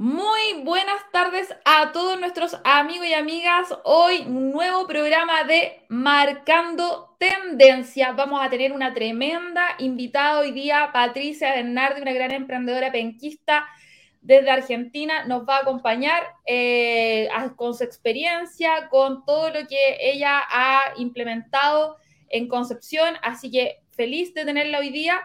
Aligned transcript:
Muy 0.00 0.62
buenas 0.62 1.02
tardes 1.10 1.52
a 1.64 1.90
todos 1.90 2.20
nuestros 2.20 2.56
amigos 2.62 3.08
y 3.08 3.14
amigas. 3.14 3.66
Hoy 3.82 4.20
un 4.28 4.52
nuevo 4.52 4.86
programa 4.86 5.42
de 5.42 5.82
Marcando 5.88 7.16
Tendencia. 7.18 8.12
Vamos 8.12 8.40
a 8.40 8.48
tener 8.48 8.70
una 8.70 8.94
tremenda 8.94 9.74
invitada 9.80 10.38
hoy 10.38 10.52
día, 10.52 10.90
Patricia 10.92 11.52
Bernardi, 11.52 12.00
una 12.00 12.12
gran 12.12 12.30
emprendedora 12.30 12.92
penquista 12.92 13.66
desde 14.20 14.48
Argentina. 14.48 15.24
Nos 15.24 15.42
va 15.48 15.56
a 15.56 15.62
acompañar 15.62 16.22
eh, 16.46 17.28
con 17.56 17.74
su 17.74 17.82
experiencia, 17.82 18.88
con 18.90 19.24
todo 19.24 19.50
lo 19.50 19.66
que 19.66 19.96
ella 20.00 20.42
ha 20.48 20.92
implementado 20.96 21.96
en 22.28 22.46
Concepción. 22.46 23.16
Así 23.20 23.50
que 23.50 23.80
feliz 23.90 24.32
de 24.32 24.44
tenerla 24.44 24.78
hoy 24.78 24.90
día. 24.90 25.20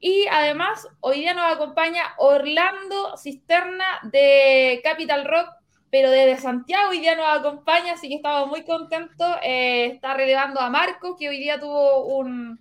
Y 0.00 0.26
además, 0.30 0.88
hoy 1.00 1.20
día 1.20 1.34
nos 1.34 1.52
acompaña 1.52 2.02
Orlando 2.16 3.18
Cisterna 3.18 3.84
de 4.04 4.80
Capital 4.82 5.26
Rock, 5.26 5.50
pero 5.90 6.10
desde 6.10 6.40
Santiago 6.40 6.88
hoy 6.90 7.00
día 7.00 7.14
nos 7.16 7.26
acompaña, 7.28 7.92
así 7.92 8.08
que 8.08 8.14
estamos 8.14 8.48
muy 8.48 8.64
contentos. 8.64 9.36
Eh, 9.42 9.86
está 9.86 10.14
relevando 10.14 10.58
a 10.58 10.70
Marco, 10.70 11.16
que 11.18 11.28
hoy 11.28 11.38
día 11.38 11.60
tuvo 11.60 12.06
un, 12.16 12.58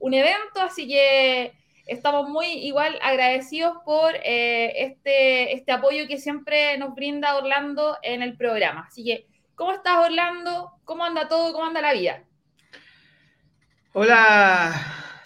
evento, 0.00 0.62
así 0.62 0.88
que 0.88 1.52
estamos 1.84 2.26
muy 2.30 2.46
igual 2.46 2.98
agradecidos 3.02 3.76
por 3.84 4.14
eh, 4.24 4.84
este, 4.84 5.52
este 5.52 5.72
apoyo 5.72 6.08
que 6.08 6.16
siempre 6.16 6.78
nos 6.78 6.94
brinda 6.94 7.36
Orlando 7.36 7.98
en 8.00 8.22
el 8.22 8.34
programa. 8.34 8.86
Así 8.88 9.04
que, 9.04 9.26
¿cómo 9.54 9.72
estás 9.72 9.98
Orlando? 9.98 10.72
¿Cómo 10.84 11.04
anda 11.04 11.28
todo? 11.28 11.52
¿Cómo 11.52 11.66
anda 11.66 11.82
la 11.82 11.92
vida? 11.92 12.22
Hola, 13.92 14.72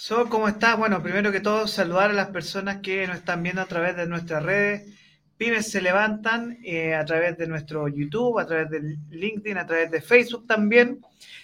So, 0.04 0.28
¿cómo 0.28 0.48
estás? 0.48 0.76
Bueno, 0.76 1.00
primero 1.00 1.30
que 1.30 1.38
todo, 1.38 1.68
saludar 1.68 2.10
a 2.10 2.12
las 2.12 2.30
personas 2.30 2.78
que 2.78 3.06
nos 3.06 3.18
están 3.18 3.40
viendo 3.40 3.62
a 3.62 3.66
través 3.66 3.94
de 3.94 4.04
nuestras 4.08 4.42
redes. 4.42 4.92
Pymes 5.36 5.70
se 5.70 5.80
levantan 5.80 6.58
eh, 6.64 6.96
a 6.96 7.04
través 7.04 7.38
de 7.38 7.46
nuestro 7.46 7.86
YouTube, 7.86 8.40
a 8.40 8.44
través 8.44 8.68
de 8.68 8.98
LinkedIn, 9.10 9.58
a 9.58 9.64
través 9.64 9.92
de 9.92 10.02
Facebook 10.02 10.44
también. 10.48 10.98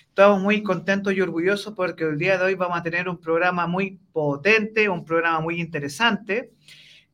Estamos 0.08 0.42
muy 0.42 0.64
contentos 0.64 1.14
y 1.14 1.20
orgullosos 1.20 1.72
porque 1.76 2.02
el 2.02 2.18
día 2.18 2.36
de 2.36 2.46
hoy 2.46 2.54
vamos 2.56 2.80
a 2.80 2.82
tener 2.82 3.08
un 3.08 3.20
programa 3.20 3.68
muy 3.68 4.00
potente, 4.12 4.88
un 4.88 5.04
programa 5.04 5.38
muy 5.38 5.60
interesante. 5.60 6.50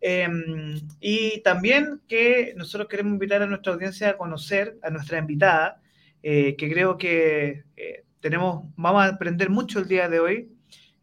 Em, 0.01 0.81
y 0.99 1.43
también 1.43 2.01
que 2.09 2.55
nosotros 2.57 2.89
queremos 2.89 3.13
invitar 3.13 3.43
a 3.43 3.47
nuestra 3.47 3.75
audiencia 3.75 4.09
a 4.09 4.17
conocer 4.17 4.79
a 4.83 4.89
nuestra 4.89 5.19
invitada, 5.19 5.83
eh, 6.23 6.57
que 6.57 6.71
creo 6.73 6.97
que 6.97 7.65
eh, 7.77 8.05
tenemos, 8.21 8.65
vamos 8.77 9.03
a 9.03 9.09
aprender 9.09 9.51
mucho 9.51 9.81
el 9.81 9.89
día 9.89 10.09
de 10.09 10.21
hoy 10.21 10.54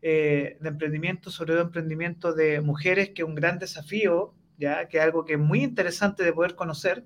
eh, 0.03 0.57
de 0.59 0.69
emprendimiento, 0.69 1.29
sobre 1.29 1.53
todo 1.53 1.61
emprendimiento 1.61 2.33
de 2.33 2.59
mujeres, 2.59 3.11
que 3.11 3.21
es 3.21 3.27
un 3.27 3.35
gran 3.35 3.59
desafío, 3.59 4.33
ya 4.57 4.87
que 4.87 4.97
es 4.97 5.03
algo 5.03 5.25
que 5.25 5.33
es 5.33 5.39
muy 5.39 5.61
interesante 5.61 6.23
de 6.23 6.33
poder 6.33 6.55
conocer. 6.55 7.05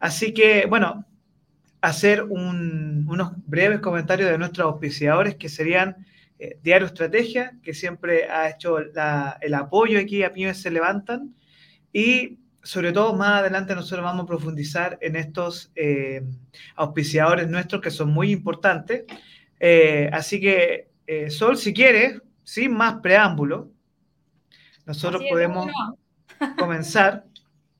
Así 0.00 0.34
que, 0.34 0.66
bueno, 0.66 1.06
hacer 1.80 2.24
unos 2.24 3.32
breves 3.46 3.78
comentarios 3.78 4.28
de 4.28 4.38
nuestros 4.38 4.66
auspiciadores, 4.66 5.36
que 5.36 5.48
serían 5.48 6.04
eh, 6.40 6.58
Diario 6.64 6.88
Estrategia, 6.88 7.56
que 7.62 7.74
siempre 7.74 8.28
ha 8.28 8.50
hecho 8.50 8.78
el 8.78 9.54
apoyo 9.54 10.00
aquí 10.00 10.24
a 10.24 10.32
Pymes 10.32 10.60
Se 10.60 10.72
Levantan, 10.72 11.36
y 11.92 12.40
sobre 12.60 12.92
todo 12.92 13.14
más 13.14 13.40
adelante 13.40 13.72
nosotros 13.76 14.04
vamos 14.04 14.24
a 14.24 14.26
profundizar 14.26 14.98
en 15.00 15.14
estos 15.14 15.70
eh, 15.76 16.24
auspiciadores 16.74 17.48
nuestros 17.48 17.80
que 17.80 17.92
son 17.92 18.10
muy 18.10 18.32
importantes. 18.32 19.04
así 20.12 20.40
que 20.40 20.89
eh, 21.10 21.28
Sol, 21.28 21.56
si 21.56 21.74
quieres, 21.74 22.22
sin 22.44 22.72
más 22.72 23.00
preámbulo, 23.00 23.72
nosotros 24.86 25.24
podemos 25.28 25.68
comenzar 26.56 27.24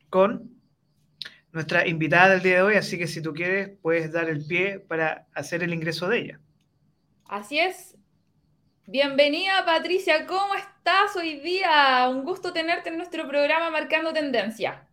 con 0.09 0.51
nuestra 1.53 1.87
invitada 1.87 2.31
del 2.31 2.43
día 2.43 2.57
de 2.57 2.63
hoy, 2.63 2.75
así 2.75 2.99
que 2.99 3.07
si 3.07 3.23
tú 3.23 3.33
quieres, 3.33 3.71
puedes 3.83 4.11
dar 4.11 4.29
el 4.29 4.45
pie 4.45 4.81
para 4.81 5.29
hacer 5.33 5.63
el 5.63 5.73
ingreso 5.73 6.09
de 6.09 6.19
ella. 6.19 6.41
Así 7.29 7.61
es. 7.61 7.97
Bienvenida 8.87 9.65
Patricia, 9.65 10.27
¿cómo 10.27 10.57
estás 10.57 11.15
hoy 11.15 11.39
día? 11.39 12.09
Un 12.11 12.25
gusto 12.25 12.53
tenerte 12.53 12.89
en 12.89 12.97
nuestro 12.97 13.29
programa 13.29 13.71
Marcando 13.71 14.13
Tendencia. 14.13 14.89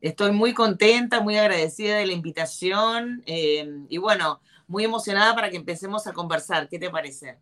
Estoy 0.00 0.32
muy 0.32 0.54
contenta, 0.54 1.20
muy 1.20 1.36
agradecida 1.36 1.98
de 1.98 2.06
la 2.06 2.14
invitación 2.14 3.22
eh, 3.26 3.68
y 3.90 3.98
bueno, 3.98 4.40
muy 4.66 4.84
emocionada 4.84 5.34
para 5.34 5.50
que 5.50 5.56
empecemos 5.58 6.06
a 6.06 6.14
conversar. 6.14 6.66
¿Qué 6.70 6.78
te 6.78 6.88
parece? 6.88 7.36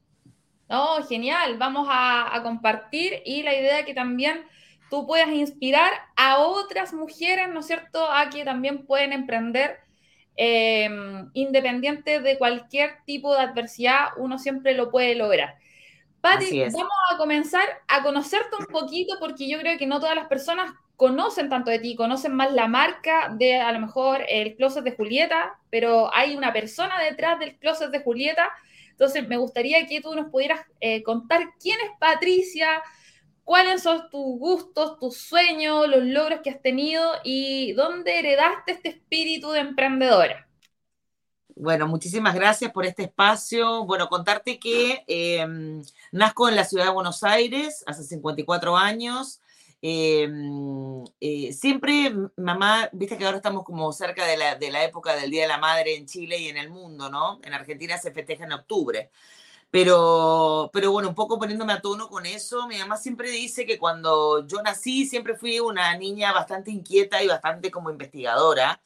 No, 0.68 1.02
genial. 1.06 1.58
Vamos 1.58 1.88
a, 1.90 2.40
compartir 2.42 3.22
y 3.24 3.42
la 3.42 3.54
idea 3.54 3.84
que 3.84 3.94
también 3.94 4.44
tú 4.90 5.06
puedas 5.06 5.28
inspirar 5.28 5.92
a 6.16 6.38
otras 6.38 6.92
mujeres, 6.92 7.48
¿no 7.48 7.60
es 7.60 7.66
cierto?, 7.66 8.10
a 8.10 8.30
que 8.30 8.44
también 8.44 8.86
pueden 8.86 9.12
emprender 9.12 9.78
eh, 10.36 10.88
independiente 11.32 12.20
de 12.20 12.38
cualquier 12.38 13.02
tipo 13.04 13.34
de 13.34 13.40
adversidad, 13.40 14.08
uno 14.16 14.38
siempre 14.38 14.74
lo 14.74 14.90
puede 14.90 15.14
lograr. 15.14 15.56
Pati, 16.20 16.60
vamos 16.60 16.90
a 17.12 17.16
comenzar 17.16 17.64
a 17.86 18.02
conocerte 18.02 18.56
un 18.58 18.66
poquito 18.66 19.16
porque 19.20 19.48
yo 19.48 19.58
creo 19.60 19.78
que 19.78 19.86
no 19.86 20.00
todas 20.00 20.16
las 20.16 20.26
personas 20.26 20.72
conocen 20.96 21.48
tanto 21.48 21.70
de 21.70 21.78
ti, 21.78 21.94
conocen 21.94 22.34
más 22.34 22.52
la 22.52 22.68
marca 22.68 23.32
de 23.36 23.56
a 23.56 23.70
lo 23.70 23.80
mejor 23.80 24.24
el 24.28 24.56
closet 24.56 24.82
de 24.82 24.96
Julieta, 24.96 25.58
pero 25.70 26.12
hay 26.14 26.36
una 26.36 26.52
persona 26.52 27.00
detrás 27.00 27.38
del 27.38 27.56
closet 27.58 27.90
de 27.90 28.02
Julieta 28.02 28.50
entonces, 28.96 29.28
me 29.28 29.36
gustaría 29.36 29.86
que 29.86 30.00
tú 30.00 30.14
nos 30.14 30.30
pudieras 30.30 30.60
eh, 30.80 31.02
contar 31.02 31.42
quién 31.60 31.78
es 31.80 31.90
Patricia, 32.00 32.82
cuáles 33.44 33.82
son 33.82 34.08
tus 34.08 34.38
gustos, 34.38 34.98
tus 34.98 35.18
sueños, 35.18 35.86
los 35.86 36.02
logros 36.02 36.40
que 36.42 36.48
has 36.48 36.62
tenido 36.62 37.12
y 37.22 37.74
dónde 37.74 38.18
heredaste 38.18 38.72
este 38.72 38.88
espíritu 38.88 39.50
de 39.50 39.60
emprendedora. 39.60 40.48
Bueno, 41.54 41.86
muchísimas 41.86 42.34
gracias 42.34 42.72
por 42.72 42.86
este 42.86 43.02
espacio. 43.02 43.84
Bueno, 43.84 44.08
contarte 44.08 44.58
que 44.58 45.04
em, 45.06 45.82
nazco 46.10 46.48
en 46.48 46.56
la 46.56 46.64
ciudad 46.64 46.86
de 46.86 46.92
Buenos 46.92 47.22
Aires 47.22 47.84
hace 47.86 48.02
54 48.02 48.78
años. 48.78 49.42
Em, 49.88 51.04
eh, 51.20 51.52
siempre, 51.52 52.12
mamá, 52.36 52.88
viste 52.92 53.16
que 53.16 53.24
ahora 53.24 53.36
estamos 53.36 53.62
como 53.62 53.92
cerca 53.92 54.26
de 54.26 54.36
la, 54.36 54.56
de 54.56 54.72
la 54.72 54.82
época 54.82 55.14
del 55.14 55.30
Día 55.30 55.42
de 55.42 55.48
la 55.48 55.58
Madre 55.58 55.94
en 55.94 56.06
Chile 56.06 56.38
y 56.38 56.48
en 56.48 56.56
el 56.56 56.70
mundo, 56.70 57.08
¿no? 57.08 57.38
En 57.44 57.54
Argentina 57.54 57.96
se 57.96 58.10
festeja 58.10 58.46
en 58.46 58.52
octubre. 58.52 59.12
Pero, 59.70 60.70
pero 60.72 60.90
bueno, 60.90 61.10
un 61.10 61.14
poco 61.14 61.38
poniéndome 61.38 61.72
a 61.72 61.80
tono 61.80 62.08
con 62.08 62.26
eso, 62.26 62.66
mi 62.66 62.78
mamá 62.78 62.96
siempre 62.96 63.30
dice 63.30 63.64
que 63.64 63.78
cuando 63.78 64.44
yo 64.48 64.60
nací 64.62 65.06
siempre 65.06 65.36
fui 65.36 65.60
una 65.60 65.96
niña 65.96 66.32
bastante 66.32 66.72
inquieta 66.72 67.22
y 67.22 67.28
bastante 67.28 67.70
como 67.70 67.90
investigadora 67.90 68.82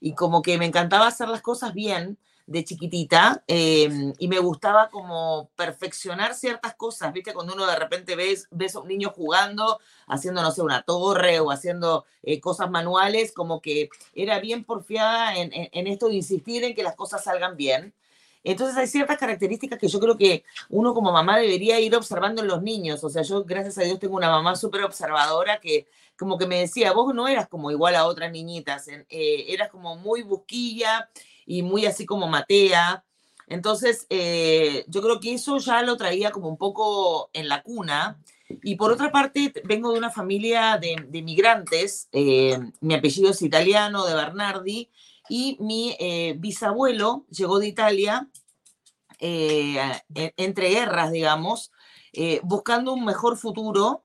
y 0.00 0.14
como 0.14 0.42
que 0.42 0.58
me 0.58 0.66
encantaba 0.66 1.06
hacer 1.06 1.28
las 1.28 1.40
cosas 1.42 1.72
bien 1.74 2.18
de 2.46 2.64
chiquitita 2.64 3.42
em, 3.46 4.12
y 4.18 4.28
me 4.28 4.38
gustaba 4.38 4.88
como 4.90 5.50
perfeccionar 5.56 6.34
ciertas 6.34 6.74
cosas, 6.74 7.12
¿viste? 7.12 7.32
Cuando 7.32 7.54
uno 7.54 7.66
de 7.66 7.76
repente 7.76 8.16
ves, 8.16 8.48
ves 8.50 8.74
a 8.74 8.80
un 8.80 8.88
niño 8.88 9.12
jugando, 9.14 9.80
haciendo, 10.06 10.42
no 10.42 10.50
sé, 10.50 10.62
una 10.62 10.82
torre 10.82 11.40
o 11.40 11.50
haciendo 11.50 12.04
eh, 12.22 12.40
cosas 12.40 12.70
manuales, 12.70 13.32
como 13.32 13.60
que 13.60 13.88
era 14.14 14.40
bien 14.40 14.64
porfiada 14.64 15.36
en, 15.36 15.50
en, 15.52 15.86
esto 15.86 16.08
de 16.08 16.14
insistir 16.14 16.64
en 16.64 16.74
que 16.74 16.82
las 16.82 16.96
cosas 16.96 17.24
salgan 17.24 17.56
bien. 17.56 17.94
Entonces 18.44 18.76
hay 18.76 18.88
ciertas 18.88 19.18
características 19.18 19.78
que 19.78 19.88
yo 19.88 20.00
creo 20.00 20.16
que 20.16 20.44
uno 20.68 20.94
como 20.94 21.12
mamá 21.12 21.38
debería 21.38 21.78
ir 21.78 21.94
observando 21.94 22.42
en 22.42 22.48
los 22.48 22.62
niños. 22.62 23.04
O 23.04 23.08
sea, 23.10 23.22
yo 23.22 23.44
gracias 23.44 23.78
a 23.78 23.82
Dios 23.82 24.00
tengo 24.00 24.16
una 24.16 24.30
mamá 24.30 24.56
súper 24.56 24.82
observadora 24.82 25.60
que 25.60 25.86
como 26.18 26.38
que 26.38 26.46
me 26.46 26.60
decía, 26.60 26.92
vos 26.92 27.14
no 27.14 27.26
eras 27.26 27.48
como 27.48 27.70
igual 27.70 27.96
a 27.96 28.06
otras 28.06 28.30
niñitas, 28.30 28.86
eh, 28.88 29.06
eras 29.48 29.70
como 29.70 29.96
muy 29.96 30.22
busquilla, 30.22 31.08
y 31.46 31.62
muy 31.62 31.86
así 31.86 32.06
como 32.06 32.28
Matea. 32.28 33.04
Entonces, 33.46 34.06
eh, 34.10 34.84
yo 34.88 35.02
creo 35.02 35.20
que 35.20 35.34
eso 35.34 35.58
ya 35.58 35.82
lo 35.82 35.96
traía 35.96 36.30
como 36.30 36.48
un 36.48 36.56
poco 36.56 37.30
en 37.32 37.48
la 37.48 37.62
cuna. 37.62 38.20
Y 38.62 38.76
por 38.76 38.92
otra 38.92 39.10
parte, 39.10 39.52
vengo 39.64 39.92
de 39.92 39.98
una 39.98 40.10
familia 40.10 40.78
de, 40.78 41.22
migrantes. 41.22 42.08
Eh, 42.12 42.58
mi 42.80 42.94
apellido 42.94 43.30
es 43.30 43.42
italiano, 43.42 44.04
de 44.04 44.14
Bernardi, 44.14 44.90
y 45.28 45.56
mi 45.60 45.96
eh, 45.98 46.34
bisabuelo 46.38 47.26
llegó 47.30 47.58
de 47.58 47.68
Italia 47.68 48.28
entre 50.36 50.70
guerras, 50.70 51.12
digamos, 51.12 51.70
buscando 52.42 52.92
un 52.92 53.04
mejor 53.04 53.36
futuro 53.36 54.04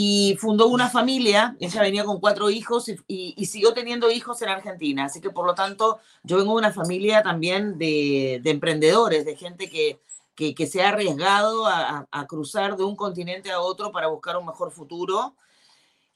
y 0.00 0.36
fundó 0.38 0.68
una 0.68 0.88
familia, 0.88 1.56
ella 1.58 1.80
venía 1.82 2.04
con 2.04 2.20
cuatro 2.20 2.50
hijos 2.50 2.88
y, 3.08 3.46
siguió 3.46 3.74
teniendo 3.74 4.12
hijos 4.12 4.40
en 4.42 4.48
Argentina, 4.48 5.06
así 5.06 5.20
que 5.20 5.30
por 5.30 5.44
lo 5.44 5.56
tanto 5.56 5.98
yo 6.22 6.36
vengo 6.36 6.52
de 6.52 6.58
una 6.58 6.72
familia 6.72 7.20
también 7.24 7.78
de, 7.78 8.40
emprendedores, 8.44 9.24
de 9.24 9.34
gente 9.34 9.68
que, 9.68 10.00
que, 10.36 10.66
se 10.68 10.82
ha 10.82 10.90
arriesgado 10.90 11.66
a, 11.66 12.26
cruzar 12.28 12.76
de 12.76 12.84
un 12.84 12.94
continente 12.94 13.50
a 13.50 13.60
otro 13.60 13.90
para 13.90 14.06
buscar 14.06 14.36
un 14.36 14.46
mejor 14.46 14.70
futuro. 14.70 15.34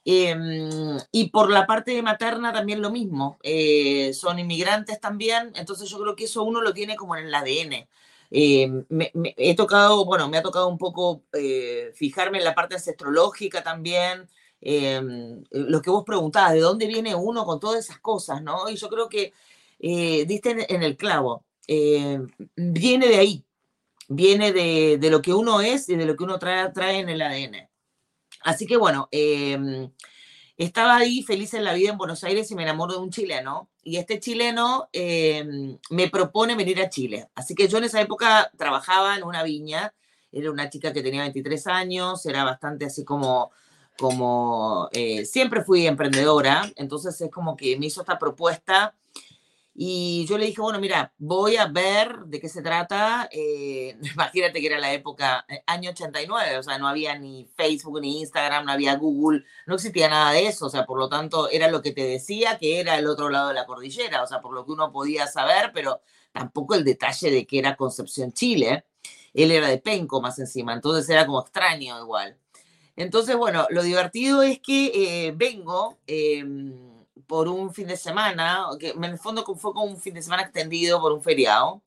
Em, 0.05 0.97
y 1.11 1.29
por 1.29 1.51
la 1.51 1.67
parte 1.67 2.01
materna 2.01 2.53
también 2.53 2.81
lo 2.81 2.89
mismo, 2.89 3.37
eh, 3.43 4.13
son 4.13 4.39
inmigrantes 4.39 5.01
también, 5.01 5.51
entonces 5.55 5.89
yo 5.89 5.99
creo 5.99 6.15
que 6.15 6.25
eso 6.25 6.43
uno 6.43 6.61
lo 6.61 6.73
tiene 6.73 6.95
como 6.95 7.17
en 7.17 7.25
el 7.25 7.35
ADN. 7.35 7.89
Eh, 8.35 8.67
me, 8.89 9.11
he 9.13 9.55
tocado, 9.55 10.05
bueno, 10.05 10.27
me 10.27 10.39
ha 10.39 10.41
tocado 10.41 10.67
un 10.67 10.79
poco 10.79 11.21
eh, 11.33 11.91
fijarme 11.93 12.39
en 12.39 12.43
la 12.43 12.55
parte 12.55 12.73
ancestrológica 12.73 13.61
también, 13.61 14.27
em, 14.59 15.43
lo 15.51 15.81
que 15.83 15.91
vos 15.91 16.03
preguntabas, 16.03 16.53
de 16.53 16.61
dónde 16.61 16.87
viene 16.87 17.13
uno 17.13 17.45
con 17.45 17.59
todas 17.59 17.85
esas 17.85 17.99
cosas, 17.99 18.41
¿no? 18.41 18.67
Y 18.71 18.75
yo 18.75 18.89
creo 18.89 19.07
que 19.07 19.33
eh, 19.79 20.25
diste 20.25 20.65
en, 20.73 20.81
el 20.81 20.97
clavo, 20.97 21.45
eh, 21.67 22.19
viene 22.55 23.07
de 23.07 23.17
ahí, 23.17 23.45
viene 24.07 24.51
de, 24.51 24.97
de, 24.99 25.09
lo 25.11 25.21
que 25.21 25.33
uno 25.33 25.61
es 25.61 25.87
y 25.89 25.95
de 25.95 26.05
lo 26.05 26.15
que 26.15 26.23
uno 26.23 26.39
trae, 26.39 26.71
trae 26.71 26.99
en 27.01 27.09
el 27.09 27.21
ADN. 27.21 27.69
Así 28.41 28.65
que 28.65 28.77
bueno, 28.77 29.09
em, 29.11 29.91
estaba 30.57 30.97
ahí 30.97 31.23
feliz 31.23 31.53
en 31.53 31.63
la 31.63 31.73
vida 31.73 31.91
en 31.91 31.97
Buenos 31.97 32.23
Aires 32.23 32.49
y 32.51 32.55
me 32.55 32.63
enamoro 32.63 32.93
de 32.93 32.99
un 32.99 33.09
chileno. 33.09 33.69
Y 33.83 33.97
este 33.97 34.19
chileno 34.19 34.87
em, 34.91 35.77
me 35.89 36.09
propone 36.09 36.55
venir 36.55 36.81
a 36.81 36.89
Chile. 36.89 37.29
Así 37.35 37.55
que 37.55 37.67
yo 37.67 37.79
en 37.79 37.85
esa 37.85 38.01
época 38.01 38.51
trabajaba 38.57 39.17
en 39.17 39.23
una 39.23 39.43
viña. 39.43 39.93
Era 40.31 40.51
una 40.51 40.69
chica 40.69 40.93
que 40.93 41.03
tenía 41.03 41.21
23 41.21 41.67
años, 41.67 42.25
era 42.25 42.43
bastante 42.43 42.85
así 42.85 43.03
como, 43.03 43.51
como 43.97 44.89
eh, 44.91 45.25
siempre 45.25 45.63
fui 45.63 45.85
emprendedora. 45.85 46.71
Entonces 46.75 47.19
es 47.19 47.31
como 47.31 47.55
que 47.55 47.77
me 47.77 47.87
hizo 47.87 48.01
esta 48.01 48.17
propuesta 48.17 48.95
y 49.75 50.25
yo 50.27 50.37
le 50.37 50.45
dije, 50.45 50.61
bueno, 50.61 50.79
mira, 50.79 51.13
voy 51.17 51.57
a 51.57 51.65
ver 51.65 52.25
de 52.25 52.39
qué 52.39 52.47
se 52.47 52.61
trata. 52.61 53.27
Eh, 53.31 53.97
imagínate 54.13 54.61
que 54.61 54.67
era 54.67 54.79
la 54.79 54.93
época, 54.93 55.45
eh, 55.47 55.63
año 55.65 55.89
89, 55.91 56.57
o 56.57 56.63
sea, 56.63 56.77
no 56.77 56.87
había 56.87 57.17
ni 57.17 57.45
Facebook, 57.55 57.99
ni 57.99 58.19
Instagram, 58.19 58.65
no 58.65 58.71
había 58.71 58.95
Google, 58.95 59.43
no 59.65 59.75
existía 59.75 60.09
nada 60.09 60.31
de 60.31 60.47
eso, 60.47 60.67
o 60.67 60.69
sea, 60.69 60.85
por 60.85 60.99
lo 60.99 61.09
tanto, 61.09 61.49
era 61.49 61.69
lo 61.69 61.81
que 61.81 61.91
te 61.91 62.05
decía 62.05 62.57
que 62.59 62.79
era 62.79 62.97
el 62.97 63.07
otro 63.07 63.29
lado 63.29 63.47
de 63.49 63.55
la 63.55 63.65
cordillera, 63.65 64.21
o 64.23 64.27
sea, 64.27 64.41
por 64.41 64.53
lo 64.53 64.65
que 64.65 64.73
uno 64.73 64.91
podía 64.91 65.25
saber, 65.27 65.71
pero 65.73 66.01
tampoco 66.31 66.75
el 66.75 66.83
detalle 66.83 67.31
de 67.31 67.47
que 67.47 67.59
era 67.59 67.75
Concepción, 67.75 68.31
Chile. 68.33 68.85
Él 69.33 69.51
era 69.51 69.67
de 69.67 69.79
Penco 69.79 70.21
más 70.21 70.37
encima, 70.39 70.73
entonces 70.73 71.09
era 71.09 71.25
como 71.25 71.41
extraño 71.41 71.99
igual. 71.99 72.37
Entonces, 72.95 73.35
bueno, 73.35 73.65
lo 73.71 73.81
divertido 73.83 74.43
es 74.43 74.59
que 74.59 75.27
eh, 75.27 75.31
vengo 75.35 75.97
em, 76.05 76.92
por 77.33 77.47
un 77.47 77.73
fin 77.73 77.87
de 77.87 77.97
semana, 77.97 78.67
que 78.79 78.89
en 78.89 79.03
el 79.05 79.17
fondo 79.17 79.43
fue 79.43 79.73
como 79.73 79.85
un 79.85 79.99
fin 79.99 80.13
de 80.13 80.21
semana 80.21 80.43
extendido 80.43 81.01
por 81.01 81.11
un 81.11 81.23
feriado. 81.23 81.81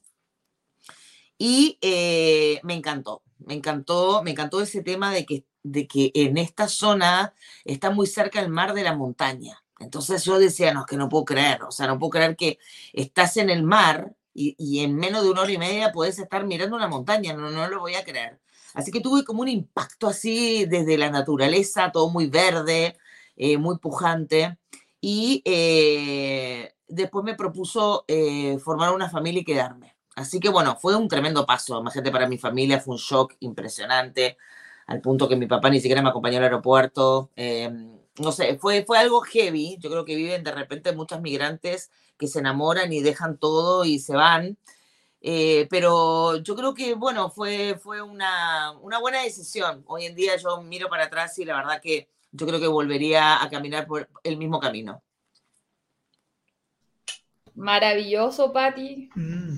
Y 1.38 1.78
eh, 1.82 2.58
me 2.64 2.74
encantó, 2.74 3.22
me 3.38 3.54
encantó, 3.54 4.24
me 4.24 4.32
encantó 4.32 4.60
ese 4.60 4.82
tema 4.82 5.12
de 5.14 5.24
que, 5.24 5.44
de 5.62 5.86
que 5.86 6.10
en 6.16 6.36
esta 6.36 6.66
zona 6.66 7.32
está 7.64 7.90
muy 7.90 8.08
cerca 8.08 8.40
el 8.40 8.48
mar 8.48 8.74
de 8.74 8.82
la 8.82 8.96
montaña. 8.96 9.62
Entonces 9.78 10.24
yo 10.24 10.40
decía, 10.40 10.74
no, 10.74 10.80
es 10.80 10.86
que 10.86 10.96
no 10.96 11.08
puedo 11.08 11.24
creer, 11.24 11.62
o 11.62 11.70
sea, 11.70 11.86
no 11.86 11.96
puedo 11.96 12.10
creer 12.10 12.34
que 12.34 12.58
estás 12.92 13.36
en 13.36 13.48
el 13.48 13.62
mar 13.62 14.16
y, 14.34 14.56
y 14.58 14.80
en 14.80 14.96
menos 14.96 15.22
de 15.22 15.30
una 15.30 15.42
hora 15.42 15.52
y 15.52 15.58
media 15.58 15.92
puedes 15.92 16.18
estar 16.18 16.44
mirando 16.44 16.74
una 16.74 16.88
montaña, 16.88 17.34
no, 17.34 17.52
no 17.52 17.68
lo 17.68 17.78
voy 17.78 17.94
a 17.94 18.02
creer. 18.02 18.40
Así 18.74 18.90
que 18.90 19.00
tuve 19.00 19.22
como 19.22 19.42
un 19.42 19.48
impacto 19.48 20.08
así 20.08 20.64
desde 20.64 20.98
la 20.98 21.10
naturaleza, 21.10 21.92
todo 21.92 22.10
muy 22.10 22.26
verde, 22.26 22.96
eh, 23.36 23.58
muy 23.58 23.78
pujante 23.78 24.58
y 25.08 25.40
eh, 25.44 26.74
después 26.88 27.24
me 27.24 27.36
propuso 27.36 28.04
eh, 28.08 28.58
formar 28.58 28.92
una 28.92 29.08
familia 29.08 29.42
y 29.42 29.44
quedarme. 29.44 29.96
Así 30.16 30.40
que 30.40 30.48
bueno, 30.48 30.76
fue 30.80 30.96
un 30.96 31.06
tremendo 31.06 31.46
paso. 31.46 31.78
Imagínate, 31.78 32.10
para 32.10 32.26
mi 32.26 32.38
familia 32.38 32.80
fue 32.80 32.94
un 32.94 32.98
shock 32.98 33.34
impresionante, 33.38 34.36
al 34.88 35.00
punto 35.00 35.28
que 35.28 35.36
mi 35.36 35.46
papá 35.46 35.70
ni 35.70 35.78
siquiera 35.78 36.02
me 36.02 36.08
acompañó 36.08 36.38
al 36.38 36.44
aeropuerto. 36.44 37.30
Em, 37.36 37.96
no 38.18 38.32
sé, 38.32 38.58
fue, 38.58 38.84
fue 38.84 38.98
algo 38.98 39.20
heavy. 39.20 39.76
Yo 39.78 39.90
creo 39.90 40.04
que 40.04 40.16
viven 40.16 40.42
de 40.42 40.50
repente 40.50 40.92
muchos 40.92 41.20
migrantes 41.20 41.92
que 42.18 42.26
se 42.26 42.40
enamoran 42.40 42.92
y 42.92 43.00
dejan 43.00 43.38
todo 43.38 43.84
y 43.84 44.00
se 44.00 44.16
van. 44.16 44.58
Eh, 45.20 45.68
pero 45.70 46.38
yo 46.38 46.56
creo 46.56 46.74
que, 46.74 46.94
bueno, 46.94 47.30
fue, 47.30 47.78
fue 47.80 48.02
una, 48.02 48.72
una 48.80 48.98
buena 48.98 49.22
decisión. 49.22 49.84
Hoy 49.86 50.06
en 50.06 50.16
día 50.16 50.36
yo 50.36 50.60
miro 50.62 50.88
para 50.88 51.04
atrás 51.04 51.38
y 51.38 51.44
la 51.44 51.54
verdad 51.54 51.80
que 51.80 52.08
yo 52.32 52.46
creo 52.46 52.60
que 52.60 52.66
volvería 52.66 53.42
a 53.42 53.48
caminar 53.48 53.86
por 53.86 54.08
el 54.22 54.36
mismo 54.36 54.60
camino. 54.60 55.02
Maravilloso, 57.54 58.52
Patti. 58.52 59.08
Mm. 59.14 59.56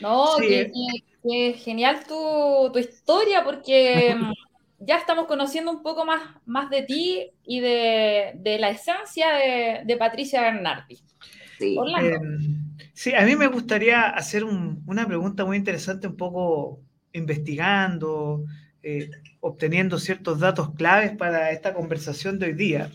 No, 0.00 0.36
qué, 0.38 1.54
genial 1.58 2.00
tu, 2.06 2.78
historia, 2.78 3.44
porque 3.44 4.16
ya 4.78 4.96
estamos 4.96 5.26
conociendo 5.26 5.70
un 5.70 5.82
poco 5.82 6.04
más, 6.04 6.22
más 6.46 6.70
de 6.70 6.82
ti 6.82 7.30
y 7.44 7.60
de, 7.60 8.56
la 8.58 8.70
esencia 8.70 9.28
de, 9.84 9.96
Patricia 9.96 10.42
Bernardi. 10.42 10.98
Em, 11.60 12.76
sí. 12.94 13.14
a 13.14 13.24
mí 13.26 13.36
me 13.36 13.46
gustaría 13.48 14.08
hacer 14.08 14.44
una 14.44 15.06
pregunta 15.06 15.44
muy 15.44 15.58
interesante, 15.58 16.06
un 16.06 16.16
poco 16.16 16.80
investigando, 17.12 18.44
eh, 18.82 19.10
obteniendo 19.40 19.98
ciertos 19.98 20.40
datos 20.40 20.74
claves 20.74 21.12
para 21.16 21.50
esta 21.50 21.74
conversación 21.74 22.38
de 22.38 22.46
hoy 22.46 22.52
día. 22.54 22.90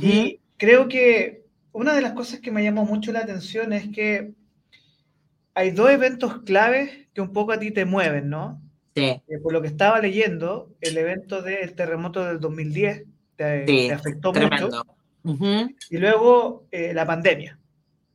Y 0.00 0.40
creo 0.56 0.88
que 0.88 1.44
una 1.72 1.94
de 1.94 2.02
las 2.02 2.12
cosas 2.12 2.40
que 2.40 2.50
me 2.50 2.62
llamó 2.62 2.84
mucho 2.84 3.12
la 3.12 3.20
atención 3.20 3.72
es 3.72 3.88
que 3.88 4.32
hay 5.54 5.70
dos 5.70 5.90
eventos 5.90 6.42
claves 6.42 7.08
que 7.12 7.20
un 7.20 7.32
poco 7.32 7.52
a 7.52 7.58
ti 7.58 7.70
te 7.70 7.84
mueven, 7.84 8.28
¿no? 8.28 8.60
Sí. 8.94 9.02
Eh, 9.02 9.38
por 9.42 9.52
lo 9.52 9.62
que 9.62 9.68
estaba 9.68 10.00
leyendo, 10.00 10.74
el 10.80 10.98
evento 10.98 11.42
del 11.42 11.74
terremoto 11.74 12.24
del 12.24 12.40
2010 12.40 13.04
te, 13.36 13.92
afectó 13.92 14.32
mucho. 14.32 14.70
Y 15.90 15.98
luego 15.98 16.66
eh, 16.70 16.92
la 16.94 17.06
pandemia. 17.06 17.58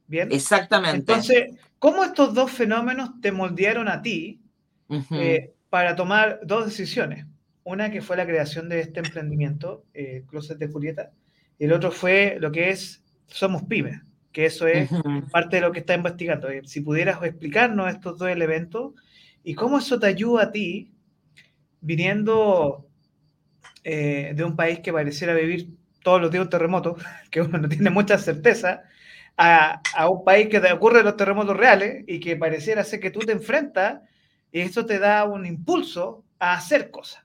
¿Bien? 0.08 0.30
Exactamente. 0.32 0.98
Entonces, 0.98 1.56
¿cómo 1.80 2.04
estos 2.04 2.34
dos 2.34 2.52
fenómenos 2.52 3.20
te 3.22 3.32
moldearon 3.32 3.88
a 3.88 4.02
ti 4.02 4.40
para 5.70 5.96
tomar 5.96 6.40
dos 6.44 6.66
decisiones. 6.66 7.26
Una 7.64 7.92
que 7.92 8.02
fue 8.02 8.16
la 8.16 8.26
creación 8.26 8.70
de 8.70 8.80
este 8.80 9.00
emprendimiento, 9.00 9.84
eh, 9.94 10.24
Closet 10.30 10.58
de 10.58 10.68
Julieta, 10.68 11.12
y 11.60 11.66
el 11.66 11.74
otro 11.74 11.92
fue 11.92 12.38
lo 12.40 12.52
que 12.52 12.70
es 12.70 13.04
Somos 13.28 13.64
Pymes, 13.64 14.02
que 14.32 14.46
eso 14.46 14.68
es 14.68 14.90
parte 15.32 15.58
de 15.58 15.62
lo 15.64 15.72
que 15.72 15.80
está 15.80 15.96
investigando. 15.96 16.50
Eh, 16.50 16.62
si 16.66 16.82
pudieras 16.82 17.22
explicarnos 17.24 17.90
estos 17.90 18.18
dos 18.18 18.30
elementos 18.30 18.94
y 19.44 19.54
cómo 19.54 19.80
eso 19.80 20.00
te 20.00 20.08
ayuda 20.08 20.44
a 20.44 20.52
ti, 20.52 20.92
viniendo 21.82 22.88
eh, 23.84 24.34
de 24.36 24.44
un 24.44 24.56
país 24.56 24.80
que 24.80 24.94
pareciera 24.94 25.34
vivir 25.34 25.70
todos 26.04 26.22
los 26.22 26.32
días 26.32 26.44
un 26.44 26.50
terremoto, 26.50 26.96
que 27.32 27.42
uno 27.42 27.58
no 27.58 27.68
tiene 27.68 27.90
mucha 27.90 28.18
certeza, 28.18 28.84
a, 29.36 29.82
a 29.96 30.10
un 30.10 30.24
país 30.24 30.48
que 30.48 30.60
te 30.60 30.72
ocurre 30.72 31.04
los 31.04 31.18
terremotos 31.18 31.58
reales 31.58 32.04
y 32.08 32.20
que 32.20 32.38
pareciera 32.38 32.84
ser 32.84 33.00
que 33.00 33.12
tú 33.12 33.20
te 33.20 33.34
enfrentas 33.34 34.00
y 34.52 34.62
eso 34.62 34.86
te 34.86 35.00
da 35.00 35.26
un 35.26 35.46
impulso 35.46 36.24
a 36.40 36.54
hacer 36.54 36.92
cosas. 36.92 37.24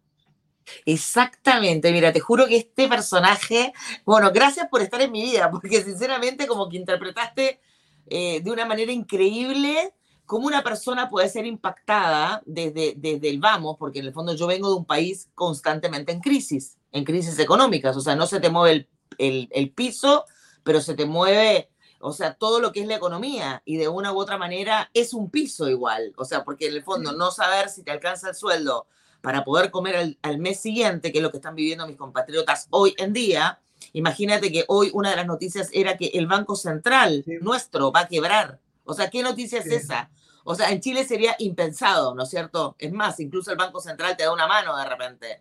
Exactamente, 0.84 1.92
mira, 1.92 2.12
te 2.12 2.20
juro 2.20 2.46
que 2.46 2.56
este 2.56 2.88
personaje, 2.88 3.72
bueno, 4.04 4.30
gracias 4.32 4.68
por 4.68 4.80
estar 4.80 5.00
en 5.02 5.12
mi 5.12 5.22
vida, 5.22 5.50
porque 5.50 5.82
sinceramente 5.82 6.46
como 6.46 6.68
que 6.68 6.76
interpretaste 6.76 7.60
eh, 8.06 8.40
de 8.40 8.50
una 8.50 8.64
manera 8.64 8.92
increíble 8.92 9.94
cómo 10.24 10.46
una 10.46 10.62
persona 10.62 11.10
puede 11.10 11.28
ser 11.28 11.46
impactada 11.46 12.42
desde, 12.46 12.94
desde 12.96 13.28
el 13.28 13.38
vamos, 13.38 13.76
porque 13.78 13.98
en 13.98 14.06
el 14.06 14.12
fondo 14.12 14.34
yo 14.34 14.46
vengo 14.46 14.68
de 14.68 14.76
un 14.76 14.84
país 14.84 15.28
constantemente 15.34 16.12
en 16.12 16.20
crisis, 16.20 16.78
en 16.90 17.04
crisis 17.04 17.38
económicas, 17.38 17.96
o 17.96 18.00
sea, 18.00 18.16
no 18.16 18.26
se 18.26 18.40
te 18.40 18.48
mueve 18.48 18.88
el, 19.18 19.48
el 19.50 19.70
piso, 19.72 20.24
pero 20.62 20.80
se 20.80 20.94
te 20.94 21.06
mueve 21.06 21.71
o 22.04 22.12
sea, 22.12 22.34
todo 22.34 22.58
lo 22.58 22.72
que 22.72 22.80
es 22.80 22.86
la 22.88 22.96
economía 22.96 23.62
y 23.64 23.76
de 23.76 23.86
una 23.86 24.12
u 24.12 24.18
otra 24.18 24.36
manera 24.36 24.90
es 24.92 25.14
un 25.14 25.30
piso 25.30 25.68
igual, 25.68 26.12
o 26.16 26.24
sea, 26.24 26.42
porque 26.42 26.66
en 26.66 26.74
el 26.74 26.82
fondo 26.82 27.12
no 27.12 27.30
saber 27.30 27.68
si 27.68 27.84
te 27.84 27.92
alcanza 27.92 28.30
el 28.30 28.34
sueldo 28.34 28.88
para 29.20 29.44
poder 29.44 29.70
comer 29.70 30.16
al, 30.20 30.38
mes 30.38 30.60
siguiente, 30.60 31.12
que 31.12 31.18
es 31.18 31.22
lo 31.22 31.30
que 31.30 31.36
están 31.36 31.54
viviendo 31.54 31.86
mis 31.86 31.96
compatriotas 31.96 32.66
hoy 32.70 32.92
en 32.98 33.12
día, 33.12 33.60
imagínate 33.92 34.50
que 34.50 34.64
hoy 34.66 34.90
una 34.92 35.10
de 35.10 35.16
las 35.16 35.26
noticias 35.26 35.70
era 35.72 35.96
que 35.96 36.06
el 36.14 36.26
Banco 36.26 36.56
Central 36.56 37.24
nuestro 37.40 37.92
va 37.92 38.00
a 38.00 38.08
quebrar. 38.08 38.58
O 38.84 38.94
sea, 38.94 39.08
¿qué 39.08 39.22
noticia 39.22 39.60
es 39.60 39.66
esa? 39.66 40.10
O 40.42 40.56
sea, 40.56 40.72
en 40.72 40.80
Chile 40.80 41.04
sería 41.04 41.36
impensado, 41.38 42.16
¿no 42.16 42.24
es 42.24 42.30
cierto? 42.30 42.74
Es 42.80 42.90
más, 42.90 43.20
incluso 43.20 43.52
el 43.52 43.56
Banco 43.56 43.80
Central 43.80 44.16
te 44.16 44.24
da 44.24 44.32
una 44.32 44.48
mano 44.48 44.76
de 44.76 44.84
repente. 44.84 45.40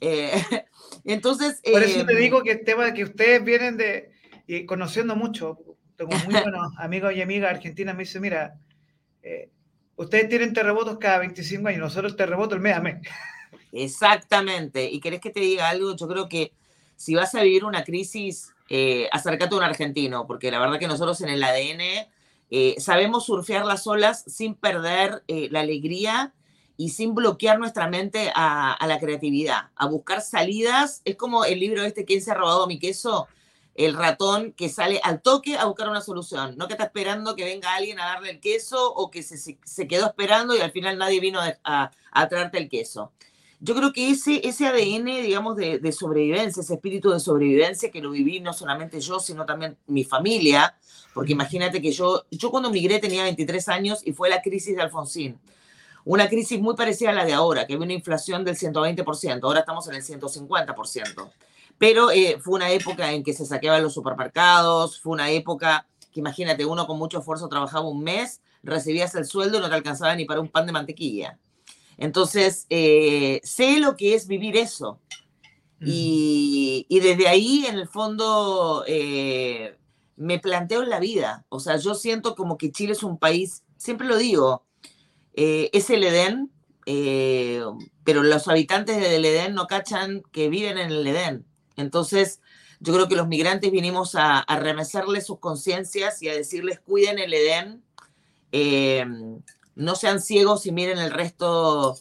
Eh, 0.00 0.42
entonces... 1.04 1.60
Por 1.62 1.84
eso 1.84 2.04
te 2.04 2.14
em, 2.14 2.18
digo 2.18 2.42
que 2.42 2.50
el 2.50 2.64
tema 2.64 2.86
de 2.86 2.94
que 2.94 3.04
ustedes 3.04 3.44
vienen 3.44 3.76
de, 3.76 4.10
y 4.48 4.66
conociendo 4.66 5.14
mucho, 5.14 5.60
tengo 5.96 6.12
muy 6.24 6.34
buenos 6.34 6.72
amigos 6.78 7.14
y 7.14 7.22
amigas 7.22 7.50
argentinas, 7.50 7.94
me 7.94 8.02
dicen, 8.02 8.22
mira, 8.22 8.58
eh, 9.22 9.50
ustedes 9.96 10.28
tienen 10.28 10.52
terremotos 10.52 10.98
cada 10.98 11.18
25 11.18 11.68
años, 11.68 11.80
nosotros 11.80 12.12
el 12.12 12.16
terremoto 12.16 12.54
el 12.54 12.60
mes 12.60 12.76
a 12.76 12.80
mes. 12.80 12.96
Exactamente. 13.72 14.90
¿Y 14.90 15.00
querés 15.00 15.20
que 15.20 15.30
te 15.30 15.40
diga 15.40 15.68
algo? 15.68 15.96
Yo 15.96 16.06
creo 16.06 16.28
que 16.28 16.52
si 16.96 17.14
vas 17.14 17.34
a 17.34 17.42
vivir 17.42 17.64
una 17.64 17.84
crisis, 17.84 18.52
eh, 18.68 19.08
acércate 19.12 19.54
a 19.54 19.58
un 19.58 19.64
argentino, 19.64 20.26
porque 20.26 20.50
la 20.50 20.58
verdad 20.58 20.78
que 20.78 20.86
nosotros 20.86 21.20
en 21.20 21.28
el 21.28 21.42
ADN 21.42 22.08
eh, 22.50 22.76
sabemos 22.78 23.26
surfear 23.26 23.66
las 23.66 23.86
olas 23.86 24.24
sin 24.26 24.54
perder 24.54 25.22
eh, 25.28 25.48
la 25.50 25.60
alegría 25.60 26.32
y 26.76 26.90
sin 26.90 27.14
bloquear 27.14 27.58
nuestra 27.58 27.88
mente 27.88 28.32
a, 28.34 28.72
a, 28.72 28.86
la 28.86 28.98
creatividad, 28.98 29.70
a 29.76 29.86
buscar 29.86 30.20
salidas. 30.22 31.02
Es 31.04 31.16
como 31.16 31.44
el 31.44 31.60
libro 31.60 31.82
este, 31.82 32.04
¿Quién 32.04 32.22
se 32.22 32.30
ha 32.30 32.34
robado 32.34 32.66
mi 32.66 32.78
queso? 32.78 33.28
El 33.74 33.94
ratón 33.94 34.52
que 34.52 34.68
sale 34.68 35.00
al 35.02 35.20
toque 35.20 35.56
a 35.56 35.64
buscar 35.64 35.88
una 35.88 36.00
solución, 36.00 36.56
no 36.56 36.68
que 36.68 36.74
está 36.74 36.84
esperando 36.84 37.34
que 37.34 37.44
venga 37.44 37.74
alguien 37.74 37.98
a 37.98 38.06
darle 38.06 38.30
el 38.30 38.40
queso 38.40 38.92
o 38.94 39.10
que 39.10 39.22
se, 39.22 39.88
quedó 39.88 40.06
esperando 40.06 40.56
y 40.56 40.60
al 40.60 40.70
final 40.70 40.96
nadie 40.96 41.20
vino 41.20 41.40
a, 41.64 41.90
traerte 42.28 42.58
el 42.58 42.68
queso. 42.68 43.12
yo 43.60 43.74
creo 43.74 43.92
que 43.92 44.10
ese, 44.10 44.46
ese 44.46 44.66
ADN, 44.66 45.22
digamos, 45.22 45.56
de, 45.56 45.78
de, 45.80 45.92
sobrevivencia, 45.92 46.60
ese 46.60 46.74
espíritu 46.74 47.10
de 47.10 47.18
sobrevivencia 47.18 47.90
que 47.90 48.00
lo 48.00 48.10
viví 48.10 48.40
no 48.40 48.52
solamente 48.52 49.00
yo, 49.00 49.18
sino 49.18 49.44
también 49.44 49.76
mi 49.86 50.04
familia, 50.04 50.76
porque 51.12 51.32
imagínate 51.32 51.82
que 51.82 51.90
yo, 51.90 52.24
yo 52.30 52.50
cuando 52.50 52.70
migré 52.70 53.00
tenía 53.00 53.24
23 53.24 53.68
años 53.68 54.00
y 54.04 54.12
fue 54.12 54.28
la 54.30 54.42
crisis 54.42 54.76
de 54.76 54.82
Alfonsín. 54.82 55.40
Una 56.04 56.28
crisis 56.28 56.60
muy 56.60 56.76
parecida 56.76 57.10
a 57.10 57.14
la 57.14 57.24
de 57.24 57.32
ahora, 57.32 57.66
que 57.66 57.72
había 57.72 57.84
una 57.84 57.94
inflación 57.94 58.44
del 58.44 58.56
120%, 58.56 59.42
ahora 59.42 59.60
estamos 59.60 59.88
en 59.88 59.94
el 59.94 60.02
150%. 60.02 61.30
Pero 61.78 62.10
eh, 62.10 62.38
fue 62.40 62.54
una 62.54 62.70
época 62.70 63.12
en 63.12 63.22
que 63.22 63.32
se 63.32 63.46
saqueaban 63.46 63.82
los 63.82 63.94
supermercados, 63.94 65.00
fue 65.00 65.12
una 65.12 65.30
época 65.30 65.86
que 66.14 66.20
imagínate, 66.20 66.64
uno 66.64 66.86
con 66.86 66.96
mucho 66.96 67.18
esfuerzo 67.18 67.48
trabajaba 67.48 67.88
un 67.88 68.02
mes, 68.02 68.40
recibías 68.62 69.14
el 69.16 69.26
sueldo 69.26 69.58
y 69.58 69.60
no 69.60 69.68
te 69.68 69.74
alcanzaba 69.74 70.14
ni 70.14 70.24
para 70.24 70.40
un 70.40 70.48
pan 70.48 70.64
de 70.64 70.72
mantequilla. 70.72 71.38
Entonces, 71.98 72.66
eh, 72.70 73.40
sé 73.42 73.80
lo 73.80 73.96
que 73.96 74.14
es 74.14 74.28
vivir 74.28 74.56
eso. 74.56 75.00
Y, 75.80 76.86
y, 76.88 77.00
desde 77.00 77.28
ahí, 77.28 77.66
en 77.66 77.74
el 77.74 77.86
fondo, 77.86 78.84
eh, 78.86 79.76
me 80.16 80.38
planteo 80.38 80.82
en 80.82 80.88
la 80.88 80.98
vida. 80.98 81.44
O 81.50 81.60
sea, 81.60 81.76
yo 81.76 81.94
siento 81.94 82.36
como 82.36 82.56
que 82.56 82.72
Chile 82.72 82.92
es 82.92 83.02
un 83.02 83.18
país, 83.18 83.64
siempre 83.76 84.06
lo 84.06 84.16
digo, 84.16 84.64
eh, 85.34 85.68
es 85.74 85.90
el 85.90 86.04
Edén, 86.04 86.50
pero 88.04 88.22
los 88.22 88.48
habitantes 88.48 88.98
del 88.98 89.24
Edén 89.26 89.54
no 89.54 89.66
cachan 89.66 90.22
que 90.32 90.48
viven 90.48 90.78
en 90.78 90.90
el 90.90 91.06
Edén. 91.06 91.44
Entonces, 91.76 92.40
yo 92.80 92.92
creo 92.92 93.08
que 93.08 93.16
los 93.16 93.28
migrantes 93.28 93.70
vinimos 93.70 94.14
a, 94.14 94.40
a 94.40 94.58
remecerles 94.58 95.26
sus 95.26 95.38
conciencias 95.38 96.22
y 96.22 96.28
a 96.28 96.34
decirles, 96.34 96.80
cuiden 96.80 97.18
el 97.18 97.32
Edén, 97.32 97.82
eh, 98.56 99.04
no 99.74 99.96
sean 99.96 100.20
ciegos 100.20 100.66
y 100.66 100.70
miren 100.70 100.98
el 100.98 101.10
resto 101.10 101.96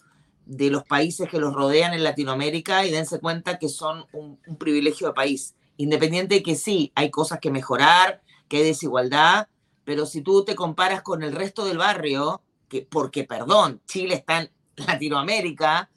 de 0.46 0.70
los 0.70 0.84
países 0.84 1.27
que 1.30 1.39
los 1.39 1.53
rodean 1.53 1.94
en 1.94 2.03
Latinoamérica 2.03 2.86
y 2.86 2.92
dense 2.92 3.20
cuenta 3.20 3.58
que 3.58 3.70
son 3.70 4.06
un, 4.13 4.38
privilegio 4.58 5.08
de 5.08 5.13
país. 5.13 5.56
Independiente 5.77 6.36
de 6.36 6.44
que 6.44 6.56
sí, 6.56 6.92
hay 6.94 7.10
cosas 7.10 7.39
que 7.39 7.50
mejorar, 7.50 8.22
que 8.48 8.58
hay 8.58 8.63
desigualdad, 8.63 9.48
pero 9.84 10.06
si 10.06 10.22
tú 10.22 10.46
te 10.46 10.53
comparas 10.53 11.01
con 11.01 11.24
el 11.24 11.34
resto 11.34 11.65
del 11.65 11.80
barrio, 11.80 12.42
que, 12.70 12.84
porque, 12.84 13.24
perdón, 13.24 13.82
Chile 13.88 14.15
está 14.15 14.42
en 14.42 14.51
Latinoamérica, 14.75 15.89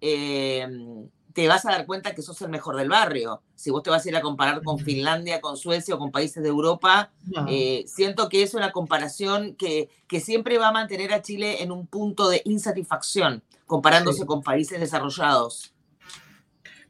eh, 0.00 0.68
te 1.34 1.48
vas 1.48 1.64
a 1.66 1.70
dar 1.70 1.86
cuenta 1.86 2.14
que 2.14 2.22
sos 2.22 2.40
el 2.42 2.48
mejor 2.48 2.76
del 2.76 2.88
barrio. 2.88 3.42
Si 3.54 3.70
vos 3.70 3.82
te 3.82 3.90
vas 3.90 4.04
a 4.04 4.08
ir 4.08 4.16
a 4.16 4.20
comparar 4.20 4.62
con 4.62 4.78
Finlandia, 4.78 5.40
con 5.40 5.56
Suecia 5.56 5.94
o 5.94 5.98
con 5.98 6.10
países 6.10 6.42
de 6.42 6.48
Europa, 6.48 7.10
no. 7.26 7.46
eh, 7.48 7.84
siento 7.86 8.28
que 8.28 8.42
es 8.42 8.54
una 8.54 8.72
comparación 8.72 9.54
que, 9.54 9.88
que, 10.06 10.20
siempre 10.20 10.58
va 10.58 10.68
a 10.68 10.72
mantener 10.72 11.12
a 11.12 11.22
Chile 11.22 11.62
en 11.62 11.72
un 11.72 11.86
punto 11.86 12.28
de 12.28 12.42
insatisfacción, 12.44 13.42
comparándose 13.66 14.20
sí. 14.20 14.26
con 14.26 14.42
países 14.42 14.78
desarrollados. 14.80 15.72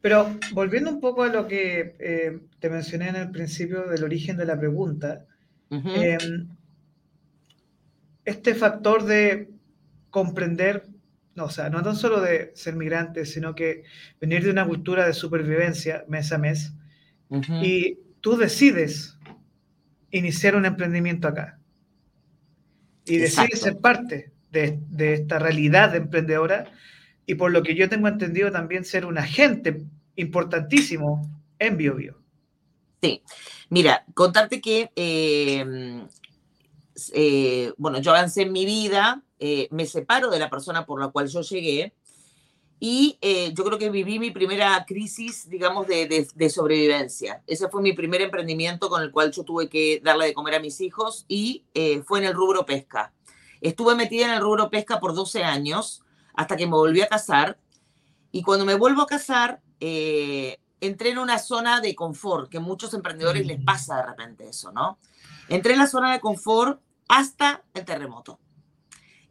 Pero 0.01 0.37
volviendo 0.53 0.91
un 0.91 1.01
poco 1.01 1.23
a 1.23 1.29
lo 1.29 1.47
que 1.47 1.97
eh, 2.01 2.41
te 2.59 2.69
mencioné 2.69 3.09
en 3.09 3.17
el 3.17 3.31
principio 3.31 3.85
del 3.85 4.03
origen 4.03 4.37
de 4.37 4.47
la 4.47 4.59
pregunta, 4.59 5.25
uh 5.71 5.77
-huh. 5.77 5.93
eh, 5.97 6.19
este 8.25 8.55
factor 8.55 9.05
de 9.05 9.49
comprender, 10.11 10.87
o 11.37 11.51
sea, 11.51 11.71
no 11.71 11.83
tan 11.83 11.97
solo 11.97 12.21
de 12.21 12.53
ser 12.55 12.77
migrante, 12.77 13.25
sino 13.27 13.55
que 13.55 13.85
venir 14.21 14.45
de 14.45 14.51
una 14.51 14.67
cultura 14.67 15.07
de 15.07 15.15
supervivencia 15.15 16.05
mes 16.09 16.33
a 16.33 16.39
mes, 16.39 16.75
uh 17.29 17.41
-huh. 17.41 17.67
y 17.67 17.99
tú 18.21 18.37
decides 18.37 19.19
iniciar 20.11 20.57
un 20.57 20.67
emprendimiento 20.67 21.29
acá. 21.29 21.59
Y 23.05 23.17
Exacto. 23.17 23.43
decides 23.43 23.61
ser 23.61 23.79
parte 23.79 24.33
de, 24.51 24.79
de 24.89 25.15
esta 25.15 25.39
realidad 25.39 25.95
emprendedora 25.97 26.71
y 27.27 27.35
por 27.35 27.51
lo 27.51 27.63
que 27.63 27.75
yo 27.75 27.89
tengo 27.89 28.09
entendido 28.09 28.51
también 28.53 28.85
ser 28.85 29.07
un 29.07 29.19
agente 29.19 29.83
importantísimo 30.17 31.31
en 31.59 31.77
BioBio. 31.77 32.15
Bio. 32.15 32.23
Sí, 33.03 33.23
mira, 33.69 34.05
contarte 34.15 34.61
que, 34.61 34.91
eh, 34.95 36.07
eh, 37.15 37.73
bueno, 37.77 38.01
yo 38.01 38.13
avancé 38.13 38.43
en 38.43 38.53
mi 38.53 38.65
vida, 38.65 39.23
eh, 39.45 39.67
me 39.73 39.87
separo 39.87 40.31
de 40.31 40.39
la 40.39 40.49
persona 40.49 40.87
por 40.87 41.01
la 41.01 41.09
cual 41.09 41.27
yo 41.27 41.41
llegué 41.41 41.93
y 42.79 43.19
eh, 43.21 43.53
yo 43.55 43.65
creo 43.65 43.77
que 43.77 43.91
viví 43.91 44.21
mi 44.21 44.31
primera 44.31 44.85
crisis, 44.87 45.49
digamos, 45.49 45.89
de, 45.89 46.07
de, 46.07 46.29
de, 46.33 46.49
sobrevivencia. 46.49 47.43
Ese 47.49 47.69
fue 47.69 47.83
mi 47.83 47.93
primer 47.93 48.23
emprendimiento 48.23 48.89
con 48.89 49.03
el 49.03 49.11
cual 49.11 49.33
yo 49.33 49.43
tuve 49.43 49.69
que 49.69 50.01
darle 50.03 50.27
de 50.27 50.35
comer 50.35 50.55
a 50.55 50.61
mis 50.61 50.81
hijos 50.81 51.25
y 51.27 51.65
eh, 51.75 52.03
fue 52.03 52.21
en 52.21 52.27
el 52.27 52.35
rubro 52.35 52.67
pesca. 52.67 53.13
Estuve 53.61 53.97
metida 53.97 54.27
en 54.27 54.33
el 54.33 54.41
rubro 54.41 54.71
pesca 54.71 55.01
por 55.01 55.13
12 55.13 55.43
años 55.43 56.03
hasta 56.35 56.57
que 56.57 56.67
me 56.67 56.73
volví 56.73 57.01
a 57.03 57.09
casar. 57.09 57.59
Y 58.31 58.43
cuando 58.43 58.65
me 58.65 58.75
vuelvo 58.75 59.03
a 59.03 59.07
casar, 59.07 59.61
eh, 59.81 60.59
entré 60.81 61.11
en 61.11 61.19
una 61.19 61.39
zona 61.39 61.81
de 61.81 61.97
confort, 61.97 62.49
que 62.49 62.59
a 62.59 62.61
muchos 62.61 62.95
emprendedores 62.95 63.45
les 63.45 63.61
pasa 63.63 63.97
de 63.97 64.07
repente 64.07 64.49
eso, 64.49 64.71
¿no? 64.73 64.99
Entré 65.49 65.75
en 65.75 65.79
la 65.81 65.87
zona 65.87 66.13
de 66.13 66.21
confort 66.21 66.81
hasta 67.07 67.63
el 67.75 67.85
terremoto. 67.85 68.41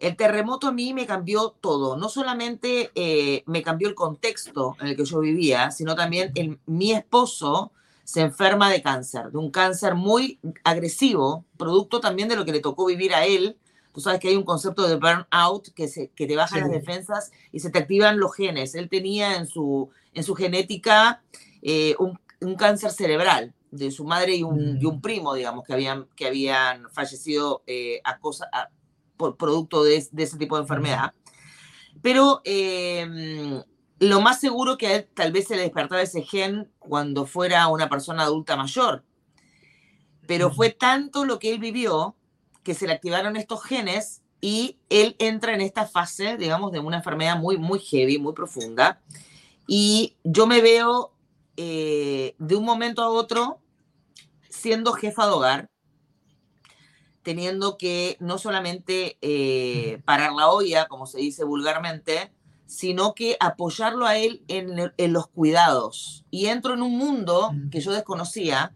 El 0.02 0.16
terremoto 0.16 0.68
a 0.68 0.72
mí 0.72 0.94
me 0.94 1.06
cambió 1.06 1.52
todo, 1.62 1.96
no 1.96 2.10
solamente 2.10 2.92
eh, 2.96 3.44
me 3.46 3.62
cambió 3.62 3.88
el 3.88 3.96
contexto 3.96 4.76
en 4.82 4.88
el 4.88 4.96
que 4.98 5.06
yo 5.06 5.20
vivía, 5.20 5.72
sino 5.72 5.96
también 5.96 6.32
el, 6.36 6.60
mi 6.66 6.92
esposo 6.92 7.72
se 8.04 8.22
enferma 8.22 8.72
de 8.72 8.82
cáncer, 8.82 9.32
de 9.32 9.38
un 9.38 9.52
cáncer 9.52 9.96
muy 9.96 10.40
agresivo, 10.64 11.46
producto 11.56 12.00
también 12.00 12.28
de 12.28 12.36
lo 12.36 12.46
que 12.46 12.52
le 12.52 12.60
tocó 12.60 12.86
vivir 12.86 13.14
a 13.14 13.26
él, 13.26 13.58
Tú 13.94 14.00
sabes 14.00 14.20
que 14.20 14.30
hay 14.30 14.36
un 14.36 14.44
concepto 14.44 14.88
de 14.88 14.96
burnout 14.96 15.74
que, 15.74 15.88
se, 15.88 16.10
que 16.10 16.26
te 16.26 16.36
baja 16.36 16.56
sí. 16.56 16.62
las 16.62 16.72
defensas 16.72 17.32
y 17.52 17.60
se 17.60 17.70
te 17.70 17.80
activan 17.80 18.20
los 18.20 18.36
genes. 18.36 18.74
Él 18.76 18.90
tenía 18.90 19.36
en 19.36 19.48
su, 19.48 19.90
en 20.14 20.24
su 20.24 20.34
genética 20.36 21.22
eh, 21.62 21.96
un, 22.00 22.18
un, 22.40 22.56
cáncer 22.56 22.92
cerebral 22.92 23.54
de 23.70 23.92
su 23.92 24.06
madre 24.06 24.36
y 24.36 24.44
un, 24.44 24.76
mm. 24.76 24.82
y 24.82 24.86
un, 24.86 25.02
primo, 25.02 25.34
digamos, 25.34 25.66
que 25.66 25.74
habían, 25.74 26.08
que 26.16 26.28
habían 26.28 26.90
fallecido 26.90 27.64
eh, 27.68 28.00
a 28.04 28.18
cosa, 28.20 28.48
a, 28.54 28.70
por 29.22 29.38
producto 29.38 29.84
de, 29.84 30.06
de, 30.12 30.24
ese 30.24 30.38
tipo 30.38 30.56
de 30.56 30.64
enfermedad. 30.64 31.14
Pero 32.02 32.42
eh, 32.44 33.62
lo 34.00 34.22
más 34.22 34.40
seguro 34.40 34.78
que 34.78 34.88
a 34.88 34.96
él 34.96 35.08
tal 35.14 35.32
vez 35.32 35.48
se 35.48 35.56
le 35.56 35.62
despertaba 35.62 36.02
ese 36.02 36.24
gen 36.24 36.72
cuando 36.80 37.26
fuera 37.26 37.68
una 37.68 37.88
persona 37.88 38.24
adulta 38.24 38.56
mayor. 38.56 39.04
Pero 40.28 40.52
fue 40.52 40.72
tanto 40.72 41.24
lo 41.24 41.40
que 41.40 41.52
él 41.52 41.60
vivió 41.60 42.16
que 42.64 42.74
se 42.74 42.88
le 42.88 42.94
activaron 42.94 43.36
estos 43.36 43.64
genes 43.64 44.22
y 44.40 44.80
él 44.90 45.16
entra 45.20 45.54
en 45.54 45.62
esta 45.62 45.86
fase, 45.86 46.36
digamos, 46.38 46.72
de 46.72 46.80
una 46.80 46.98
enfermedad 46.98 47.38
muy, 47.38 47.58
muy 47.58 47.80
heavy, 47.80 48.18
muy 48.18 48.34
profunda. 48.34 49.00
Y 49.68 50.18
yo 50.24 50.48
me 50.48 50.62
veo 50.62 51.14
eh, 51.58 52.34
de 52.40 52.56
un 52.56 52.66
momento 52.66 53.04
a 53.04 53.10
otro 53.10 53.60
siendo 54.50 54.94
jefa 54.94 55.28
de 55.28 55.32
hogar, 55.32 55.70
teniendo 57.24 57.78
que 57.78 58.18
no 58.20 58.38
solamente 58.38 59.18
eh, 59.22 60.02
parar 60.06 60.34
la 60.34 60.50
olla, 60.50 60.88
como 60.88 61.06
se 61.06 61.20
dice 61.20 61.44
vulgarmente, 61.44 62.32
sino 62.66 63.14
que 63.14 63.38
apoyarlo 63.40 64.06
a 64.06 64.18
él 64.18 64.44
en, 64.48 64.94
en 64.96 65.14
los 65.14 65.28
cuidados. 65.28 66.26
Y 66.32 66.48
entro 66.48 66.74
en 66.74 66.82
un 66.82 66.98
mundo 66.98 67.52
que 67.70 67.82
yo 67.82 67.92
desconocía, 67.92 68.74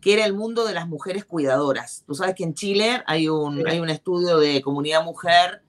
que 0.00 0.12
era 0.12 0.24
el 0.24 0.34
mundo 0.34 0.66
de 0.66 0.74
las 0.74 0.88
mujeres 0.88 1.24
cuidadoras. 1.24 2.04
Tú 2.06 2.14
sabes 2.14 2.34
que 2.34 2.44
en 2.44 2.54
Chile 2.54 3.02
hay 3.06 3.28
un, 3.28 3.66
hay 3.66 3.80
un 3.80 3.90
estudio 3.90 4.38
de 4.38 4.60
comunidad 4.62 5.04
mujer 5.04 5.62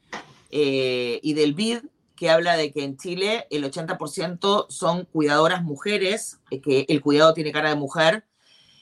eh, 0.49 1.19
y 1.23 1.33
del 1.33 1.53
BID 1.53 1.79
que 2.15 2.29
habla 2.29 2.55
de 2.55 2.71
que 2.71 2.83
en 2.83 2.97
Chile 2.97 3.47
el 3.49 3.63
80% 3.63 4.67
son 4.69 5.05
cuidadoras 5.05 5.63
mujeres, 5.63 6.39
eh, 6.51 6.61
que 6.61 6.85
el 6.87 7.01
cuidado 7.01 7.33
tiene 7.33 7.51
cara 7.51 7.69
de 7.69 7.75
mujer, 7.75 8.25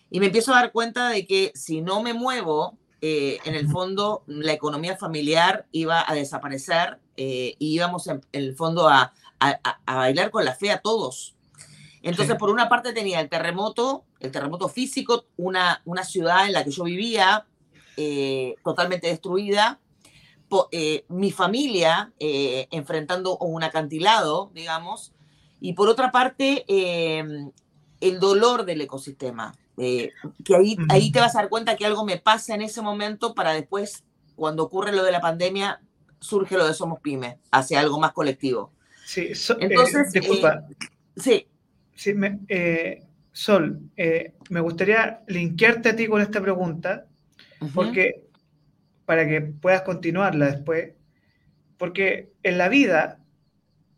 y 0.09 0.19
me 0.19 0.25
empiezo 0.25 0.51
a 0.51 0.55
dar 0.55 0.71
cuenta 0.71 1.09
de 1.09 1.25
que 1.25 1.51
si 1.55 1.81
no 1.81 2.01
me 2.01 2.13
muevo, 2.13 2.77
eh, 3.01 3.39
en 3.45 3.55
el 3.55 3.69
fondo 3.69 4.23
la 4.27 4.53
economía 4.53 4.97
familiar 4.97 5.67
iba 5.71 6.03
a 6.05 6.13
desaparecer 6.13 6.99
y 7.15 7.55
íbamos 7.59 8.07
en, 8.07 8.21
en 8.31 8.43
el 8.43 8.55
fondo 8.55 8.87
a, 8.87 9.13
a, 9.39 9.59
a, 9.85 9.95
bailar 9.95 10.31
con 10.31 10.45
la 10.45 10.55
fe 10.55 10.71
a 10.71 10.79
todos. 10.79 11.35
Entonces, 12.01 12.33
sí. 12.33 12.39
por 12.39 12.49
una 12.49 12.69
parte 12.69 12.93
tenía 12.93 13.19
el 13.19 13.27
terremoto, 13.27 14.05
el 14.21 14.31
terremoto 14.31 14.69
físico, 14.69 15.25
una, 15.35 15.81
una 15.83 16.05
ciudad 16.05 16.45
en 16.45 16.53
la 16.53 16.63
que 16.63 16.71
yo 16.71 16.83
vivía 16.83 17.45
eh, 18.01 18.55
totalmente 18.63 19.07
destruida, 19.07 19.77
po, 20.47 20.69
eh, 20.71 21.03
mi 21.09 21.31
familia 21.31 22.13
eh, 22.17 22.69
enfrentando 22.71 23.37
un 23.39 23.61
acantilado, 23.61 24.51
digamos, 24.53 25.11
y 25.59 25.73
por 25.73 25.89
otra 25.89 26.09
parte 26.09 26.63
el 26.69 28.19
dolor 28.21 28.63
del 28.63 28.79
ecosistema, 28.79 29.53
eh, 29.79 30.11
que 30.43 30.55
ahí, 30.55 30.77
ahí 30.89 31.11
te 31.11 31.19
vas 31.19 31.35
a 31.35 31.39
dar 31.39 31.49
cuenta 31.49 31.77
que 31.77 31.85
algo 31.85 32.03
me 32.05 32.17
pasa 32.17 32.53
en 32.53 32.61
ese 32.61 32.81
momento 32.81 33.33
para 33.33 33.53
después, 33.53 34.03
cuando 34.35 34.63
ocurre 34.63 34.91
lo 34.91 35.03
de 35.03 35.11
la 35.11 35.21
pandemia, 35.21 35.81
surge 36.19 36.57
lo 36.57 36.67
de 36.67 36.73
Somos 36.73 36.99
Pyme, 36.99 37.39
hacia 37.51 37.79
algo 37.79 37.99
más 37.99 38.11
colectivo. 38.11 38.73
Sí, 39.05 39.33
so, 39.35 39.57
Entonces, 39.59 40.11
disculpa. 40.11 40.63
sí. 41.15 41.47
Sí, 41.95 42.13
me, 42.13 42.39
eh, 42.47 43.03
Sol, 43.31 43.79
eh, 43.97 44.33
me 44.49 44.59
gustaría 44.59 45.21
linkearte 45.27 45.89
a 45.89 45.95
ti 45.95 46.07
con 46.07 46.21
esta 46.21 46.41
pregunta, 46.41 47.05
uh 47.61 47.65
-huh. 47.65 47.73
porque 47.73 48.23
para 49.05 49.27
que 49.27 49.41
puedas 49.41 49.83
continuarla 49.83 50.47
después, 50.47 50.93
porque 51.77 52.31
en 52.43 52.57
la 52.57 52.69
vida 52.69 53.19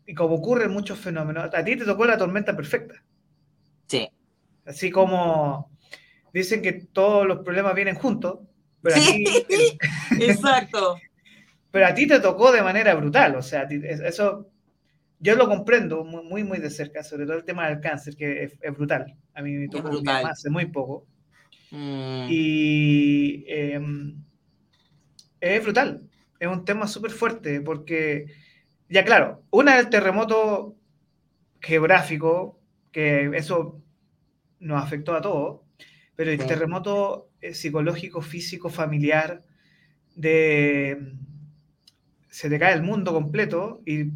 y 0.06 0.14
como 0.14 0.36
ocurre 0.36 0.64
en 0.64 0.72
muchos 0.72 0.98
fenómenos, 0.98 1.52
a 1.52 1.64
ti 1.64 1.76
te 1.76 1.84
tocó 1.84 2.04
la 2.06 2.18
tormenta 2.18 2.56
perfecta. 2.56 3.02
Sí. 3.86 4.08
Así 4.64 4.90
como 4.90 5.71
dicen 6.32 6.62
que 6.62 6.72
todos 6.72 7.26
los 7.26 7.40
problemas 7.40 7.74
vienen 7.74 7.94
juntos, 7.94 8.40
pero, 8.80 8.96
sí, 8.96 9.24
a, 9.26 9.46
ti, 9.46 9.78
exacto. 10.24 10.96
pero 11.70 11.86
a 11.86 11.94
ti 11.94 12.06
te 12.06 12.20
tocó 12.20 12.52
de 12.52 12.62
manera 12.62 12.94
brutal, 12.94 13.36
o 13.36 13.42
sea, 13.42 13.62
eso 13.62 14.48
yo 15.22 15.36
lo 15.36 15.48
comprendo 15.48 16.04
muy, 16.04 16.42
muy 16.42 16.58
de 16.58 16.68
cerca, 16.68 17.04
sobre 17.04 17.26
todo 17.26 17.36
el 17.36 17.44
tema 17.44 17.68
del 17.68 17.80
cáncer, 17.80 18.16
que 18.16 18.42
es, 18.42 18.76
brutal. 18.76 19.16
A 19.34 19.40
mí 19.40 19.52
me 19.52 19.68
tocó 19.68 20.00
hace 20.08 20.50
muy 20.50 20.66
poco. 20.66 21.06
Mm. 21.70 22.26
Y 22.28 23.44
em, 23.46 24.16
es 25.40 25.62
brutal, 25.62 26.02
es 26.40 26.48
un 26.48 26.64
tema 26.64 26.88
súper 26.88 27.12
fuerte, 27.12 27.60
porque, 27.60 28.26
ya 28.88 29.04
claro, 29.04 29.44
una 29.50 29.76
es 29.76 29.84
el 29.84 29.90
terremoto 29.90 30.74
geográfico, 31.60 32.60
que 32.90 33.30
eso 33.34 33.80
nos 34.58 34.82
afectó 34.82 35.14
a 35.14 35.22
todos, 35.22 35.60
pero 36.16 36.30
el 36.30 36.44
terremoto 36.46 37.30
eh, 37.40 37.54
psicológico, 37.54 38.20
físico, 38.22 38.68
familiar, 38.68 39.42
de 40.14 41.14
se 42.28 42.48
te 42.48 42.58
cae 42.58 42.74
el 42.74 42.82
mundo 42.82 43.12
completo 43.12 43.82
y 43.84 44.06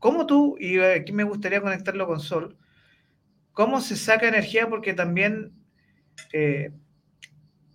cómo 0.00 0.26
tú, 0.26 0.56
y 0.58 0.80
aquí 0.80 1.12
me 1.12 1.22
gustaría 1.22 1.60
conectarlo 1.60 2.06
con 2.06 2.20
Sol, 2.20 2.56
cómo 3.52 3.80
se 3.80 3.96
saca 3.96 4.26
energía 4.26 4.68
porque 4.68 4.92
también, 4.92 5.52
eh, 6.32 6.72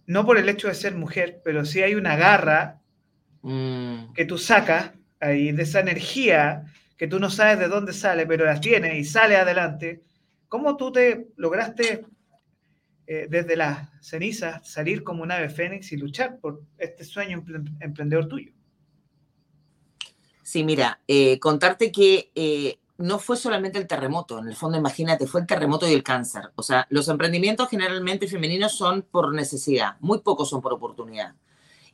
no 0.05 0.25
por 0.25 0.37
el 0.37 0.49
hecho 0.49 0.67
de 0.67 0.75
ser 0.75 0.95
mujer, 0.95 1.41
pero 1.45 1.63
sí 1.63 1.81
hay 1.81 1.95
una 1.95 2.17
garra 2.17 2.81
mm. 3.41 4.13
que 4.13 4.25
tú 4.25 4.37
sacas 4.37 4.91
ahí 5.21 5.53
de 5.53 5.63
esa 5.63 5.79
energía 5.79 6.65
que 6.97 7.07
tú 7.07 7.17
no 7.17 7.29
sabes 7.29 7.57
de 7.59 7.69
dónde 7.69 7.93
sale, 7.93 8.27
pero 8.27 8.43
la 8.43 8.59
tienes 8.59 8.95
y 8.95 9.05
sale 9.05 9.37
adelante. 9.37 10.01
¿Cómo 10.49 10.75
tú 10.75 10.91
te 10.91 11.27
lograste 11.37 12.05
eh, 13.11 13.25
desde 13.27 13.55
las 13.55 13.89
cenizas 14.01 14.69
salir 14.69 15.03
como 15.03 15.23
un 15.23 15.31
ave 15.31 15.49
fénix 15.49 15.91
y 15.91 15.97
luchar 15.97 16.37
por 16.37 16.61
este 16.77 17.03
sueño 17.03 17.43
emprendedor 17.79 18.27
tuyo? 18.27 18.51
Sí, 20.43 20.63
mira, 20.63 21.01
eh, 21.07 21.39
contarte 21.39 21.91
que 21.91 22.31
eh, 22.35 22.77
no 22.97 23.17
fue 23.17 23.35
solamente 23.35 23.79
el 23.79 23.87
terremoto, 23.87 24.37
en 24.37 24.47
el 24.47 24.55
fondo 24.55 24.77
imagínate, 24.77 25.25
fue 25.25 25.41
el 25.41 25.47
terremoto 25.47 25.87
y 25.87 25.93
el 25.93 26.03
cáncer. 26.03 26.51
O 26.53 26.61
sea, 26.61 26.85
los 26.91 27.07
emprendimientos 27.07 27.67
generalmente 27.69 28.27
femeninos 28.27 28.77
son 28.77 29.01
por 29.01 29.33
necesidad, 29.33 29.95
muy 30.01 30.19
pocos 30.19 30.47
son 30.47 30.61
por 30.61 30.73
oportunidad. 30.73 31.33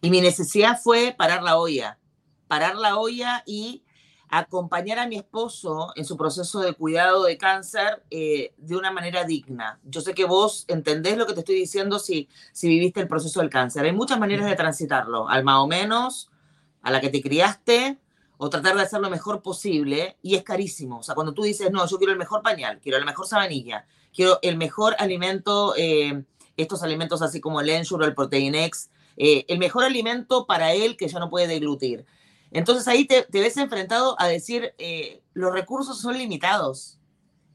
Y 0.01 0.09
mi 0.09 0.19
necesidad 0.19 0.77
fue 0.77 1.15
parar 1.17 1.43
la 1.43 1.57
olla, 1.57 1.97
parar 2.49 2.75
la 2.75 2.97
olla 2.97 3.41
y 3.45 3.84
acompañar 4.29 4.99
a 4.99 5.07
mi 5.07 5.17
esposo 5.17 5.91
en 5.95 6.05
su 6.05 6.17
proceso 6.17 6.59
de 6.59 6.73
cuidado 6.73 7.23
de 7.23 7.37
cáncer 7.37 8.03
eh, 8.09 8.53
de 8.57 8.75
una 8.75 8.91
manera 8.91 9.23
digna. 9.23 9.79
Yo 9.83 10.01
sé 10.01 10.13
que 10.13 10.25
vos 10.25 10.65
entendés 10.67 11.17
lo 11.17 11.25
que 11.25 11.33
te 11.33 11.39
estoy 11.39 11.55
diciendo 11.55 11.99
si, 11.99 12.27
si 12.51 12.67
viviste 12.67 12.99
el 12.99 13.07
proceso 13.07 13.39
del 13.39 13.49
cáncer. 13.49 13.85
Hay 13.85 13.93
muchas 13.93 14.19
maneras 14.19 14.47
de 14.47 14.55
transitarlo, 14.55 15.29
al 15.29 15.43
más 15.43 15.59
o 15.59 15.67
menos, 15.67 16.29
a 16.81 16.91
la 16.91 17.01
que 17.01 17.09
te 17.09 17.21
criaste, 17.21 17.99
o 18.37 18.49
tratar 18.49 18.75
de 18.75 18.81
hacer 18.81 18.99
lo 18.99 19.09
mejor 19.09 19.41
posible, 19.41 20.17
y 20.21 20.35
es 20.35 20.43
carísimo. 20.43 20.99
O 20.99 21.03
sea, 21.03 21.15
cuando 21.15 21.33
tú 21.33 21.43
dices, 21.43 21.71
no, 21.71 21.87
yo 21.87 21.97
quiero 21.97 22.11
el 22.11 22.19
mejor 22.19 22.41
pañal, 22.41 22.79
quiero 22.81 22.99
la 22.99 23.05
mejor 23.05 23.27
sabanilla, 23.27 23.85
quiero 24.13 24.39
el 24.41 24.57
mejor 24.57 24.95
alimento, 24.99 25.73
eh, 25.77 26.23
estos 26.57 26.83
alimentos 26.83 27.21
así 27.21 27.39
como 27.39 27.61
el 27.61 27.69
Ensure 27.69 28.05
el 28.05 28.13
Proteinex, 28.13 28.89
eh, 29.17 29.45
el 29.47 29.59
mejor 29.59 29.85
alimento 29.85 30.45
para 30.45 30.73
él 30.73 30.97
que 30.97 31.07
ya 31.07 31.19
no 31.19 31.29
puede 31.29 31.47
deglutir 31.47 32.05
entonces 32.55 32.87
ahí 32.87 33.05
te, 33.05 33.25
ves 33.29 33.57
enfrentado 33.57 34.15
a 34.17 34.27
decir, 34.27 34.73
eh, 34.77 35.21
los 35.33 35.51
recursos 35.51 35.99
son 35.99 36.17
limitados. 36.17 36.97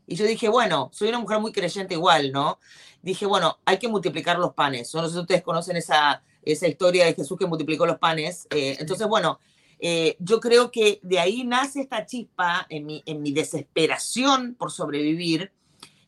Y 0.07 0.15
yo 0.15 0.27
dije, 0.27 0.51
bueno, 0.51 0.91
soy 0.93 1.09
una 1.09 1.19
mujer 1.19 1.41
muy 1.41 1.53
creyente 1.53 1.95
igual, 1.95 2.33
¿no? 2.33 2.59
Dije, 3.01 3.25
bueno, 3.25 3.59
hay 3.65 3.79
que 3.79 3.89
multiplicar 3.89 4.39
los 4.39 4.53
panes. 4.53 4.95
No 4.95 5.07
sé 5.07 5.15
si 5.15 5.21
ustedes 5.21 5.43
conocen 5.43 5.79
esa, 5.79 6.23
esa 6.43 6.69
historia 6.69 7.07
de 7.07 7.15
Jesús 7.15 7.39
que 7.39 7.47
multiplicó 7.47 7.87
los 7.87 7.99
panes. 7.99 8.47
Eh, 8.51 8.77
entonces, 8.79 9.07
bueno, 9.09 9.41
eh, 9.79 10.17
yo 10.19 10.39
creo 10.39 10.71
que 10.71 11.01
de 11.03 11.19
ahí 11.19 11.45
nace 11.45 11.81
esta 11.81 12.05
chispa 12.05 12.67
en 12.69 12.85
mi, 12.85 13.03
en 13.07 13.23
mi 13.23 13.33
desesperación 13.33 14.55
por 14.55 14.71
sobrevivir 14.71 15.51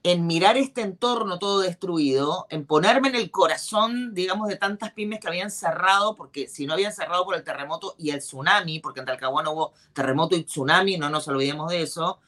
en 0.04 0.26
mirar 0.26 0.56
este 0.56 0.80
entorno 0.80 1.38
todo 1.38 1.60
destruido, 1.60 2.46
en 2.50 2.66
ponerme 2.66 3.08
en 3.08 3.14
el 3.14 3.30
corazón, 3.30 4.14
digamos, 4.14 4.48
de 4.48 4.56
tantas 4.56 4.92
pymes 4.92 5.20
que 5.20 5.28
habían 5.28 5.50
cerrado, 5.50 6.16
porque 6.16 6.48
si 6.48 6.66
no 6.66 6.74
habían 6.74 6.92
cerrado 6.92 7.24
por 7.24 7.36
el 7.36 7.44
terremoto 7.44 7.94
y 7.98 8.10
el 8.10 8.18
tsunami, 8.18 8.80
porque 8.80 9.00
en 9.00 9.06
Talcahuano 9.06 9.52
hubo 9.52 9.72
terremoto 9.92 10.34
y 10.34 10.42
tsunami, 10.42 10.96
no 10.98 11.08
nos 11.08 11.28
olvidemos 11.28 11.70
de 11.70 11.82
eso, 11.82 12.20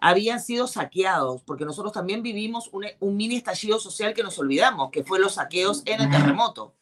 habían 0.00 0.40
sido 0.40 0.68
saqueados, 0.68 1.42
porque 1.42 1.64
nosotros 1.64 1.92
también 1.92 2.22
vivimos 2.22 2.70
un, 2.72 2.86
un 3.00 3.16
mini 3.16 3.36
estallido 3.36 3.80
social 3.80 4.14
que 4.14 4.22
nos 4.22 4.38
olvidamos, 4.38 4.90
que 4.92 5.02
fue 5.02 5.18
los 5.18 5.34
saqueos 5.34 5.82
en 5.86 6.00
el 6.02 6.10
terremoto. 6.10 6.74